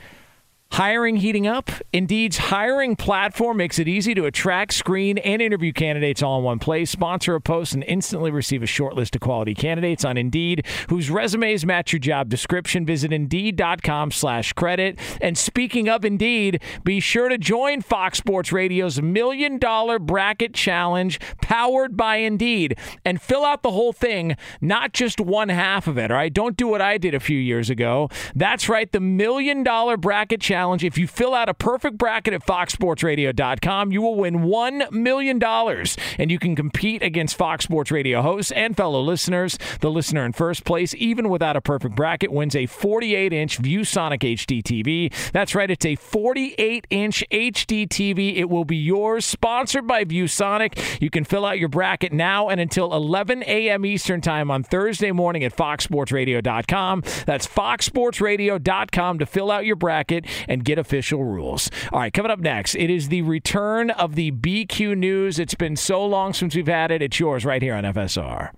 Hiring 0.72 1.16
heating 1.16 1.46
up? 1.46 1.70
Indeed's 1.92 2.36
hiring 2.36 2.96
platform 2.96 3.56
makes 3.56 3.78
it 3.78 3.88
easy 3.88 4.14
to 4.14 4.26
attract, 4.26 4.74
screen, 4.74 5.16
and 5.16 5.40
interview 5.40 5.72
candidates 5.72 6.22
all 6.22 6.38
in 6.38 6.44
one 6.44 6.58
place. 6.58 6.90
Sponsor 6.90 7.34
a 7.34 7.40
post 7.40 7.72
and 7.72 7.82
instantly 7.84 8.30
receive 8.30 8.62
a 8.62 8.66
short 8.66 8.94
list 8.94 9.14
of 9.14 9.22
quality 9.22 9.54
candidates 9.54 10.04
on 10.04 10.18
Indeed 10.18 10.66
whose 10.90 11.08
resumes 11.08 11.64
match 11.64 11.92
your 11.92 12.00
job 12.00 12.28
description. 12.28 12.84
Visit 12.84 13.10
Indeed.com 13.10 14.10
slash 14.10 14.52
credit. 14.52 14.98
And 15.20 15.38
speaking 15.38 15.88
of 15.88 16.04
Indeed, 16.04 16.60
be 16.84 17.00
sure 17.00 17.30
to 17.30 17.38
join 17.38 17.80
Fox 17.80 18.18
Sports 18.18 18.52
Radio's 18.52 19.00
Million 19.00 19.58
Dollar 19.58 19.98
Bracket 19.98 20.52
Challenge 20.52 21.18
powered 21.40 21.96
by 21.96 22.16
Indeed 22.16 22.76
and 23.02 23.22
fill 23.22 23.46
out 23.46 23.62
the 23.62 23.70
whole 23.70 23.94
thing, 23.94 24.36
not 24.60 24.92
just 24.92 25.20
one 25.20 25.48
half 25.48 25.86
of 25.86 25.96
it, 25.96 26.10
all 26.10 26.18
right? 26.18 26.34
Don't 26.34 26.56
do 26.56 26.66
what 26.68 26.82
I 26.82 26.98
did 26.98 27.14
a 27.14 27.20
few 27.20 27.38
years 27.38 27.70
ago. 27.70 28.10
That's 28.34 28.68
right, 28.68 28.90
the 28.92 29.00
Million 29.00 29.62
Dollar 29.62 29.96
Bracket 29.96 30.42
Challenge. 30.42 30.55
If 30.56 30.96
you 30.96 31.06
fill 31.06 31.34
out 31.34 31.48
a 31.48 31.54
perfect 31.54 31.98
bracket 31.98 32.32
at 32.32 32.46
foxsportsradio.com, 32.46 33.92
you 33.92 34.00
will 34.00 34.14
win 34.14 34.36
$1 34.36 34.90
million. 34.90 35.42
And 35.42 36.30
you 36.30 36.38
can 36.38 36.56
compete 36.56 37.02
against 37.02 37.36
Fox 37.36 37.64
Sports 37.64 37.90
Radio 37.90 38.22
hosts 38.22 38.52
and 38.52 38.74
fellow 38.76 39.02
listeners. 39.02 39.58
The 39.80 39.90
listener 39.90 40.24
in 40.24 40.32
first 40.32 40.64
place, 40.64 40.94
even 40.94 41.28
without 41.28 41.56
a 41.56 41.60
perfect 41.60 41.94
bracket, 41.94 42.32
wins 42.32 42.56
a 42.56 42.64
48 42.66 43.32
inch 43.32 43.60
ViewSonic 43.60 44.20
HD 44.20 44.62
TV. 44.62 45.30
That's 45.32 45.54
right, 45.54 45.70
it's 45.70 45.84
a 45.84 45.96
48 45.96 46.86
inch 46.88 47.22
HD 47.30 47.86
TV. 47.86 48.36
It 48.36 48.48
will 48.48 48.64
be 48.64 48.76
yours, 48.76 49.26
sponsored 49.26 49.86
by 49.86 50.04
ViewSonic. 50.04 51.00
You 51.02 51.10
can 51.10 51.24
fill 51.24 51.44
out 51.44 51.58
your 51.58 51.68
bracket 51.68 52.12
now 52.12 52.48
and 52.48 52.60
until 52.60 52.94
11 52.94 53.42
a.m. 53.44 53.84
Eastern 53.84 54.22
Time 54.22 54.50
on 54.50 54.62
Thursday 54.62 55.12
morning 55.12 55.44
at 55.44 55.54
foxsportsradio.com. 55.54 57.02
That's 57.26 57.46
foxsportsradio.com 57.46 59.18
to 59.18 59.26
fill 59.26 59.50
out 59.50 59.66
your 59.66 59.76
bracket 59.76 60.24
and 60.48 60.64
get 60.64 60.78
official 60.78 61.24
rules. 61.24 61.70
All 61.92 62.00
right, 62.00 62.12
coming 62.12 62.30
up 62.30 62.40
next, 62.40 62.74
it 62.74 62.90
is 62.90 63.08
the 63.08 63.22
return 63.22 63.90
of 63.90 64.14
the 64.14 64.32
BQ 64.32 64.96
News. 64.96 65.38
It's 65.38 65.54
been 65.54 65.76
so 65.76 66.04
long 66.04 66.32
since 66.32 66.54
we've 66.54 66.66
had 66.66 66.90
it. 66.90 67.02
It's 67.02 67.20
yours 67.20 67.44
right 67.44 67.62
here 67.62 67.74
on 67.74 67.84
FSR. 67.84 68.50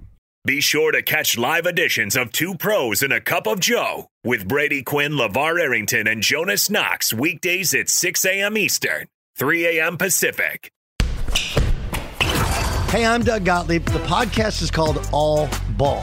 Be 0.44 0.60
sure 0.60 0.92
to 0.92 1.02
catch 1.02 1.36
live 1.36 1.66
editions 1.66 2.16
of 2.16 2.32
Two 2.32 2.54
Pros 2.54 3.02
and 3.02 3.12
a 3.12 3.20
Cup 3.20 3.46
of 3.46 3.60
Joe 3.60 4.06
with 4.24 4.48
Brady 4.48 4.82
Quinn, 4.82 5.12
LaVar 5.12 5.60
Arrington, 5.60 6.06
and 6.06 6.22
Jonas 6.22 6.70
Knox 6.70 7.12
weekdays 7.12 7.74
at 7.74 7.88
6 7.90 8.24
a.m. 8.24 8.56
Eastern, 8.56 9.08
3 9.36 9.78
a.m. 9.78 9.98
Pacific. 9.98 10.72
Hey, 12.90 13.04
I'm 13.04 13.22
Doug 13.22 13.44
Gottlieb. 13.44 13.84
The 13.84 13.98
podcast 13.98 14.62
is 14.62 14.70
called 14.70 15.06
All 15.12 15.50
Ball. 15.76 16.02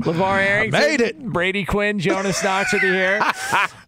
LaVar 0.00 0.38
Arrington. 0.46 0.80
made 0.80 1.00
it. 1.00 1.18
Brady 1.22 1.64
Quinn, 1.64 1.98
Jonas 1.98 2.42
Knox 2.44 2.72
with 2.72 2.82
you 2.82 2.92
here. 2.92 3.20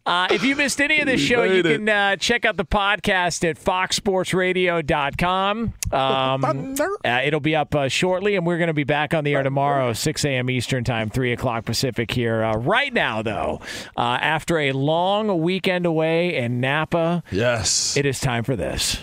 Uh, 0.06 0.28
if 0.30 0.44
you 0.44 0.54
missed 0.54 0.80
any 0.80 1.00
of 1.00 1.06
this 1.06 1.20
show, 1.20 1.42
you 1.42 1.64
can 1.64 1.88
uh, 1.88 2.14
check 2.14 2.44
out 2.44 2.56
the 2.56 2.64
podcast 2.64 3.42
at 3.42 3.58
foxsportsradio.com. 3.58 5.72
Um, 5.92 6.76
uh, 7.04 7.20
it'll 7.24 7.40
be 7.40 7.56
up 7.56 7.74
uh, 7.74 7.88
shortly, 7.88 8.36
and 8.36 8.46
we're 8.46 8.58
going 8.58 8.68
to 8.68 8.72
be 8.72 8.84
back 8.84 9.14
on 9.14 9.24
the 9.24 9.34
air 9.34 9.42
tomorrow, 9.42 9.92
6 9.92 10.24
a.m. 10.24 10.48
Eastern 10.48 10.84
Time, 10.84 11.10
3 11.10 11.32
o'clock 11.32 11.64
Pacific 11.64 12.12
here. 12.12 12.44
Uh, 12.44 12.56
right 12.56 12.92
now, 12.92 13.20
though, 13.22 13.60
uh, 13.96 14.00
after 14.00 14.60
a 14.60 14.70
long 14.70 15.40
weekend 15.42 15.86
away 15.86 16.36
in 16.36 16.60
Napa, 16.60 17.24
Yes. 17.32 17.96
it 17.96 18.06
is 18.06 18.20
time 18.20 18.44
for 18.44 18.54
this. 18.54 18.98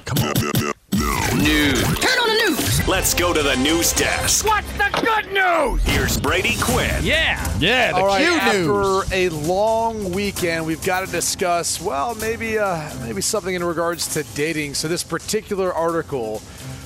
Let's 2.87 3.13
go 3.13 3.33
to 3.33 3.41
the 3.41 3.55
news 3.55 3.93
desk. 3.93 4.45
What's 4.45 4.71
the 4.73 4.89
good 5.01 5.31
news? 5.31 5.81
Here's 5.83 6.19
Brady 6.19 6.55
Quinn. 6.59 6.93
Yeah. 7.01 7.57
yeah, 7.59 7.91
the 7.91 7.97
All 7.97 8.05
right, 8.05 8.23
Q 8.23 8.33
after 8.33 9.15
a 9.15 9.29
long 9.29 10.11
weekend, 10.11 10.65
we've 10.65 10.83
got 10.85 11.05
to 11.05 11.11
discuss, 11.11 11.81
well, 11.81 12.13
maybe 12.15 12.59
uh, 12.59 12.93
maybe 13.01 13.21
something 13.21 13.55
in 13.55 13.63
regards 13.63 14.13
to 14.13 14.23
dating. 14.35 14.73
So 14.73 14.87
this 14.87 15.03
particular 15.03 15.73
article 15.73 16.41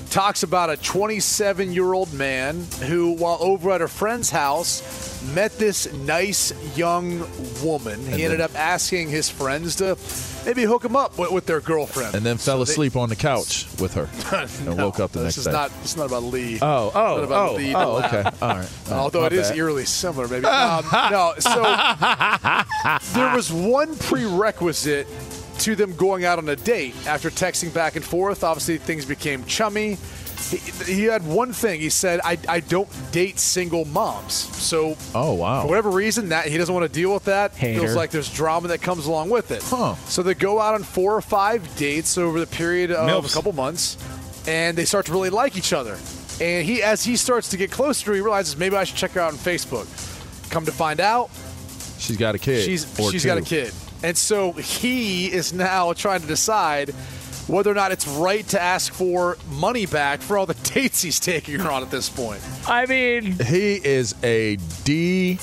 talks 0.09 0.43
about 0.43 0.69
a 0.69 0.73
27-year-old 0.77 2.13
man 2.13 2.65
who, 2.87 3.11
while 3.11 3.37
over 3.41 3.71
at 3.71 3.81
a 3.81 3.87
friend's 3.87 4.29
house, 4.29 5.21
met 5.33 5.57
this 5.57 5.91
nice 5.93 6.53
young 6.77 7.19
woman. 7.63 7.99
He 8.05 8.23
ended 8.23 8.39
up 8.41 8.55
asking 8.55 9.09
his 9.09 9.29
friends 9.29 9.75
to 9.77 9.97
maybe 10.45 10.63
hook 10.63 10.85
him 10.85 10.95
up 10.95 11.17
with, 11.17 11.31
with 11.31 11.45
their 11.45 11.59
girlfriend, 11.59 12.15
And 12.15 12.25
then 12.25 12.37
fell 12.37 12.59
So 12.59 12.63
they- 12.65 12.71
asleep 12.71 12.95
on 12.95 13.09
the 13.09 13.15
couch 13.15 13.65
with 13.79 13.93
her 13.95 14.09
and 14.65 14.65
No, 14.77 14.85
woke 14.85 14.99
up 14.99 15.11
the 15.11 15.19
this 15.19 15.37
next 15.37 15.45
day. 15.45 15.51
not. 15.51 15.71
This 15.81 15.91
is 15.91 15.97
not 15.97 16.05
about 16.07 16.23
Lee. 16.23 16.59
oh, 16.61 16.91
oh, 16.95 17.23
about 17.23 17.49
oh, 17.49 17.55
Lee 17.55 17.75
oh, 17.75 17.97
okay. 18.05 18.23
All 18.41 18.49
right. 18.55 18.69
Oh, 18.89 18.93
Although 18.93 19.25
it 19.25 19.33
is 19.33 19.49
bad. 19.49 19.57
eerily 19.57 19.85
similar, 19.85 20.27
maybe. 20.27 20.45
Um, 20.45 20.85
no, 21.11 21.33
so 21.39 21.61
there 23.13 23.35
was 23.35 23.51
one 23.51 23.95
prerequisite 23.97 25.07
to 25.59 25.75
them 25.75 25.95
going 25.95 26.25
out 26.25 26.37
on 26.39 26.47
a 26.49 26.55
date 26.55 26.95
after 27.07 27.29
texting 27.29 27.73
back 27.73 27.95
and 27.95 28.03
forth. 28.05 28.43
Obviously, 28.43 28.77
things 28.77 29.05
became 29.05 29.43
chummy. 29.45 29.97
He, 30.49 30.57
he 30.85 31.03
had 31.05 31.25
one 31.25 31.51
thing. 31.51 31.81
He 31.81 31.89
said, 31.89 32.21
I, 32.23 32.37
I 32.47 32.59
don't 32.59 32.87
date 33.11 33.39
single 33.39 33.85
moms. 33.85 34.33
So, 34.33 34.95
Oh, 35.15 35.33
wow. 35.33 35.63
for 35.63 35.67
whatever 35.67 35.89
reason, 35.89 36.29
that 36.29 36.45
he 36.45 36.57
doesn't 36.57 36.73
want 36.73 36.85
to 36.85 36.91
deal 36.93 37.11
with 37.13 37.25
that. 37.25 37.53
Hater. 37.55 37.81
Feels 37.81 37.95
like 37.95 38.11
there's 38.11 38.31
drama 38.31 38.67
that 38.69 38.81
comes 38.81 39.07
along 39.07 39.29
with 39.29 39.51
it. 39.51 39.63
Huh. 39.63 39.95
So 40.05 40.21
they 40.23 40.35
go 40.35 40.59
out 40.61 40.75
on 40.75 40.83
four 40.83 41.15
or 41.15 41.21
five 41.21 41.75
dates 41.75 42.17
over 42.17 42.39
the 42.39 42.47
period 42.47 42.91
of 42.91 43.09
Milfs. 43.09 43.31
a 43.31 43.33
couple 43.33 43.51
months, 43.53 43.97
and 44.47 44.77
they 44.77 44.85
start 44.85 45.07
to 45.07 45.11
really 45.11 45.31
like 45.31 45.57
each 45.57 45.73
other. 45.73 45.97
And 46.39 46.63
he, 46.65 46.83
as 46.83 47.03
he 47.03 47.15
starts 47.15 47.49
to 47.49 47.57
get 47.57 47.71
closer, 47.71 48.13
he 48.13 48.21
realizes 48.21 48.55
maybe 48.55 48.75
I 48.77 48.83
should 48.83 48.95
check 48.97 49.11
her 49.13 49.21
out 49.21 49.33
on 49.33 49.39
Facebook. 49.39 49.87
Come 50.51 50.65
to 50.65 50.71
find 50.71 51.01
out, 51.01 51.29
She's 51.97 52.15
got 52.15 52.35
a 52.35 52.39
kid. 52.39 52.63
she's 52.63 52.85
she's 53.11 53.23
two. 53.23 53.27
got 53.27 53.39
a 53.39 53.41
kid, 53.41 53.73
and 54.03 54.17
so 54.17 54.51
he 54.53 55.31
is 55.31 55.53
now 55.53 55.93
trying 55.93 56.21
to 56.21 56.27
decide 56.27 56.89
whether 57.47 57.71
or 57.71 57.75
not 57.75 57.91
it's 57.93 58.05
right 58.07 58.45
to 58.49 58.61
ask 58.61 58.91
for 58.93 59.37
money 59.49 59.85
back 59.85 60.19
for 60.21 60.37
all 60.37 60.45
the 60.45 60.53
dates 60.73 61.01
he's 61.01 61.19
taking 61.19 61.57
her 61.59 61.71
on 61.71 61.81
at 61.81 61.89
this 61.89 62.09
point. 62.09 62.41
I 62.67 62.85
mean, 62.85 63.37
He 63.39 63.75
is 63.75 64.15
a 64.23 64.57
D 64.83 65.39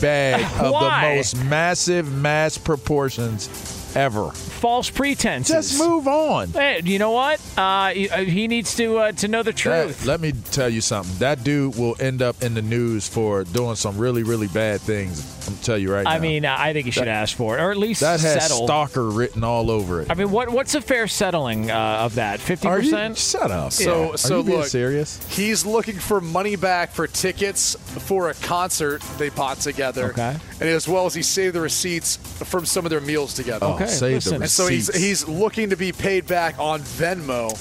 bag 0.00 0.42
of 0.60 0.72
the 0.72 1.16
most 1.16 1.36
massive 1.44 2.12
mass 2.12 2.56
proportions 2.58 3.48
ever. 3.96 4.30
False 4.58 4.90
pretenses. 4.90 5.70
Just 5.70 5.78
move 5.80 6.06
on. 6.08 6.48
Hey, 6.48 6.80
you 6.84 6.98
know 6.98 7.12
what? 7.12 7.40
Uh, 7.56 7.90
he, 7.90 8.08
uh, 8.10 8.48
needs 8.48 8.74
to 8.76 8.98
uh, 8.98 9.12
to 9.12 9.28
know 9.28 9.42
the 9.42 9.52
That- 9.52 9.56
truth. 9.56 10.04
let 10.06 10.20
me 10.20 10.32
tell 10.50 10.68
you 10.68 10.80
something. 10.80 11.16
That 11.18 11.44
dude 11.44 11.76
will 11.76 11.96
end 12.00 12.22
up 12.22 12.42
in 12.42 12.54
the 12.54 12.62
news 12.62 13.06
for 13.08 13.44
doing 13.44 13.76
some 13.76 13.96
really, 13.98 14.22
really 14.22 14.48
bad 14.48 14.80
things 14.80 15.24
I'm 15.48 15.56
tell 15.58 15.78
you 15.78 15.92
right 15.92 16.04
now. 16.04 16.10
I 16.10 16.18
mean, 16.18 16.44
I 16.44 16.72
think 16.72 16.86
you 16.86 16.92
should 16.92 17.08
ask 17.08 17.36
for 17.36 17.56
it, 17.58 17.62
or 17.62 17.70
at 17.70 17.76
least 17.76 18.00
that 18.00 18.20
has 18.20 18.42
settle. 18.48 18.66
stalker 18.66 19.08
written 19.08 19.44
all 19.44 19.70
over 19.70 20.02
it. 20.02 20.10
I 20.10 20.14
mean, 20.14 20.30
what 20.30 20.50
what's 20.50 20.74
a 20.74 20.80
fair 20.80 21.08
settling 21.08 21.70
uh, 21.70 21.98
of 22.00 22.16
that? 22.16 22.40
Fifty 22.40 22.68
percent. 22.68 23.16
shut 23.16 23.50
up. 23.50 23.72
So- 23.72 24.12
Are 24.12 24.16
so 24.18 24.38
you 24.38 24.44
being 24.44 24.58
look- 24.58 24.66
serious? 24.68 25.18
He's 25.34 25.64
looking 25.64 25.98
for 25.98 26.20
money 26.20 26.56
back 26.56 26.90
for 26.92 27.06
tickets 27.06 27.76
for 28.06 28.28
a 28.30 28.34
concert 28.34 29.02
they 29.18 29.28
bought 29.30 29.58
together. 29.60 30.10
Okay. 30.10 30.36
And 30.60 30.68
as 30.68 30.88
well 30.88 31.06
as 31.06 31.14
he 31.14 31.22
saved 31.22 31.54
the 31.54 31.60
receipts 31.60 32.16
from 32.16 32.64
some 32.66 32.84
of 32.84 32.90
their 32.90 33.00
meals 33.00 33.34
together. 33.34 33.66
Okay, 33.66 33.86
save 33.86 34.14
listen. 34.16 34.32
the 34.34 34.38
And 34.48 34.52
so 34.54 34.66
he's 34.66 34.94
he's 34.96 35.28
looking 35.28 35.68
to 35.68 35.76
be 35.76 35.92
paid 35.92 36.26
back 36.26 36.58
on 36.58 36.80
Venmo 36.80 37.52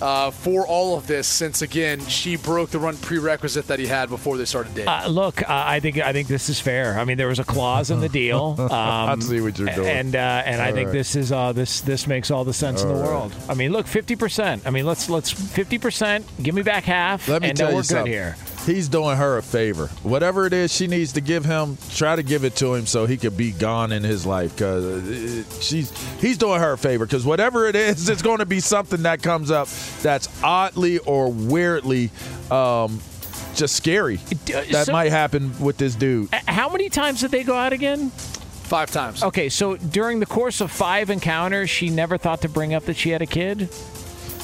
uh, 0.00 0.30
for 0.30 0.66
all 0.66 0.96
of 0.96 1.06
this, 1.06 1.26
since 1.26 1.60
again 1.60 2.00
she 2.06 2.36
broke 2.36 2.70
the 2.70 2.78
run 2.78 2.96
prerequisite 2.96 3.66
that 3.66 3.78
he 3.78 3.86
had 3.86 4.08
before 4.08 4.38
they 4.38 4.46
started 4.46 4.72
dating. 4.74 4.88
Uh, 4.88 5.06
look, 5.08 5.42
uh, 5.42 5.46
I 5.50 5.80
think 5.80 5.98
I 5.98 6.14
think 6.14 6.28
this 6.28 6.48
is 6.48 6.58
fair. 6.58 6.98
I 6.98 7.04
mean, 7.04 7.18
there 7.18 7.28
was 7.28 7.38
a 7.40 7.44
clause 7.44 7.90
in 7.90 8.00
the 8.00 8.08
deal. 8.22 8.56
Um, 8.58 8.70
I 8.72 9.16
see 9.20 9.42
what 9.42 9.58
you're 9.58 9.68
doing. 9.68 9.86
and 9.86 10.16
uh, 10.16 10.42
and 10.46 10.62
I 10.62 10.68
All 10.70 10.74
think 10.74 10.86
right. 10.86 10.92
this 10.94 11.14
is 11.14 11.30
uh, 11.30 11.52
this 11.52 11.82
this 11.82 12.06
makes 12.06 12.30
all 12.30 12.44
the 12.44 12.54
sense 12.54 12.80
in 12.82 12.88
the 12.88 12.94
world. 12.94 13.34
I 13.46 13.52
mean, 13.52 13.72
look, 13.72 13.86
fifty 13.86 14.16
percent. 14.16 14.62
I 14.66 14.70
mean, 14.70 14.86
let's 14.86 15.10
let's 15.10 15.30
fifty 15.30 15.76
percent. 15.76 16.24
Give 16.42 16.54
me 16.54 16.62
back 16.62 16.84
half, 16.84 17.28
Let 17.28 17.42
me 17.42 17.50
and 17.50 17.58
tell 17.58 17.66
then 17.66 17.72
you 17.74 17.76
we're 17.76 17.82
good 17.82 17.86
something. 17.88 18.12
here. 18.12 18.36
He's 18.70 18.88
doing 18.88 19.16
her 19.16 19.36
a 19.38 19.42
favor. 19.42 19.88
Whatever 20.02 20.46
it 20.46 20.52
is 20.52 20.72
she 20.72 20.86
needs 20.86 21.12
to 21.14 21.20
give 21.20 21.44
him, 21.44 21.76
try 21.90 22.14
to 22.14 22.22
give 22.22 22.44
it 22.44 22.54
to 22.56 22.74
him 22.74 22.86
so 22.86 23.04
he 23.06 23.16
could 23.16 23.36
be 23.36 23.50
gone 23.50 23.90
in 23.90 24.04
his 24.04 24.24
life. 24.24 24.54
Because 24.54 25.64
she's 25.64 25.90
he's 26.20 26.38
doing 26.38 26.60
her 26.60 26.72
a 26.74 26.78
favor. 26.78 27.04
Because 27.04 27.24
whatever 27.26 27.66
it 27.66 27.74
is, 27.76 28.08
it's 28.08 28.22
going 28.22 28.38
to 28.38 28.46
be 28.46 28.60
something 28.60 29.02
that 29.02 29.22
comes 29.22 29.50
up 29.50 29.68
that's 30.02 30.28
oddly 30.42 30.98
or 30.98 31.32
weirdly 31.32 32.10
um, 32.50 33.00
just 33.54 33.74
scary. 33.74 34.18
Uh, 34.54 34.62
That 34.70 34.86
so- 34.86 34.92
might 34.92 35.10
happen 35.10 35.52
with 35.60 35.76
this 35.76 35.94
dude. 35.96 36.32
Uh, 36.32 36.38
How 36.46 36.68
many 36.70 36.88
times 36.88 37.20
did 37.20 37.30
they 37.32 37.42
go 37.42 37.54
out 37.56 37.72
again? 37.72 38.10
Five 38.10 38.92
times. 38.92 39.24
Okay, 39.24 39.48
so 39.48 39.76
during 39.76 40.20
the 40.20 40.26
course 40.26 40.60
of 40.60 40.70
five 40.70 41.10
encounters, 41.10 41.68
she 41.68 41.90
never 41.90 42.16
thought 42.16 42.42
to 42.42 42.48
bring 42.48 42.72
up 42.72 42.84
that 42.84 42.96
she 42.96 43.10
had 43.10 43.20
a 43.20 43.26
kid. 43.26 43.68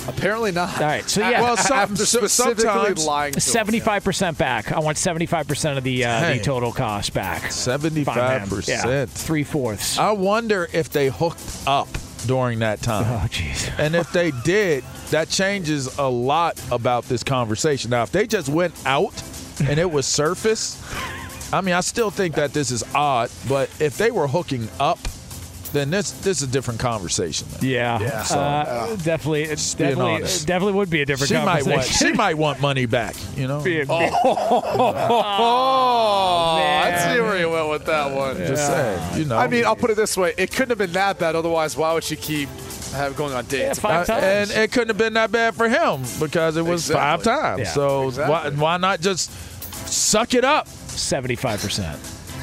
Apparently 0.08 0.52
not. 0.52 0.74
All 0.80 0.86
right, 0.86 1.08
so 1.08 1.20
yeah. 1.20 1.40
Well, 1.42 1.56
some- 1.56 1.76
after 1.78 2.06
so- 2.06 2.18
specifically 2.26 2.64
sometimes- 2.64 3.04
lying. 3.06 3.40
Seventy-five 3.40 4.04
percent 4.04 4.38
back. 4.38 4.72
I 4.72 4.78
want 4.80 4.98
seventy-five 4.98 5.48
percent 5.48 5.78
of 5.78 5.84
the 5.84 6.04
uh, 6.04 6.32
the 6.34 6.38
total 6.40 6.72
cost 6.72 7.12
back. 7.14 7.50
Seventy-five 7.52 8.48
percent. 8.48 9.10
three 9.10 9.44
fourths. 9.44 9.98
I 9.98 10.12
wonder 10.12 10.68
if 10.72 10.90
they 10.90 11.08
hooked 11.08 11.40
up 11.66 11.88
during 12.26 12.60
that 12.60 12.82
time. 12.82 13.04
Oh, 13.04 13.26
jeez. 13.28 13.70
And 13.78 13.94
if 13.94 14.12
they 14.12 14.30
did, 14.44 14.84
that 15.10 15.28
changes 15.28 15.98
a 15.98 16.08
lot 16.08 16.60
about 16.72 17.04
this 17.04 17.22
conversation. 17.22 17.90
Now, 17.90 18.02
if 18.02 18.10
they 18.10 18.26
just 18.26 18.48
went 18.48 18.74
out 18.84 19.14
and 19.60 19.78
it 19.78 19.90
was 19.90 20.06
surface, 20.06 20.82
I 21.52 21.60
mean, 21.60 21.74
I 21.74 21.80
still 21.80 22.10
think 22.10 22.34
that 22.34 22.52
this 22.52 22.70
is 22.72 22.82
odd. 22.94 23.30
But 23.48 23.70
if 23.80 23.96
they 23.96 24.10
were 24.10 24.26
hooking 24.26 24.68
up, 24.80 24.98
then 25.72 25.90
this 25.90 26.10
this 26.12 26.38
is 26.42 26.48
a 26.48 26.50
different 26.52 26.80
conversation. 26.80 27.46
Yeah, 27.60 27.98
Yeah. 28.00 28.24
uh, 28.36 28.96
definitely, 28.96 29.42
it's 29.44 29.74
being 29.74 29.90
definitely, 29.90 30.14
honest. 30.14 30.46
definitely 30.46 30.72
would 30.74 30.90
be 30.90 31.02
a 31.02 31.06
different 31.06 31.28
She 31.28 31.34
might 31.36 31.66
want 31.66 31.84
she 31.84 32.12
might 32.12 32.36
want 32.38 32.60
money 32.60 32.86
back. 32.86 33.14
You 33.36 33.46
know, 33.48 33.60
Be 33.62 33.80
a- 33.80 33.86
Oh, 35.48 36.56
man. 36.58 36.92
I 36.94 37.14
see 37.14 37.20
where 37.20 37.38
you 37.38 37.50
went 37.50 37.68
with 37.68 37.84
that 37.86 38.12
one. 38.14 38.36
just 38.38 38.66
saying. 38.66 39.18
You 39.18 39.24
know, 39.26 39.36
I 39.38 39.46
mean, 39.48 39.64
I'll 39.64 39.76
put 39.76 39.90
it 39.90 39.96
this 39.96 40.16
way: 40.16 40.34
it 40.36 40.50
couldn't 40.52 40.70
have 40.70 40.78
been 40.78 40.92
that 40.92 41.18
bad. 41.18 41.34
Otherwise, 41.36 41.76
why 41.76 41.92
would 41.92 42.04
she 42.04 42.16
keep 42.16 42.48
have 42.92 43.16
going 43.16 43.34
on 43.34 43.44
Yeah, 43.50 43.68
dates? 43.68 43.78
five 43.80 44.08
Uh, 44.08 44.14
times. 44.20 44.50
and 44.50 44.62
it 44.62 44.72
couldn't 44.72 44.88
have 44.88 44.98
been 44.98 45.14
that 45.14 45.30
bad 45.32 45.54
for 45.54 45.68
him 45.68 46.02
because 46.20 46.56
it 46.56 46.62
was 46.64 46.90
five 46.90 47.22
times. 47.22 47.60
Yeah. 47.60 47.72
so 47.72 48.08
Exactly. 48.08 48.32
why, 48.32 48.50
why 48.50 48.76
not 48.78 49.00
just 49.00 49.30
suck 49.88 50.34
it 50.34 50.44
up? 50.44 50.68
Seventy-five 50.68 51.60
percent. 51.60 51.98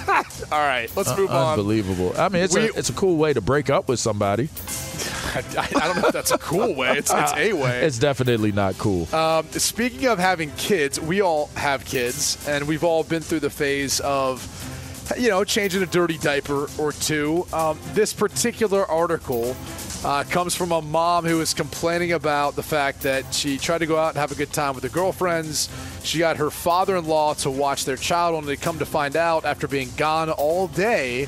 All 0.51 0.59
right, 0.59 0.89
let's 0.95 1.15
move 1.17 1.29
on. 1.31 1.51
Unbelievable. 1.57 2.13
I 2.17 2.29
mean, 2.29 2.43
it's 2.43 2.55
We- 2.55 2.69
a 2.69 2.73
it's 2.73 2.89
a 2.89 2.93
cool 2.93 3.17
way 3.17 3.33
to 3.33 3.41
break 3.41 3.69
up 3.69 3.87
with 3.87 3.99
somebody. 3.99 4.49
I, 5.35 5.43
I 5.57 5.87
don't 5.87 5.97
know 5.99 6.07
if 6.09 6.13
that's 6.13 6.31
a 6.31 6.37
cool 6.37 6.75
way. 6.75 6.97
It's, 6.97 7.11
it's 7.11 7.33
a 7.33 7.53
way. 7.61 7.81
It's 7.83 7.97
definitely 7.97 8.51
not 8.51 8.77
cool. 8.77 9.13
Um, 9.15 9.47
speaking 9.51 10.05
of 10.05 10.19
having 10.19 10.51
kids, 10.57 10.99
we 10.99 11.21
all 11.21 11.47
have 11.55 11.85
kids, 11.85 12.37
and 12.47 12.67
we've 12.67 12.83
all 12.83 13.03
been 13.03 13.23
through 13.23 13.39
the 13.39 13.49
phase 13.49 13.99
of, 14.01 14.45
you 15.17 15.29
know, 15.29 15.43
changing 15.43 15.81
a 15.81 15.87
dirty 15.87 16.19
diaper 16.19 16.67
or 16.77 16.91
two. 16.91 17.47
Um, 17.51 17.79
this 17.93 18.13
particular 18.13 18.85
article 18.85 19.55
uh, 20.03 20.23
comes 20.29 20.55
from 20.55 20.71
a 20.71 20.81
mom 20.81 21.25
who 21.25 21.39
is 21.41 21.53
complaining 21.53 22.11
about 22.11 22.55
the 22.55 22.63
fact 22.63 23.01
that 23.01 23.33
she 23.33 23.57
tried 23.57 23.79
to 23.79 23.85
go 23.85 23.97
out 23.97 24.09
and 24.09 24.17
have 24.17 24.31
a 24.31 24.35
good 24.35 24.51
time 24.51 24.75
with 24.75 24.83
her 24.83 24.89
girlfriends. 24.89 25.69
She 26.03 26.19
got 26.19 26.37
her 26.37 26.49
father-in-law 26.49 27.35
to 27.35 27.51
watch 27.51 27.85
their 27.85 27.97
child, 27.97 28.35
only 28.35 28.55
to 28.57 28.61
come 28.61 28.79
to 28.79 28.85
find 28.85 29.15
out 29.15 29.45
after 29.45 29.67
being 29.67 29.89
gone 29.95 30.29
all 30.29 30.67
day. 30.67 31.27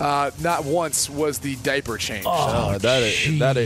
Uh, 0.00 0.30
not 0.40 0.64
once 0.64 1.10
was 1.10 1.40
the 1.40 1.56
diaper 1.56 1.96
changed. 1.96 2.26
Uh, 2.30 2.78
that'll, 2.78 3.38
that'll, 3.38 3.62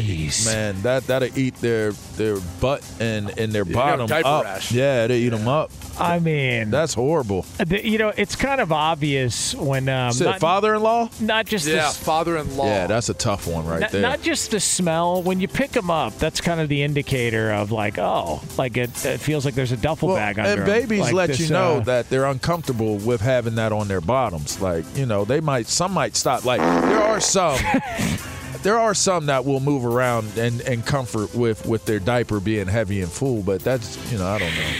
man, 0.46 0.80
that 0.82 1.06
that'll 1.06 1.38
eat 1.38 1.54
their 1.56 1.92
their 2.16 2.38
butt 2.60 2.82
and, 3.00 3.38
and 3.38 3.52
their 3.52 3.66
got 3.66 3.74
bottom 3.74 4.06
diaper 4.06 4.28
up. 4.28 4.44
rash. 4.44 4.72
Yeah, 4.72 5.06
they 5.06 5.20
eat 5.20 5.28
them 5.28 5.46
up. 5.46 5.70
I 5.98 6.18
mean, 6.18 6.70
That's 6.70 6.94
horrible. 6.94 7.44
the- 7.58 7.86
you 7.86 7.98
know, 7.98 8.12
it's 8.16 8.36
kind 8.36 8.60
of 8.60 8.72
obvious 8.72 9.54
when 9.54 9.88
um, 9.88 10.12
Said 10.12 10.24
not, 10.24 10.40
father-in-law. 10.40 11.10
not 11.20 11.46
just 11.46 11.66
yeah, 11.66 11.88
the, 11.88 11.94
father-in-law. 11.94 12.64
Yeah, 12.66 12.86
that's 12.86 13.08
a 13.08 13.14
tough 13.14 13.46
one 13.46 13.66
right 13.66 13.80
not, 13.80 13.90
there. 13.90 14.02
not 14.02 14.22
just 14.22 14.50
the 14.50 14.60
smell. 14.60 15.22
When 15.22 15.40
you 15.40 15.48
pick 15.48 15.70
them 15.70 15.90
up, 15.90 16.16
that's 16.18 16.40
kind 16.40 16.60
of 16.60 16.68
the 16.68 16.82
indicator 16.82 17.52
of 17.52 17.72
like, 17.72 17.98
oh, 17.98 18.42
like 18.56 18.76
it, 18.76 19.04
it 19.04 19.18
feels 19.18 19.44
like 19.44 19.54
there's 19.54 19.72
a 19.72 19.76
duffel 19.76 20.08
well, 20.08 20.16
bag 20.16 20.38
under 20.38 20.62
And 20.62 20.66
babies 20.66 21.00
Like 21.00 21.12
let 21.12 21.26
this, 21.28 21.40
you 21.40 21.50
know 21.50 21.76
uh, 21.76 21.80
that 21.80 22.08
they're 22.10 22.26
uncomfortable 22.26 22.98
with 22.98 23.20
having 23.20 23.56
that 23.56 23.72
on 23.72 23.88
their 23.88 24.00
bottoms. 24.00 24.60
Like 24.60 24.84
you 24.96 25.06
know, 25.06 25.24
they 25.24 25.40
might 25.40 25.66
some 25.66 25.92
might 25.92 26.16
stop. 26.16 26.44
Like 26.44 26.60
there 26.60 27.02
are 27.02 27.20
some. 27.20 27.58
There 28.62 28.78
are 28.78 28.94
some 28.94 29.26
that 29.26 29.44
will 29.44 29.58
move 29.58 29.84
around 29.84 30.38
and, 30.38 30.60
and 30.60 30.86
comfort 30.86 31.34
with, 31.34 31.66
with 31.66 31.84
their 31.84 31.98
diaper 31.98 32.38
being 32.38 32.68
heavy 32.68 33.00
and 33.00 33.10
full, 33.10 33.42
but 33.42 33.60
that's 33.60 33.98
you 34.12 34.18
know 34.18 34.26
I 34.26 34.38
don't 34.38 34.54
know. 34.54 34.70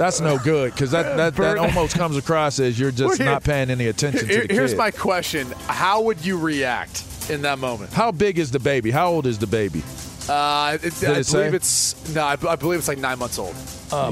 That's 0.00 0.20
no 0.20 0.38
good 0.38 0.72
because 0.72 0.92
that, 0.92 1.16
that, 1.18 1.36
that 1.36 1.58
almost 1.58 1.94
comes 1.94 2.16
across 2.16 2.58
as 2.58 2.78
you're 2.80 2.90
just 2.90 3.18
here- 3.18 3.26
not 3.26 3.44
paying 3.44 3.68
any 3.70 3.86
attention 3.88 4.26
to 4.26 4.32
Here- 4.34 4.46
the 4.46 4.54
here's 4.54 4.70
kid. 4.70 4.78
my 4.78 4.90
question: 4.90 5.46
How 5.66 6.00
would 6.00 6.24
you 6.24 6.38
react 6.38 7.04
in 7.28 7.42
that 7.42 7.58
moment? 7.58 7.92
How 7.92 8.10
big 8.10 8.38
is 8.38 8.50
the 8.50 8.58
baby? 8.60 8.90
How 8.90 9.10
old 9.10 9.26
is 9.26 9.38
the 9.38 9.46
baby? 9.46 9.82
Uh, 10.28 10.78
it, 10.82 10.84
I 10.84 10.86
it 10.86 11.00
believe 11.00 11.26
say? 11.26 11.48
it's 11.48 12.14
no, 12.14 12.22
I, 12.22 12.32
I 12.48 12.56
believe 12.56 12.78
it's 12.78 12.88
like 12.88 12.98
nine 12.98 13.18
months 13.18 13.38
old. 13.38 13.54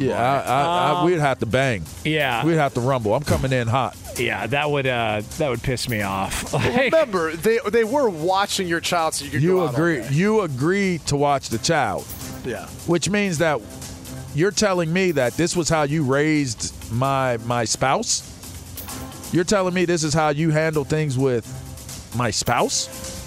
yeah, 0.03 0.21
I, 0.21 0.51
I, 0.51 1.01
I, 1.01 1.05
we'd 1.05 1.21
have 1.21 1.39
to 1.39 1.47
bang. 1.47 1.85
Yeah, 2.05 2.45
We'd 2.45 2.55
have 2.57 2.75
to 2.75 2.81
rumble. 2.81 3.15
I'm 3.15 3.23
coming 3.23 3.53
in 3.53 3.69
hot. 3.69 3.97
yeah, 4.19 4.47
that 4.49 4.69
would 4.71 4.87
uh, 4.87 5.23
that 5.39 5.49
would 5.49 5.63
piss 5.63 5.89
me 5.89 6.03
off. 6.03 6.53
Like, 6.59 6.93
Remember, 6.93 7.33
they 7.37 7.61
they 7.71 7.85
were 7.85 8.11
watching 8.11 8.67
your 8.69 8.81
child, 8.81 9.15
so 9.15 9.25
you 9.25 9.31
could 9.31 9.43
You 9.43 9.53
go 9.57 9.69
agree? 9.69 10.01
day. 10.01 10.09
You 10.11 10.41
agree 10.43 10.99
to 11.07 11.17
watch 11.17 11.49
the 11.51 11.59
child, 11.59 12.05
Yeah. 12.45 12.67
which 12.87 13.09
means 13.09 13.39
that 13.39 13.61
you're 14.39 14.51
telling 14.53 14.93
me 14.93 15.11
that 15.13 15.33
this 15.35 15.57
was 15.57 15.69
how 15.69 15.83
you 15.83 16.05
raised 16.05 16.73
my 16.93 17.39
my 17.39 17.65
spouse. 17.65 18.23
You're 19.33 19.45
telling 19.45 19.75
me 19.75 19.85
this 19.85 20.05
is 20.05 20.15
how 20.15 20.29
you 20.29 20.51
handle 20.51 20.85
things 20.85 21.19
with 21.19 21.45
my 22.17 22.31
spouse. 22.31 23.18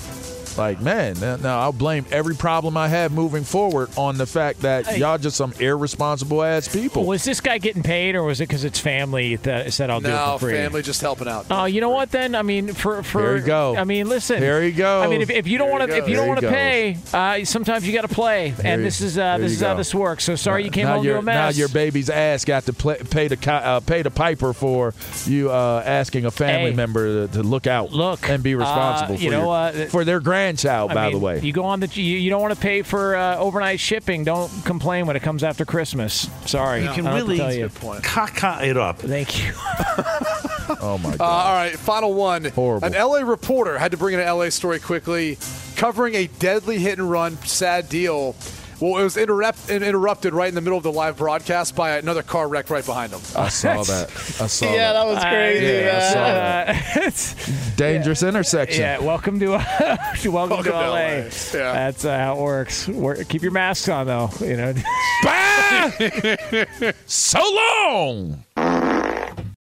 Like 0.58 0.82
man, 0.82 1.20
now 1.20 1.36
now 1.38 1.60
I'll 1.62 1.72
blame 1.72 2.06
every 2.12 2.36
problem 2.36 2.76
I 2.78 2.88
have 2.88 3.12
moving 3.12 3.44
forward 3.44 3.90
on 3.98 4.18
the 4.18 4.26
fact 4.26 4.62
that 4.62 4.86
Hey. 4.86 4.98
y'all 5.00 5.18
just 5.18 5.38
some 5.38 5.54
irresponsible 5.60 6.44
ass 6.44 6.68
people. 6.68 7.06
was 7.06 7.24
this 7.24 7.40
guy 7.42 7.58
getting 7.58 7.84
paid, 7.84 8.16
or 8.16 8.24
was 8.24 8.42
it 8.42 8.48
because 8.48 8.64
it's 8.64 8.80
family 8.80 9.38
that 9.38 9.72
said 9.74 9.90
I'll 9.90 10.02
do 10.02 10.10
it 10.10 10.34
for 10.34 10.40
free? 10.40 10.54
family 10.54 10.82
just 10.82 11.02
helping 11.02 11.28
out. 11.28 11.46
Oh, 11.50 11.66
you 11.66 11.82
know 11.82 11.90
what? 11.90 12.12
Then 12.12 12.36
I 12.36 12.42
mean, 12.42 12.74
for 12.74 13.02
for 13.04 13.22
There 13.22 13.38
you 13.38 13.44
go. 13.44 13.76
I 13.78 13.84
mean, 13.84 14.08
listen. 14.10 14.40
There 14.40 14.64
you 14.64 14.72
go. 14.74 15.02
I 15.02 15.08
mean, 15.08 15.22
if, 15.22 15.30
if 15.30 15.48
you 15.48 15.58
don't 15.58 15.70
want 15.70 15.90
to, 15.90 15.98
if 15.98 16.04
go. 16.06 16.10
you 16.10 16.16
don't 16.16 16.28
want 16.28 16.42
to 16.42 16.50
pay, 16.50 16.98
uh, 17.14 17.44
sometimes 17.46 17.88
you 17.88 17.94
got 17.94 18.02
to 18.08 18.14
play. 18.14 18.52
There 18.52 18.66
and 18.74 18.82
you- 18.82 18.86
this 18.88 19.02
is 19.02 19.18
uh, 19.18 19.38
this 19.38 19.52
you 19.52 19.56
is 19.56 19.62
how 19.62 19.76
this 19.76 19.94
works. 19.96 20.24
So 20.26 20.36
sorry 20.36 20.64
you 20.66 20.72
came 20.72 20.86
now 20.86 20.96
home 20.98 21.06
your, 21.06 21.14
to 21.16 21.20
a 21.20 21.24
mess. 21.24 21.56
Now 21.56 21.60
your 21.60 21.70
baby's 21.70 22.10
ass 22.10 22.46
got 22.46 22.66
to 22.66 22.74
play, 22.74 22.98
pay 23.10 23.28
the 23.28 23.52
uh, 23.52 23.80
pay 23.80 24.02
the 24.02 24.12
piper 24.12 24.54
for 24.54 24.94
you 25.26 25.50
uh, 25.52 25.84
asking 25.86 26.26
a 26.26 26.32
family 26.32 26.72
Hey. 26.72 26.76
member 26.76 27.28
to, 27.28 27.34
to 27.34 27.44
look 27.44 27.68
out, 27.68 27.92
Look, 27.92 28.28
and 28.30 28.44
be 28.44 28.56
uh, 28.56 28.60
responsible 28.60 29.16
you 29.16 29.30
for, 29.30 29.32
know 29.32 29.40
your- 29.40 29.48
what? 29.48 29.92
for 29.92 30.06
their 30.06 30.20
grandchild. 30.42 30.92
I 30.92 30.94
by 30.94 31.04
mean, 31.06 31.14
the 31.14 31.20
way, 31.20 31.40
you 31.42 31.54
go 31.54 31.64
on 31.66 31.80
the 31.80 31.88
you, 31.88 32.04
you 32.04 32.30
don't 32.30 32.42
want 32.42 32.54
to 32.54 32.60
pay 32.60 32.82
for 32.82 33.16
uh, 33.16 33.38
overnight 33.38 33.80
shipping. 33.80 34.24
Don't 34.24 34.50
complain 34.66 35.06
when 35.06 35.16
it 35.16 35.22
comes 35.22 35.44
after 35.44 35.66
Christmas. 35.66 36.30
Sorry, 36.46 36.84
You 36.84 36.90
I 36.90 36.96
can 36.96 37.06
don't 37.06 37.14
really- 37.16 37.60
you. 37.60 37.70
Point. 37.70 38.04
Caca 38.04 38.64
it 38.64 38.78
up. 38.78 39.00
Thank 39.00 39.44
you. 39.44 39.54
oh 40.82 41.00
my 41.04 41.10
Uh, 41.14 41.18
god, 41.18 41.22
all 41.22 41.54
right, 41.56 41.74
final 41.78 42.14
one. 42.14 42.46
Horrible. 42.46 42.86
An 42.88 42.94
LA 42.94 43.20
reporter 43.20 43.78
had 43.78 43.92
to 43.92 43.98
bring 43.98 44.14
in 44.14 44.20
an 44.20 44.28
LA 44.28 44.50
story 44.50 44.80
quickly, 44.80 45.38
covering 45.76 46.16
a 46.16 46.28
deadly 46.28 46.80
hit 46.80 46.98
and 47.00 47.10
run, 47.10 47.38
sad 47.44 47.90
deal. 47.90 48.36
Well, 48.82 48.98
it 49.00 49.04
was 49.04 49.16
interrupt- 49.16 49.70
interrupted 49.70 50.34
right 50.34 50.50
in 50.50 50.56
the 50.56 50.62
middle 50.62 50.78
of 50.78 50.84
the 50.84 50.92
live 50.92 51.18
broadcast 51.18 51.76
by 51.76 51.98
another 51.98 52.24
car 52.24 52.48
wreck 52.48 52.72
right 52.72 52.84
behind 52.86 53.14
him. 53.14 53.22
I 53.38 53.50
saw 53.50 53.84
that. 53.84 54.10
I 54.42 54.48
saw 54.48 54.66
Yeah, 54.74 54.94
that 54.94 54.94
that. 54.94 55.06
was 55.08 55.24
crazy. 55.24 55.66
Yeah, 55.68 55.98
I 55.98 56.00
saw 56.14 56.20
man. 56.22 56.36
that. 56.36 56.70
Uh, 56.70 57.00
it's- 57.08 57.36
Dangerous 57.76 58.24
intersection. 58.24 58.82
yeah, 58.82 58.98
welcome 59.00 59.40
to 59.40 59.50
welcome, 59.52 60.34
Welcome 60.50 60.64
to 60.64 60.70
to 60.72 60.76
LA. 60.76 60.90
LA. 60.90 60.98
Yeah. 60.98 61.30
That's 61.52 62.06
uh, 62.06 62.18
how 62.18 62.36
it 62.38 62.42
works. 62.42 62.88
Work, 62.88 63.28
keep 63.30 63.42
your 63.44 63.52
masks 63.52 63.88
on 63.90 64.08
though. 64.08 64.30
You 64.40 64.58
know. 64.58 64.74
Bah! 65.24 65.92
so 67.06 67.40
long. 67.56 68.44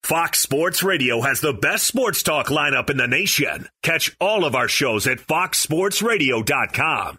Fox 0.03 0.41
Sports 0.41 0.83
Radio 0.83 1.21
has 1.21 1.41
the 1.41 1.53
best 1.53 1.87
sports 1.87 2.23
talk 2.23 2.47
lineup 2.49 2.89
in 2.91 2.97
the 2.97 3.07
nation. 3.07 3.68
Catch 3.83 4.16
all 4.21 4.45
of 4.45 4.55
our 4.57 4.66
shows 4.68 5.07
at 5.07 5.18
foxsportsradio.com. 5.18 7.18